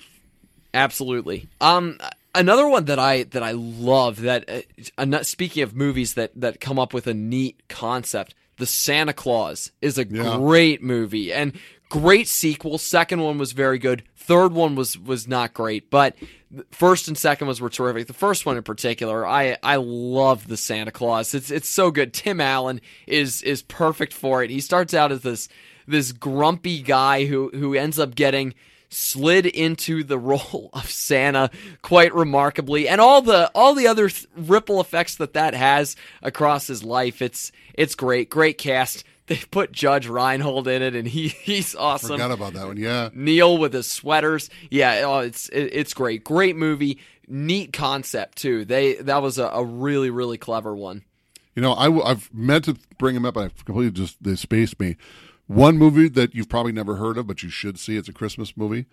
Absolutely. 0.73 1.47
Um, 1.61 1.99
another 2.33 2.67
one 2.67 2.85
that 2.85 2.99
I 2.99 3.23
that 3.23 3.43
I 3.43 3.51
love 3.51 4.21
that 4.21 4.49
uh, 4.97 5.23
speaking 5.23 5.63
of 5.63 5.75
movies 5.75 6.15
that 6.15 6.31
that 6.35 6.59
come 6.59 6.79
up 6.79 6.93
with 6.93 7.07
a 7.07 7.13
neat 7.13 7.61
concept. 7.69 8.33
The 8.57 8.65
Santa 8.65 9.11
Claus 9.11 9.73
is 9.81 9.97
a 9.97 10.05
Yeah. 10.07 10.37
great 10.37 10.81
movie 10.81 11.33
and 11.33 11.51
great 12.01 12.27
sequel. 12.27 12.77
Second 12.77 13.21
one 13.21 13.37
was 13.37 13.53
very 13.53 13.79
good. 13.79 14.03
Third 14.17 14.51
one 14.51 14.75
was 14.75 14.97
was 14.97 15.29
not 15.29 15.53
great, 15.53 15.89
but 15.89 16.15
first 16.71 17.07
and 17.07 17.17
second 17.17 17.47
ones 17.47 17.61
were 17.61 17.69
terrific. 17.69 18.07
The 18.07 18.13
first 18.13 18.45
one 18.45 18.57
in 18.57 18.63
particular, 18.63 19.25
I 19.25 19.57
I 19.63 19.77
love 19.77 20.47
the 20.47 20.57
Santa 20.57 20.91
Claus. 20.91 21.33
It's 21.33 21.49
it's 21.49 21.69
so 21.69 21.91
good. 21.91 22.13
Tim 22.13 22.41
Allen 22.41 22.81
is 23.07 23.41
is 23.43 23.61
perfect 23.61 24.11
for 24.11 24.43
it. 24.43 24.49
He 24.49 24.59
starts 24.59 24.93
out 24.93 25.13
as 25.13 25.21
this 25.21 25.47
this 25.87 26.11
grumpy 26.11 26.81
guy 26.81 27.25
who 27.25 27.49
who 27.53 27.75
ends 27.75 27.97
up 27.97 28.13
getting 28.13 28.55
slid 28.89 29.45
into 29.45 30.03
the 30.03 30.19
role 30.33 30.69
of 30.73 30.89
Santa 30.89 31.49
quite 31.81 32.13
remarkably 32.13 32.89
and 32.89 32.99
all 32.99 33.21
the 33.21 33.49
all 33.55 33.73
the 33.73 33.87
other 33.87 34.09
th- 34.09 34.27
ripple 34.35 34.81
effects 34.81 35.15
that 35.15 35.33
that 35.33 35.53
has 35.53 35.95
across 36.21 36.67
his 36.67 36.83
life 36.83 37.21
it's 37.21 37.51
it's 37.73 37.95
great 37.95 38.29
great 38.29 38.57
cast 38.57 39.03
they 39.27 39.37
put 39.51 39.71
Judge 39.71 40.07
Reinhold 40.07 40.67
in 40.67 40.81
it 40.81 40.95
and 40.95 41.07
he 41.07 41.27
he's 41.29 41.75
awesome 41.75 42.11
Forgot 42.11 42.31
about 42.31 42.53
that 42.53 42.67
one. 42.67 42.77
Yeah. 42.77 43.09
Neil 43.13 43.57
with 43.57 43.73
his 43.73 43.89
sweaters 43.89 44.49
yeah 44.69 45.03
oh, 45.05 45.19
it's 45.19 45.49
it, 45.49 45.69
it's 45.73 45.93
great 45.93 46.23
great 46.23 46.55
movie 46.55 46.99
neat 47.27 47.73
concept 47.73 48.37
too 48.37 48.65
they 48.65 48.95
that 48.95 49.21
was 49.21 49.37
a, 49.37 49.45
a 49.47 49.63
really 49.63 50.09
really 50.09 50.37
clever 50.37 50.75
one 50.75 51.03
You 51.55 51.61
know, 51.61 51.73
I, 51.73 51.89
have 52.09 52.29
meant 52.33 52.65
to 52.65 52.75
bring 52.97 53.15
him 53.15 53.25
up, 53.25 53.37
and 53.37 53.45
I've 53.45 53.63
completely 53.65 53.91
just 53.91 54.21
they 54.21 54.35
spaced 54.35 54.77
me. 54.79 54.97
One 55.47 55.77
movie 55.77 56.09
that 56.09 56.35
you've 56.35 56.49
probably 56.49 56.73
never 56.73 56.97
heard 56.97 57.17
of, 57.17 57.27
but 57.27 57.43
you 57.43 57.49
should 57.49 57.79
see. 57.79 57.95
It's 57.95 58.09
a 58.09 58.13
Christmas 58.13 58.57
movie. 58.57 58.85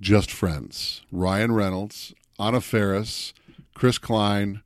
Just 0.00 0.30
Friends. 0.30 1.02
Ryan 1.12 1.52
Reynolds, 1.52 2.12
Anna 2.38 2.60
Faris, 2.60 3.32
Chris 3.74 3.98
Klein. 3.98 4.62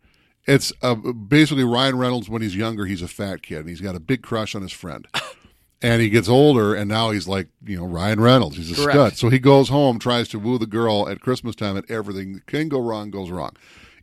It's 0.46 0.72
uh, 0.82 0.94
basically 0.94 1.64
Ryan 1.64 1.96
Reynolds 1.96 2.28
when 2.28 2.42
he's 2.42 2.54
younger. 2.56 2.86
He's 2.86 3.02
a 3.02 3.08
fat 3.08 3.42
kid, 3.42 3.60
and 3.60 3.68
he's 3.68 3.80
got 3.80 3.94
a 3.94 4.00
big 4.00 4.22
crush 4.22 4.54
on 4.54 4.62
his 4.62 4.72
friend. 4.72 5.06
and 5.82 6.02
he 6.02 6.10
gets 6.10 6.28
older, 6.28 6.74
and 6.74 6.88
now 6.88 7.10
he's 7.10 7.26
like, 7.26 7.48
you 7.64 7.76
know, 7.78 7.86
Ryan 7.86 8.20
Reynolds. 8.20 8.56
He's 8.56 8.70
a 8.72 8.74
Correct. 8.74 8.92
stud. 8.92 9.16
So 9.16 9.28
he 9.30 9.38
goes 9.38 9.68
home, 9.70 9.98
tries 9.98 10.28
to 10.28 10.38
woo 10.38 10.58
the 10.58 10.66
girl 10.66 11.08
at 11.08 11.20
Christmas 11.20 11.54
time, 11.54 11.76
and 11.76 11.90
everything 11.90 12.34
that 12.34 12.46
can 12.46 12.68
go 12.68 12.78
wrong 12.78 13.10
goes 13.10 13.30
wrong. 13.30 13.52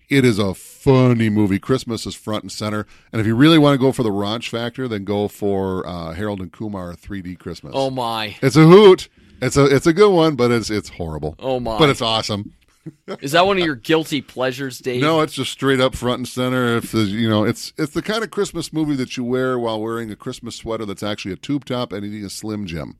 It 0.10 0.26
is 0.26 0.40
a 0.40 0.54
funny 0.54 1.30
movie. 1.30 1.58
Christmas 1.58 2.06
is 2.06 2.16
front 2.16 2.44
and 2.44 2.52
center. 2.52 2.86
And 3.14 3.22
if 3.22 3.26
you 3.28 3.34
really 3.34 3.58
want 3.58 3.76
to 3.76 3.78
go 3.78 3.94
for 3.94 4.04
the 4.04 4.10
raunch 4.10 4.50
factor, 4.50 4.88
then 4.90 5.06
go 5.06 5.30
for 5.30 5.88
uh, 5.88 6.12
Harold 6.14 6.42
and 6.42 6.52
Kumar 6.52 6.94
3D 6.96 7.40
Christmas. 7.40 7.72
oh 7.74 7.90
my 7.90 8.36
It's 8.42 8.58
a 8.58 8.66
hoot. 8.66 9.08
It's 9.42 9.56
a 9.58 9.66
it's 9.66 9.88
a 9.88 9.94
good 9.94 10.12
one, 10.12 10.36
but 10.36 10.52
it's 10.52 10.70
it's 10.70 10.90
horrible. 10.90 11.36
Oh, 11.40 11.60
my. 11.60 11.80
But 11.80 11.90
it's 11.90 12.02
awesome. 12.02 12.54
is 13.22 13.34
that 13.34 13.46
one 13.46 13.58
of 13.58 13.64
your 13.66 13.76
guilty 13.76 14.22
pleasures 14.22 14.80
Dave 14.80 15.02
No, 15.02 15.22
it's 15.22 15.34
just 15.34 15.52
straight 15.52 15.80
up 15.80 15.96
front 15.96 16.20
and 16.20 16.28
center. 16.28 16.78
If 16.78 16.94
you 16.94 17.30
know, 17.30 17.44
it's 17.44 17.74
it's 17.78 17.94
the 17.94 18.02
kind 18.02 18.24
of 18.24 18.32
Christmas 18.32 18.74
movie 18.74 18.96
that 18.96 19.18
you 19.18 19.24
wear 19.24 19.60
while 19.60 19.82
wearing 19.82 20.12
a 20.12 20.16
Christmas 20.16 20.56
sweater 20.56 20.86
that's 20.86 21.04
actually 21.04 21.34
a 21.34 21.38
tube 21.38 21.66
top 21.66 21.94
and 21.94 22.06
eating 22.06 22.26
a 22.26 22.30
Slim 22.30 22.66
Jim 22.66 22.98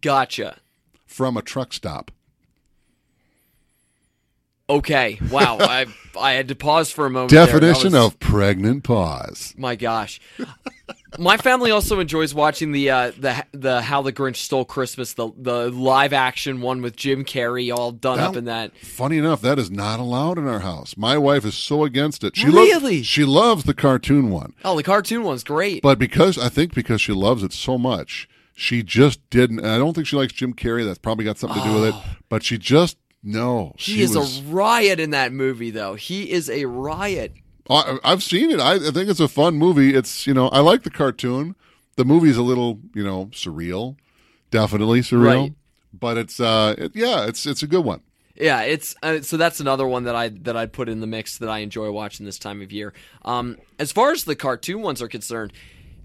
gotcha 0.00 0.58
from 1.06 1.36
a 1.36 1.42
truck 1.42 1.72
stop. 1.72 2.10
Okay. 4.70 5.18
Wow. 5.30 5.58
I 5.60 5.86
I 6.18 6.32
had 6.32 6.48
to 6.48 6.54
pause 6.54 6.90
for 6.90 7.06
a 7.06 7.10
moment. 7.10 7.30
Definition 7.30 7.92
was- 7.92 8.06
of 8.06 8.20
pregnant 8.20 8.84
pause. 8.84 9.54
my 9.56 9.76
gosh. 9.76 10.20
My 11.18 11.36
family 11.36 11.70
also 11.70 12.00
enjoys 12.00 12.34
watching 12.34 12.72
the 12.72 12.90
uh, 12.90 13.12
the 13.18 13.44
the 13.52 13.82
How 13.82 14.02
the 14.02 14.12
Grinch 14.12 14.36
Stole 14.36 14.64
Christmas, 14.64 15.14
the 15.14 15.30
the 15.36 15.70
live 15.70 16.12
action 16.12 16.60
one 16.60 16.82
with 16.82 16.96
Jim 16.96 17.24
Carrey 17.24 17.74
all 17.74 17.92
done 17.92 18.20
up 18.20 18.36
in 18.36 18.44
that. 18.44 18.76
Funny 18.76 19.18
enough, 19.18 19.40
that 19.40 19.58
is 19.58 19.70
not 19.70 20.00
allowed 20.00 20.38
in 20.38 20.46
our 20.46 20.60
house. 20.60 20.96
My 20.96 21.16
wife 21.18 21.44
is 21.44 21.54
so 21.54 21.84
against 21.84 22.22
it. 22.24 22.36
She 22.36 22.46
Really? 22.46 22.96
Loves, 22.98 23.06
she 23.06 23.24
loves 23.24 23.64
the 23.64 23.74
cartoon 23.74 24.30
one, 24.30 24.54
Oh, 24.64 24.76
the 24.76 24.82
cartoon 24.82 25.22
one's 25.24 25.44
great. 25.44 25.82
but 25.82 25.98
because 25.98 26.38
I 26.38 26.48
think 26.48 26.74
because 26.74 27.00
she 27.00 27.12
loves 27.12 27.42
it 27.42 27.52
so 27.52 27.78
much, 27.78 28.28
she 28.54 28.82
just 28.82 29.28
didn't. 29.30 29.60
And 29.60 29.68
I 29.68 29.78
don't 29.78 29.94
think 29.94 30.06
she 30.06 30.16
likes 30.16 30.32
Jim 30.32 30.52
Carrey. 30.54 30.84
That's 30.84 30.98
probably 30.98 31.24
got 31.24 31.38
something 31.38 31.62
to 31.62 31.68
do 31.68 31.74
with 31.74 31.94
it. 31.94 31.94
But 32.28 32.42
she 32.42 32.58
just 32.58 32.96
no. 33.22 33.58
Oh. 33.58 33.72
he 33.76 33.94
she 33.96 34.02
is 34.02 34.16
was, 34.16 34.40
a 34.40 34.42
riot 34.44 35.00
in 35.00 35.10
that 35.10 35.32
movie, 35.32 35.70
though. 35.70 35.94
He 35.94 36.30
is 36.30 36.48
a 36.48 36.66
riot. 36.66 37.32
I, 37.68 37.98
I've 38.04 38.22
seen 38.22 38.50
it. 38.50 38.60
I, 38.60 38.74
I 38.74 38.90
think 38.90 39.08
it's 39.08 39.20
a 39.20 39.28
fun 39.28 39.56
movie. 39.56 39.94
It's 39.94 40.26
you 40.26 40.34
know 40.34 40.48
I 40.48 40.60
like 40.60 40.82
the 40.82 40.90
cartoon. 40.90 41.54
The 41.96 42.04
movie's 42.04 42.36
a 42.36 42.42
little 42.42 42.80
you 42.94 43.04
know 43.04 43.26
surreal, 43.26 43.96
definitely 44.50 45.00
surreal. 45.00 45.42
Right. 45.42 45.54
But 45.92 46.18
it's 46.18 46.40
uh 46.40 46.74
it, 46.78 46.92
yeah 46.94 47.26
it's 47.26 47.46
it's 47.46 47.62
a 47.62 47.66
good 47.66 47.84
one. 47.84 48.00
Yeah, 48.40 48.62
it's 48.62 48.94
uh, 49.02 49.20
so 49.22 49.36
that's 49.36 49.58
another 49.58 49.86
one 49.86 50.04
that 50.04 50.14
I 50.14 50.28
that 50.28 50.56
I'd 50.56 50.72
put 50.72 50.88
in 50.88 51.00
the 51.00 51.08
mix 51.08 51.38
that 51.38 51.48
I 51.48 51.58
enjoy 51.58 51.90
watching 51.90 52.24
this 52.24 52.38
time 52.38 52.62
of 52.62 52.70
year. 52.70 52.92
Um, 53.24 53.56
as 53.80 53.90
far 53.90 54.12
as 54.12 54.24
the 54.24 54.36
cartoon 54.36 54.80
ones 54.80 55.02
are 55.02 55.08
concerned, 55.08 55.52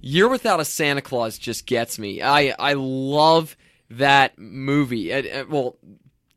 Year 0.02 0.28
Without 0.28 0.60
a 0.60 0.66
Santa 0.66 1.02
Claus 1.02 1.38
just 1.38 1.68
gets 1.68 2.00
me. 2.00 2.24
I 2.24 2.56
I 2.58 2.74
love 2.74 3.56
that 3.92 4.40
movie. 4.40 5.14
Uh, 5.14 5.42
uh, 5.42 5.46
well, 5.48 5.78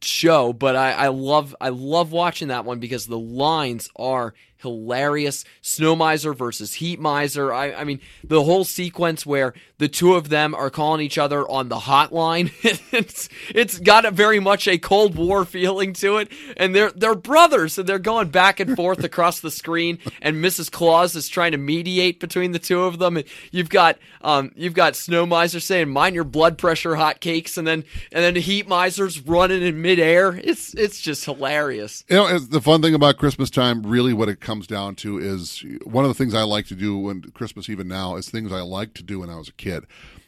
show, 0.03 0.53
but 0.53 0.77
I, 0.77 0.93
I 0.93 1.09
love 1.09 1.57
I 1.61 1.71
love 1.71 2.13
watching 2.13 2.49
that 2.49 2.67
one 2.67 2.79
because 2.79 3.07
the 3.07 3.19
lines 3.19 3.89
are 3.97 4.35
hilarious. 4.67 5.45
Snow 5.63 5.95
Miser 5.95 6.35
versus 6.35 6.75
Heat 6.75 6.99
Miser. 6.99 7.53
I, 7.53 7.73
I 7.73 7.85
mean, 7.85 8.01
the 8.25 8.43
whole 8.43 8.65
sequence 8.65 9.25
where 9.25 9.55
the 9.79 9.89
two 9.89 10.15
of 10.15 10.29
them 10.29 10.55
are 10.55 10.71
calling 10.71 11.01
each 11.01 11.19
other 11.19 11.49
on 11.49 11.69
the 11.69 11.77
hotline. 11.77 12.51
it's 12.93 13.29
it's 13.55 13.79
got 13.79 14.13
very 14.13 14.41
much 14.41 14.67
a 14.67 14.79
Cold 14.79 15.15
War 15.15 15.45
feeling 15.45 15.93
to 15.95 16.17
it, 16.17 16.33
and 16.57 16.75
they're 16.75 16.91
they're 16.91 17.15
brothers, 17.15 17.79
and 17.79 17.89
they're 17.89 17.99
going 17.99 18.29
back 18.29 18.59
and 18.59 18.75
forth 18.75 19.05
across 19.05 19.41
the 19.41 19.51
screen. 19.51 19.99
And 20.21 20.45
Mrs. 20.45 20.71
Claus 20.71 21.15
is 21.15 21.29
trying 21.29 21.53
to 21.53 21.59
mediate 21.59 22.19
between 22.19 22.53
the 22.53 22.59
two 22.59 22.83
of 22.83 22.99
them. 22.99 23.19
And 23.19 23.27
you've 23.51 23.69
got 23.69 23.99
um 24.23 24.51
you've 24.57 24.75
got 24.75 24.97
Snow 24.97 25.27
Miser 25.27 25.61
saying 25.61 25.91
"Mind 25.91 26.15
your 26.15 26.25
blood 26.25 26.59
pressure, 26.59 26.95
hotcakes," 26.95 27.57
and 27.57 27.67
then 27.67 27.85
and 28.13 28.25
then 28.25 28.35
Heat 28.35 28.69
Miser's 28.69 29.21
running 29.21 29.63
in 29.63 29.81
midair. 29.83 30.41
It's 30.43 30.75
it's 30.75 31.01
just 31.01 31.25
hilarious. 31.25 32.05
You 32.09 32.17
know, 32.17 32.39
the 32.39 32.61
fun 32.61 32.83
thing 32.83 32.95
about 32.95 33.19
Christmas 33.19 33.51
time, 33.51 33.83
really, 33.83 34.15
what 34.15 34.29
it 34.29 34.41
comes 34.41 34.56
down 34.65 34.95
to 34.97 35.19
is 35.19 35.65
one 35.83 36.05
of 36.05 36.09
the 36.09 36.15
things 36.15 36.35
I 36.35 36.45
like 36.45 36.67
to 36.67 36.77
do 36.77 36.97
when 36.97 37.23
Christmas, 37.33 37.69
even 37.69 37.89
now, 37.89 38.15
is 38.15 38.29
things 38.29 38.53
I 38.53 38.61
like 38.61 38.95
to 38.95 39.03
do 39.03 39.19
when 39.19 39.31
I 39.31 39.37
was 39.37 39.49
a 39.49 39.53
kid. 39.53 39.85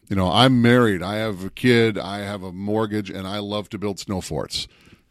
You 0.08 0.16
know, 0.16 0.28
I'm 0.32 0.60
married, 0.60 1.02
I 1.02 1.16
have 1.16 1.44
a 1.44 1.50
kid, 1.50 1.98
I 1.98 2.18
have 2.18 2.42
a 2.42 2.52
mortgage, 2.52 3.10
and 3.10 3.28
I 3.28 3.38
love 3.38 3.68
to 3.68 3.78
build 3.78 4.00
snow 4.00 4.20
forts. 4.20 4.66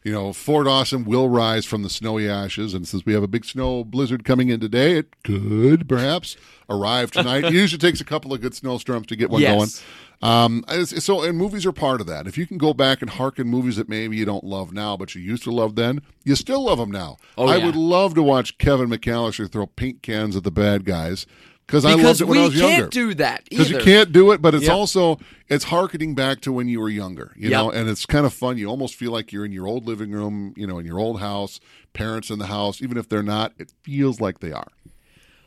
You 0.08 0.14
know, 0.14 0.32
Fort 0.32 0.68
Awesome 0.68 1.04
will 1.04 1.28
rise 1.28 1.66
from 1.66 1.84
the 1.84 1.90
snowy 1.90 2.30
ashes, 2.30 2.74
and 2.74 2.88
since 2.88 3.06
we 3.06 3.12
have 3.12 3.24
a 3.24 3.28
big 3.28 3.44
snow 3.44 3.84
blizzard 3.84 4.24
coming 4.24 4.48
in 4.48 4.62
today, 4.62 4.94
it 4.98 5.22
could 5.26 5.90
perhaps 5.90 6.38
arrive 6.70 7.12
tonight. 7.12 7.44
it 7.44 7.52
usually 7.52 7.78
takes 7.78 8.00
a 8.00 8.06
couple 8.06 8.34
of 8.34 8.40
good 8.40 8.56
snowstorms 8.56 9.08
to 9.08 9.18
get 9.18 9.30
one 9.30 9.42
Yes. 9.42 9.84
going. 10.22 10.32
Um, 10.32 10.64
so, 10.86 11.24
and 11.24 11.38
movies 11.38 11.66
are 11.66 11.74
part 11.74 12.00
of 12.00 12.08
that. 12.08 12.26
If 12.26 12.38
you 12.38 12.48
can 12.48 12.58
go 12.58 12.74
back 12.74 13.02
and 13.02 13.12
hearken 13.12 13.50
movies 13.50 13.76
that 13.76 13.90
maybe 13.90 14.16
you 14.16 14.24
don't 14.24 14.46
love 14.46 14.72
now, 14.72 14.96
but 14.96 15.14
you 15.14 15.22
used 15.22 15.44
to 15.44 15.52
love 15.52 15.76
then, 15.76 16.02
you 16.24 16.36
still 16.36 16.64
love 16.64 16.78
them 16.78 16.90
now. 16.90 17.18
Oh, 17.38 17.46
I 17.46 17.58
yeah. 17.58 17.66
would 17.66 17.76
love 17.76 18.16
to 18.16 18.24
watch 18.24 18.58
Kevin 18.58 18.88
McCallister 18.90 19.52
throw 19.52 19.66
paint 19.66 20.02
cans 20.04 20.38
at 20.38 20.46
the 20.46 20.52
bad 20.52 20.86
guys 20.86 21.26
because 21.68 21.86
I 21.86 21.94
loved 21.94 22.22
it 22.22 22.28
when 22.28 22.38
I 22.40 22.46
was 22.46 22.56
younger. 22.56 22.82
can't 22.84 22.92
do 22.92 23.14
that 23.16 23.44
Because 23.50 23.70
you 23.70 23.78
can't 23.80 24.12
do 24.12 24.32
it, 24.32 24.42
but 24.42 24.56
it's 24.56 24.66
Yep. 24.66 24.74
also 24.74 25.20
it's 25.48 25.66
harkening 25.66 26.16
back 26.16 26.42
to 26.42 26.52
when 26.52 26.68
you 26.68 26.80
were 26.80 26.90
younger, 26.90 27.34
you 27.36 27.50
Yep. 27.50 27.60
know, 27.60 27.72
and 27.72 27.88
it's 27.90 28.06
kind 28.06 28.26
of 28.26 28.34
fun. 28.34 28.58
You 28.58 28.68
almost 28.68 28.96
feel 28.96 29.12
like 29.12 29.32
you're 29.32 29.46
in 29.46 29.52
your 29.52 29.68
old 29.68 29.86
living 29.86 30.12
room, 30.12 30.54
you 30.58 30.66
know, 30.66 30.80
in 30.80 30.86
your 30.86 31.00
old 31.00 31.20
house, 31.20 31.60
parents 31.94 32.30
in 32.30 32.40
the 32.40 32.48
house, 32.48 32.82
even 32.82 32.98
if 32.98 33.08
they're 33.10 33.22
not. 33.24 33.54
It 33.60 33.72
feels 33.84 34.20
like 34.20 34.40
they 34.40 34.52
are. 34.52 34.68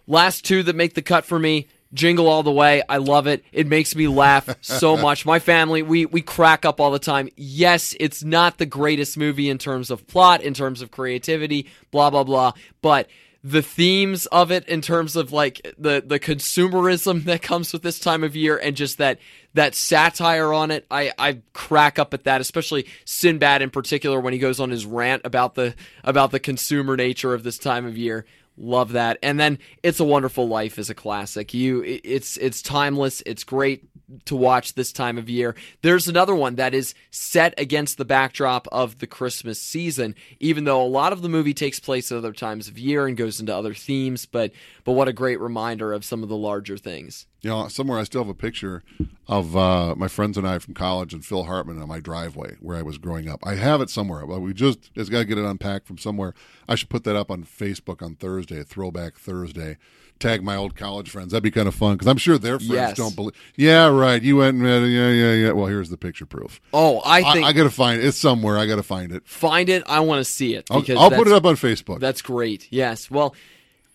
Last 0.06 0.44
two 0.44 0.62
that 0.64 0.76
make 0.76 0.94
the 0.94 1.02
cut 1.02 1.24
for 1.24 1.38
me. 1.38 1.68
Jingle 1.92 2.28
all 2.28 2.44
the 2.44 2.52
way. 2.52 2.82
I 2.88 2.98
love 2.98 3.26
it. 3.26 3.44
It 3.52 3.66
makes 3.66 3.96
me 3.96 4.06
laugh 4.06 4.48
so 4.60 4.96
much. 5.06 5.26
My 5.26 5.40
family, 5.40 5.82
we 5.82 6.06
we 6.06 6.22
crack 6.22 6.64
up 6.64 6.80
all 6.80 6.92
the 6.92 7.00
time. 7.00 7.28
Yes, 7.36 7.96
it's 7.98 8.22
not 8.22 8.58
the 8.58 8.66
greatest 8.66 9.16
movie 9.18 9.48
in 9.48 9.58
terms 9.58 9.90
of 9.90 10.06
plot, 10.06 10.40
in 10.40 10.54
terms 10.54 10.82
of 10.82 10.92
creativity, 10.92 11.66
blah 11.90 12.10
blah 12.10 12.22
blah, 12.22 12.52
but 12.80 13.08
the 13.42 13.62
themes 13.62 14.26
of 14.26 14.50
it 14.50 14.68
in 14.68 14.82
terms 14.82 15.16
of 15.16 15.32
like 15.32 15.74
the 15.78 16.02
the 16.04 16.20
consumerism 16.20 17.24
that 17.24 17.42
comes 17.42 17.72
with 17.72 17.82
this 17.82 17.98
time 17.98 18.22
of 18.22 18.36
year 18.36 18.58
and 18.58 18.76
just 18.76 18.98
that 18.98 19.18
that 19.54 19.74
satire 19.74 20.52
on 20.52 20.70
it. 20.70 20.86
I 20.90 21.12
I 21.18 21.40
crack 21.52 21.98
up 21.98 22.12
at 22.14 22.24
that 22.24 22.40
especially 22.40 22.86
Sinbad 23.04 23.62
in 23.62 23.70
particular 23.70 24.20
when 24.20 24.32
he 24.32 24.38
goes 24.38 24.60
on 24.60 24.70
his 24.70 24.84
rant 24.84 25.22
about 25.24 25.54
the 25.54 25.74
about 26.04 26.30
the 26.30 26.40
consumer 26.40 26.96
nature 26.96 27.34
of 27.34 27.42
this 27.42 27.58
time 27.58 27.86
of 27.86 27.96
year. 27.96 28.26
Love 28.56 28.92
that. 28.92 29.18
And 29.22 29.40
then 29.40 29.58
it's 29.82 30.00
a 30.00 30.04
wonderful 30.04 30.46
life 30.46 30.78
is 30.78 30.90
a 30.90 30.94
classic. 30.94 31.54
You 31.54 31.82
it's 31.82 32.36
it's 32.36 32.60
timeless. 32.60 33.22
It's 33.24 33.42
great 33.42 33.88
to 34.26 34.36
watch 34.36 34.74
this 34.74 34.92
time 34.92 35.18
of 35.18 35.30
year. 35.30 35.54
There's 35.82 36.08
another 36.08 36.34
one 36.34 36.56
that 36.56 36.74
is 36.74 36.94
set 37.10 37.54
against 37.58 37.98
the 37.98 38.04
backdrop 38.04 38.66
of 38.72 38.98
the 38.98 39.06
christmas 39.06 39.60
season 39.60 40.14
even 40.38 40.64
though 40.64 40.82
a 40.82 40.86
lot 40.86 41.12
of 41.12 41.22
the 41.22 41.28
movie 41.28 41.54
takes 41.54 41.78
place 41.78 42.10
at 42.10 42.18
other 42.18 42.32
times 42.32 42.68
of 42.68 42.78
year 42.78 43.06
and 43.06 43.16
goes 43.16 43.40
into 43.40 43.54
other 43.54 43.74
themes 43.74 44.26
but 44.26 44.52
but 44.84 44.92
what 44.92 45.08
a 45.08 45.12
great 45.12 45.40
reminder 45.40 45.92
of 45.92 46.04
some 46.04 46.22
of 46.22 46.28
the 46.28 46.36
larger 46.36 46.76
things 46.76 47.26
You 47.42 47.50
know, 47.50 47.68
somewhere 47.68 47.98
I 47.98 48.04
still 48.04 48.22
have 48.22 48.28
a 48.28 48.34
picture 48.34 48.82
of 49.26 49.56
uh, 49.56 49.94
my 49.96 50.08
friends 50.08 50.36
and 50.36 50.46
I 50.46 50.58
from 50.58 50.74
college 50.74 51.14
and 51.14 51.24
Phil 51.24 51.44
Hartman 51.44 51.80
on 51.80 51.88
my 51.88 51.98
driveway 52.00 52.56
where 52.60 52.76
I 52.76 52.82
was 52.82 52.98
growing 52.98 53.28
up. 53.28 53.40
I 53.44 53.54
have 53.54 53.80
it 53.80 53.88
somewhere, 53.88 54.26
but 54.26 54.40
we 54.40 54.52
just 54.52 54.90
it's 54.94 55.08
got 55.08 55.20
to 55.20 55.24
get 55.24 55.38
it 55.38 55.44
unpacked 55.44 55.86
from 55.86 55.96
somewhere. 55.96 56.34
I 56.68 56.74
should 56.74 56.90
put 56.90 57.04
that 57.04 57.16
up 57.16 57.30
on 57.30 57.44
Facebook 57.44 58.02
on 58.02 58.16
Thursday, 58.16 58.62
Throwback 58.62 59.16
Thursday. 59.16 59.78
Tag 60.18 60.42
my 60.42 60.54
old 60.54 60.76
college 60.76 61.08
friends. 61.08 61.32
That'd 61.32 61.42
be 61.44 61.50
kind 61.50 61.66
of 61.66 61.74
fun 61.74 61.94
because 61.94 62.06
I'm 62.06 62.18
sure 62.18 62.36
their 62.36 62.58
friends 62.58 62.70
Yes. 62.72 62.96
don't 62.98 63.16
believe. 63.16 63.32
Yeah, 63.56 63.86
right. 63.88 64.22
You 64.22 64.36
went 64.36 64.56
and 64.56 64.62
read, 64.62 64.82
yeah, 64.82 65.08
yeah, 65.08 65.32
yeah. 65.32 65.52
Well, 65.52 65.64
here's 65.64 65.88
the 65.88 65.96
picture 65.96 66.26
proof. 66.26 66.60
Oh, 66.74 66.98
I 66.98 67.22
I, 67.22 67.32
think 67.32 67.46
I 67.46 67.54
got 67.54 67.62
to 67.62 67.70
find 67.70 68.02
it. 68.02 68.04
It's 68.04 68.18
somewhere. 68.18 68.58
I 68.58 68.66
got 68.66 68.76
to 68.76 68.82
find 68.82 69.12
it. 69.12 69.26
find 69.26 69.70
it. 69.70 69.82
I 69.86 70.00
want 70.00 70.18
to 70.20 70.30
see 70.30 70.54
it 70.56 70.66
I'll, 70.70 70.84
I'll 70.98 71.10
put 71.10 71.26
it 71.26 71.32
up 71.32 71.46
on 71.46 71.54
Facebook. 71.54 72.00
That's 72.00 72.20
great. 72.20 72.68
Yes. 72.70 73.10
Well, 73.10 73.34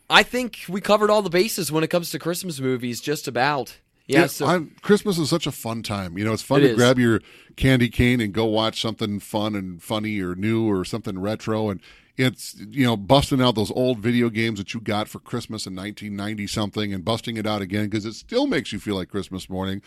I 0.09 0.23
think 0.23 0.65
we 0.69 0.81
covered 0.81 1.09
all 1.09 1.21
the 1.21 1.29
bases 1.29 1.71
when 1.71 1.83
it 1.83 1.89
comes 1.89 2.09
to 2.11 2.19
Christmas 2.19 2.59
movies. 2.59 3.01
Just 3.01 3.27
about. 3.27 3.77
Yeah. 4.07 4.21
Yeah, 4.21 4.27
so 4.27 4.67
Christmas 4.83 5.17
is 5.17 5.29
such 5.29 5.47
a 5.47 5.51
fun 5.51 5.81
time. 5.81 6.15
You 6.17 6.25
know, 6.25 6.33
it's 6.33 6.43
fun 6.43 6.59
It 6.59 6.67
to 6.67 6.69
is. 6.71 6.75
grab 6.75 6.99
your 6.99 7.21
candy 7.55 7.89
cane 7.89 8.21
and 8.21 8.33
go 8.33 8.45
watch 8.45 8.79
something 8.79 9.19
fun 9.19 9.55
and 9.55 9.81
funny 9.81 10.19
or 10.21 10.35
new 10.35 10.69
or 10.69 10.85
something 10.85 11.17
retro. 11.17 11.69
And 11.71 11.81
it's, 12.15 12.55
you 12.69 12.85
know, 12.85 12.95
busting 12.95 13.41
out 13.41 13.55
those 13.55 13.71
old 13.71 13.97
video 13.99 14.29
games 14.29 14.59
that 14.59 14.75
you 14.75 14.79
got 14.79 15.07
for 15.07 15.17
Christmas 15.19 15.65
in 15.65 15.75
1990 15.75 16.45
something 16.45 16.93
and 16.93 17.03
busting 17.03 17.35
it 17.35 17.47
out 17.47 17.63
again 17.63 17.85
because 17.85 18.05
it 18.05 18.13
still 18.13 18.45
makes 18.45 18.71
you 18.71 18.79
feel 18.79 18.95
like 18.95 19.09
Christmas 19.09 19.49
morning. 19.49 19.81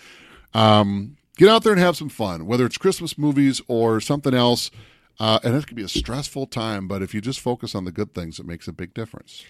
Um, 0.52 1.16
get 1.36 1.48
out 1.48 1.62
there 1.62 1.72
and 1.72 1.80
have 1.80 1.96
some 1.96 2.08
fun, 2.08 2.44
whether 2.46 2.66
it's 2.66 2.76
Christmas 2.76 3.16
movies 3.18 3.62
or 3.68 4.00
something 4.00 4.34
else. 4.34 4.72
Uh, 5.20 5.38
and 5.44 5.54
it 5.54 5.66
can 5.66 5.76
be 5.76 5.82
a 5.82 5.88
stressful 5.88 6.46
time, 6.46 6.86
but 6.88 7.02
if 7.02 7.12
you 7.14 7.20
just 7.20 7.40
focus 7.40 7.74
on 7.74 7.84
the 7.84 7.92
good 7.92 8.14
things, 8.14 8.38
it 8.38 8.46
makes 8.46 8.66
a 8.68 8.72
big 8.72 8.94
difference. 8.94 9.44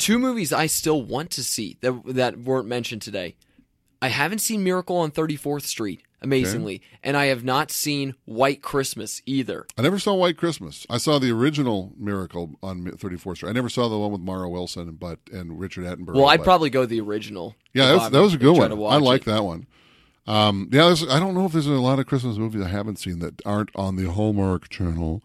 Two 0.00 0.18
movies 0.18 0.52
I 0.52 0.66
still 0.66 1.02
want 1.02 1.30
to 1.32 1.44
see 1.44 1.76
that 1.82 2.02
that 2.06 2.38
weren't 2.40 2.66
mentioned 2.66 3.02
today. 3.02 3.36
I 4.02 4.08
haven't 4.08 4.38
seen 4.40 4.64
Miracle 4.64 4.96
on 4.96 5.10
34th 5.10 5.62
Street, 5.62 6.02
amazingly, 6.22 6.80
and 7.02 7.18
I 7.18 7.26
have 7.26 7.44
not 7.44 7.70
seen 7.70 8.14
White 8.24 8.62
Christmas 8.62 9.20
either. 9.26 9.66
I 9.76 9.82
never 9.82 9.98
saw 9.98 10.14
White 10.14 10.38
Christmas. 10.38 10.86
I 10.88 10.96
saw 10.96 11.18
the 11.18 11.30
original 11.30 11.92
Miracle 11.98 12.54
on 12.62 12.82
34th 12.84 13.36
Street. 13.36 13.50
I 13.50 13.52
never 13.52 13.68
saw 13.68 13.88
the 13.90 13.98
one 13.98 14.10
with 14.10 14.22
Mara 14.22 14.48
Wilson, 14.48 14.92
but 14.92 15.18
and 15.30 15.60
Richard 15.60 15.84
Attenborough. 15.84 16.14
Well, 16.14 16.28
I'd 16.28 16.38
but- 16.38 16.44
probably 16.44 16.70
go 16.70 16.86
the 16.86 17.00
original. 17.00 17.54
yeah, 17.74 17.88
that 17.88 17.94
was, 17.94 18.10
that 18.10 18.22
was 18.22 18.34
a 18.34 18.38
good 18.38 18.56
one. 18.56 18.72
I 18.72 18.96
like 18.96 19.22
it. 19.22 19.26
that 19.26 19.44
one. 19.44 19.66
Um, 20.26 20.68
yeah, 20.72 20.94
I 21.10 21.18
don't 21.18 21.34
know 21.34 21.44
if 21.44 21.52
there's 21.52 21.66
a 21.66 21.72
lot 21.72 21.98
of 21.98 22.06
Christmas 22.06 22.36
movies 22.38 22.62
I 22.62 22.68
haven't 22.68 22.98
seen 22.98 23.18
that 23.18 23.42
aren't 23.44 23.70
on 23.74 23.96
the 23.96 24.10
Hallmark 24.10 24.68
Channel. 24.68 25.22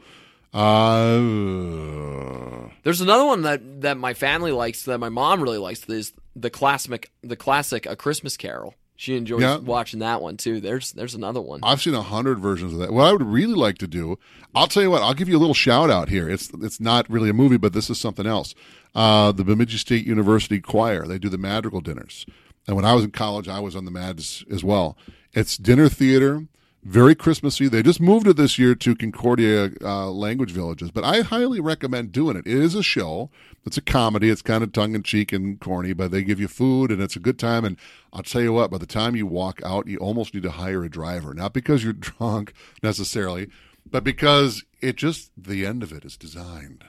Uh, 0.55 2.69
There's 2.83 3.01
another 3.01 3.25
one 3.25 3.41
that, 3.43 3.81
that 3.81 3.97
my 3.97 4.13
family 4.13 4.51
likes 4.51 4.83
that 4.85 4.99
my 4.99 5.09
mom 5.09 5.41
really 5.41 5.57
likes 5.57 5.87
is 5.89 6.13
the 6.35 6.49
classic 6.49 7.11
the 7.21 7.35
classic 7.35 7.85
A 7.85 7.95
Christmas 7.95 8.37
Carol. 8.37 8.75
She 8.97 9.17
enjoys 9.17 9.41
Yeah. 9.41 9.57
watching 9.57 9.99
that 9.99 10.21
one 10.21 10.37
too. 10.37 10.61
There's 10.61 10.91
there's 10.93 11.15
another 11.15 11.41
one. 11.41 11.59
I've 11.63 11.81
seen 11.81 11.93
a 11.93 12.01
hundred 12.01 12.39
versions 12.39 12.73
of 12.73 12.79
that. 12.79 12.93
What 12.93 13.07
I 13.07 13.11
would 13.11 13.23
really 13.23 13.53
like 13.53 13.77
to 13.79 13.87
do, 13.87 14.17
I'll 14.53 14.67
tell 14.67 14.83
you 14.83 14.91
what, 14.91 15.01
I'll 15.01 15.13
give 15.13 15.27
you 15.27 15.37
a 15.37 15.43
little 15.43 15.53
shout 15.53 15.89
out 15.89 16.07
here. 16.09 16.29
It's 16.29 16.49
it's 16.61 16.79
not 16.79 17.09
really 17.09 17.29
a 17.29 17.33
movie, 17.33 17.57
but 17.57 17.73
this 17.73 17.89
is 17.89 17.99
something 17.99 18.25
else. 18.25 18.55
Uh, 18.93 19.33
the 19.33 19.43
Bemidji 19.43 19.77
State 19.77 20.05
University 20.05 20.61
Choir, 20.61 21.05
they 21.05 21.19
do 21.19 21.27
the 21.27 21.37
Madrigal 21.37 21.81
dinners. 21.81 22.25
And 22.67 22.75
when 22.77 22.85
I 22.85 22.93
was 22.93 23.03
in 23.03 23.11
college, 23.11 23.47
I 23.49 23.59
was 23.59 23.75
on 23.75 23.83
the 23.85 23.91
Mads 23.91 24.45
as 24.49 24.63
well. 24.63 24.97
It's 25.33 25.57
dinner 25.57 25.89
theater, 25.89 26.47
very 26.85 27.15
Christmassy. 27.15 27.67
They 27.67 27.81
just 27.81 27.99
moved 27.99 28.27
it 28.27 28.37
this 28.37 28.59
year 28.59 28.75
to 28.75 28.95
Concordia 28.95 29.71
uh, 29.81 30.11
Language 30.11 30.51
Villages, 30.51 30.91
but 30.91 31.03
I 31.03 31.21
highly 31.21 31.59
recommend 31.59 32.11
doing 32.11 32.37
it. 32.37 32.45
It 32.45 32.59
is 32.59 32.75
a 32.75 32.83
show. 32.83 33.31
It's 33.65 33.77
a 33.77 33.81
comedy. 33.81 34.29
It's 34.29 34.43
kind 34.43 34.63
of 34.63 34.71
tongue 34.71 34.93
in 34.93 35.01
cheek 35.01 35.33
and 35.33 35.59
corny, 35.59 35.93
but 35.93 36.11
they 36.11 36.23
give 36.23 36.39
you 36.39 36.47
food 36.47 36.91
and 36.91 37.01
it's 37.01 37.15
a 37.15 37.19
good 37.19 37.39
time. 37.39 37.65
And 37.65 37.77
I'll 38.13 38.21
tell 38.21 38.41
you 38.41 38.53
what, 38.53 38.69
by 38.69 38.77
the 38.77 38.85
time 38.85 39.15
you 39.15 39.25
walk 39.25 39.59
out, 39.65 39.87
you 39.87 39.97
almost 39.97 40.35
need 40.35 40.43
to 40.43 40.51
hire 40.51 40.83
a 40.83 40.89
driver, 40.89 41.33
not 41.33 41.53
because 41.53 41.83
you're 41.83 41.93
drunk 41.93 42.53
necessarily, 42.83 43.49
but 43.89 44.03
because 44.03 44.63
it 44.79 44.95
just 44.95 45.31
the 45.35 45.65
end 45.65 45.81
of 45.81 45.91
it 45.91 46.05
is 46.05 46.15
designed 46.15 46.85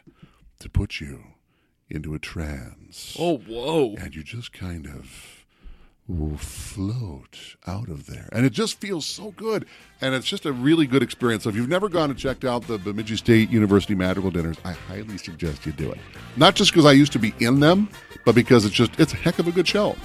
to 0.59 0.69
put 0.69 1.01
you 1.01 1.25
into 1.89 2.15
a 2.15 2.19
trance 2.19 3.17
oh 3.19 3.39
whoa! 3.39 3.95
and 4.01 4.15
you 4.17 4.23
just 4.23 4.53
kind 4.53 4.87
of 4.87 5.36
will 6.09 6.37
float 6.37 7.57
out 7.67 7.89
of 7.89 8.07
there. 8.07 8.29
And 8.33 8.47
it 8.47 8.51
just 8.51 8.81
feels 8.81 9.05
so 9.05 9.33
good. 9.33 9.67
And 10.01 10.15
it's 10.15 10.27
just 10.27 10.47
a 10.47 10.53
really 10.53 10.87
good 10.87 11.03
experience. 11.03 11.45
So 11.45 11.51
if 11.51 11.57
you've 11.57 11.69
never 11.69 11.89
gone 11.89 12.11
and 12.11 12.19
checked 12.19 12.45
out 12.45 12.67
the 12.67 12.79
Bemidji 12.79 13.17
State 13.17 13.51
University 13.51 13.95
Madrigal 13.95 14.31
dinners, 14.31 14.57
I 14.65 14.73
highly 14.73 15.19
suggest 15.19 15.67
you 15.67 15.73
do 15.73 15.91
it. 15.91 15.99
Not 16.37 16.55
just 16.55 16.71
because 16.71 16.87
I 16.87 16.93
used 16.93 17.13
to 17.13 17.19
be 17.19 17.35
in 17.41 17.61
them, 17.61 17.89
but 18.25 18.35
because 18.35 18.65
it's 18.65 18.75
just 18.75 18.99
it's 19.01 19.13
a 19.13 19.17
heck 19.17 19.39
of 19.39 19.49
a 19.49 19.53
good 19.53 19.67
show. 19.67 19.97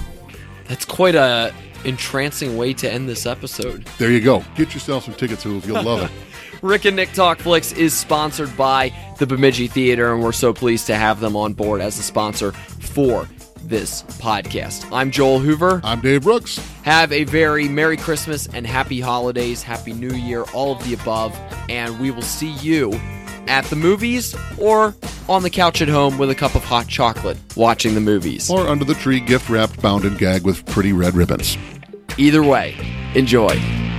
That's 0.67 0.85
quite 0.85 1.15
a 1.15 1.53
entrancing 1.83 2.57
way 2.57 2.73
to 2.75 2.91
end 2.91 3.09
this 3.09 3.25
episode. 3.25 3.85
There 3.97 4.11
you 4.11 4.21
go. 4.21 4.43
Get 4.55 4.73
yourself 4.73 5.05
some 5.05 5.15
tickets, 5.15 5.43
Hoof. 5.43 5.65
You'll 5.65 5.83
love 5.83 6.03
it. 6.03 6.11
Rick 6.61 6.85
and 6.85 6.95
Nick 6.95 7.11
Talk 7.13 7.39
Flicks 7.39 7.71
is 7.73 7.93
sponsored 7.93 8.55
by 8.55 8.93
the 9.17 9.25
Bemidji 9.25 9.67
Theater, 9.67 10.13
and 10.13 10.21
we're 10.21 10.31
so 10.31 10.53
pleased 10.53 10.85
to 10.87 10.95
have 10.95 11.19
them 11.19 11.35
on 11.35 11.53
board 11.53 11.81
as 11.81 11.97
a 11.97 12.03
sponsor 12.03 12.51
for 12.51 13.27
this 13.63 14.03
podcast. 14.03 14.87
I'm 14.91 15.11
Joel 15.11 15.39
Hoover. 15.39 15.81
I'm 15.83 16.01
Dave 16.01 16.23
Brooks. 16.23 16.57
Have 16.83 17.11
a 17.11 17.23
very 17.25 17.67
Merry 17.67 17.97
Christmas 17.97 18.47
and 18.47 18.65
Happy 18.65 18.99
Holidays, 18.99 19.63
Happy 19.63 19.93
New 19.93 20.13
Year, 20.13 20.43
all 20.53 20.73
of 20.73 20.83
the 20.83 20.93
above, 20.93 21.37
and 21.69 21.99
we 21.99 22.11
will 22.11 22.21
see 22.21 22.51
you 22.53 22.91
at 23.47 23.65
the 23.65 23.75
movies 23.75 24.35
or 24.59 24.95
on 25.27 25.43
the 25.43 25.49
couch 25.49 25.81
at 25.81 25.87
home 25.87 26.17
with 26.17 26.29
a 26.29 26.35
cup 26.35 26.55
of 26.55 26.63
hot 26.63 26.87
chocolate 26.87 27.37
watching 27.55 27.95
the 27.95 28.01
movies. 28.01 28.49
Or 28.49 28.67
under 28.67 28.85
the 28.85 28.95
tree, 28.95 29.19
gift 29.19 29.49
wrapped, 29.49 29.81
bound, 29.81 30.05
and 30.05 30.17
gagged 30.17 30.45
with 30.45 30.65
pretty 30.67 30.93
red 30.93 31.15
ribbons. 31.15 31.57
Either 32.17 32.43
way, 32.43 32.75
enjoy. 33.15 33.90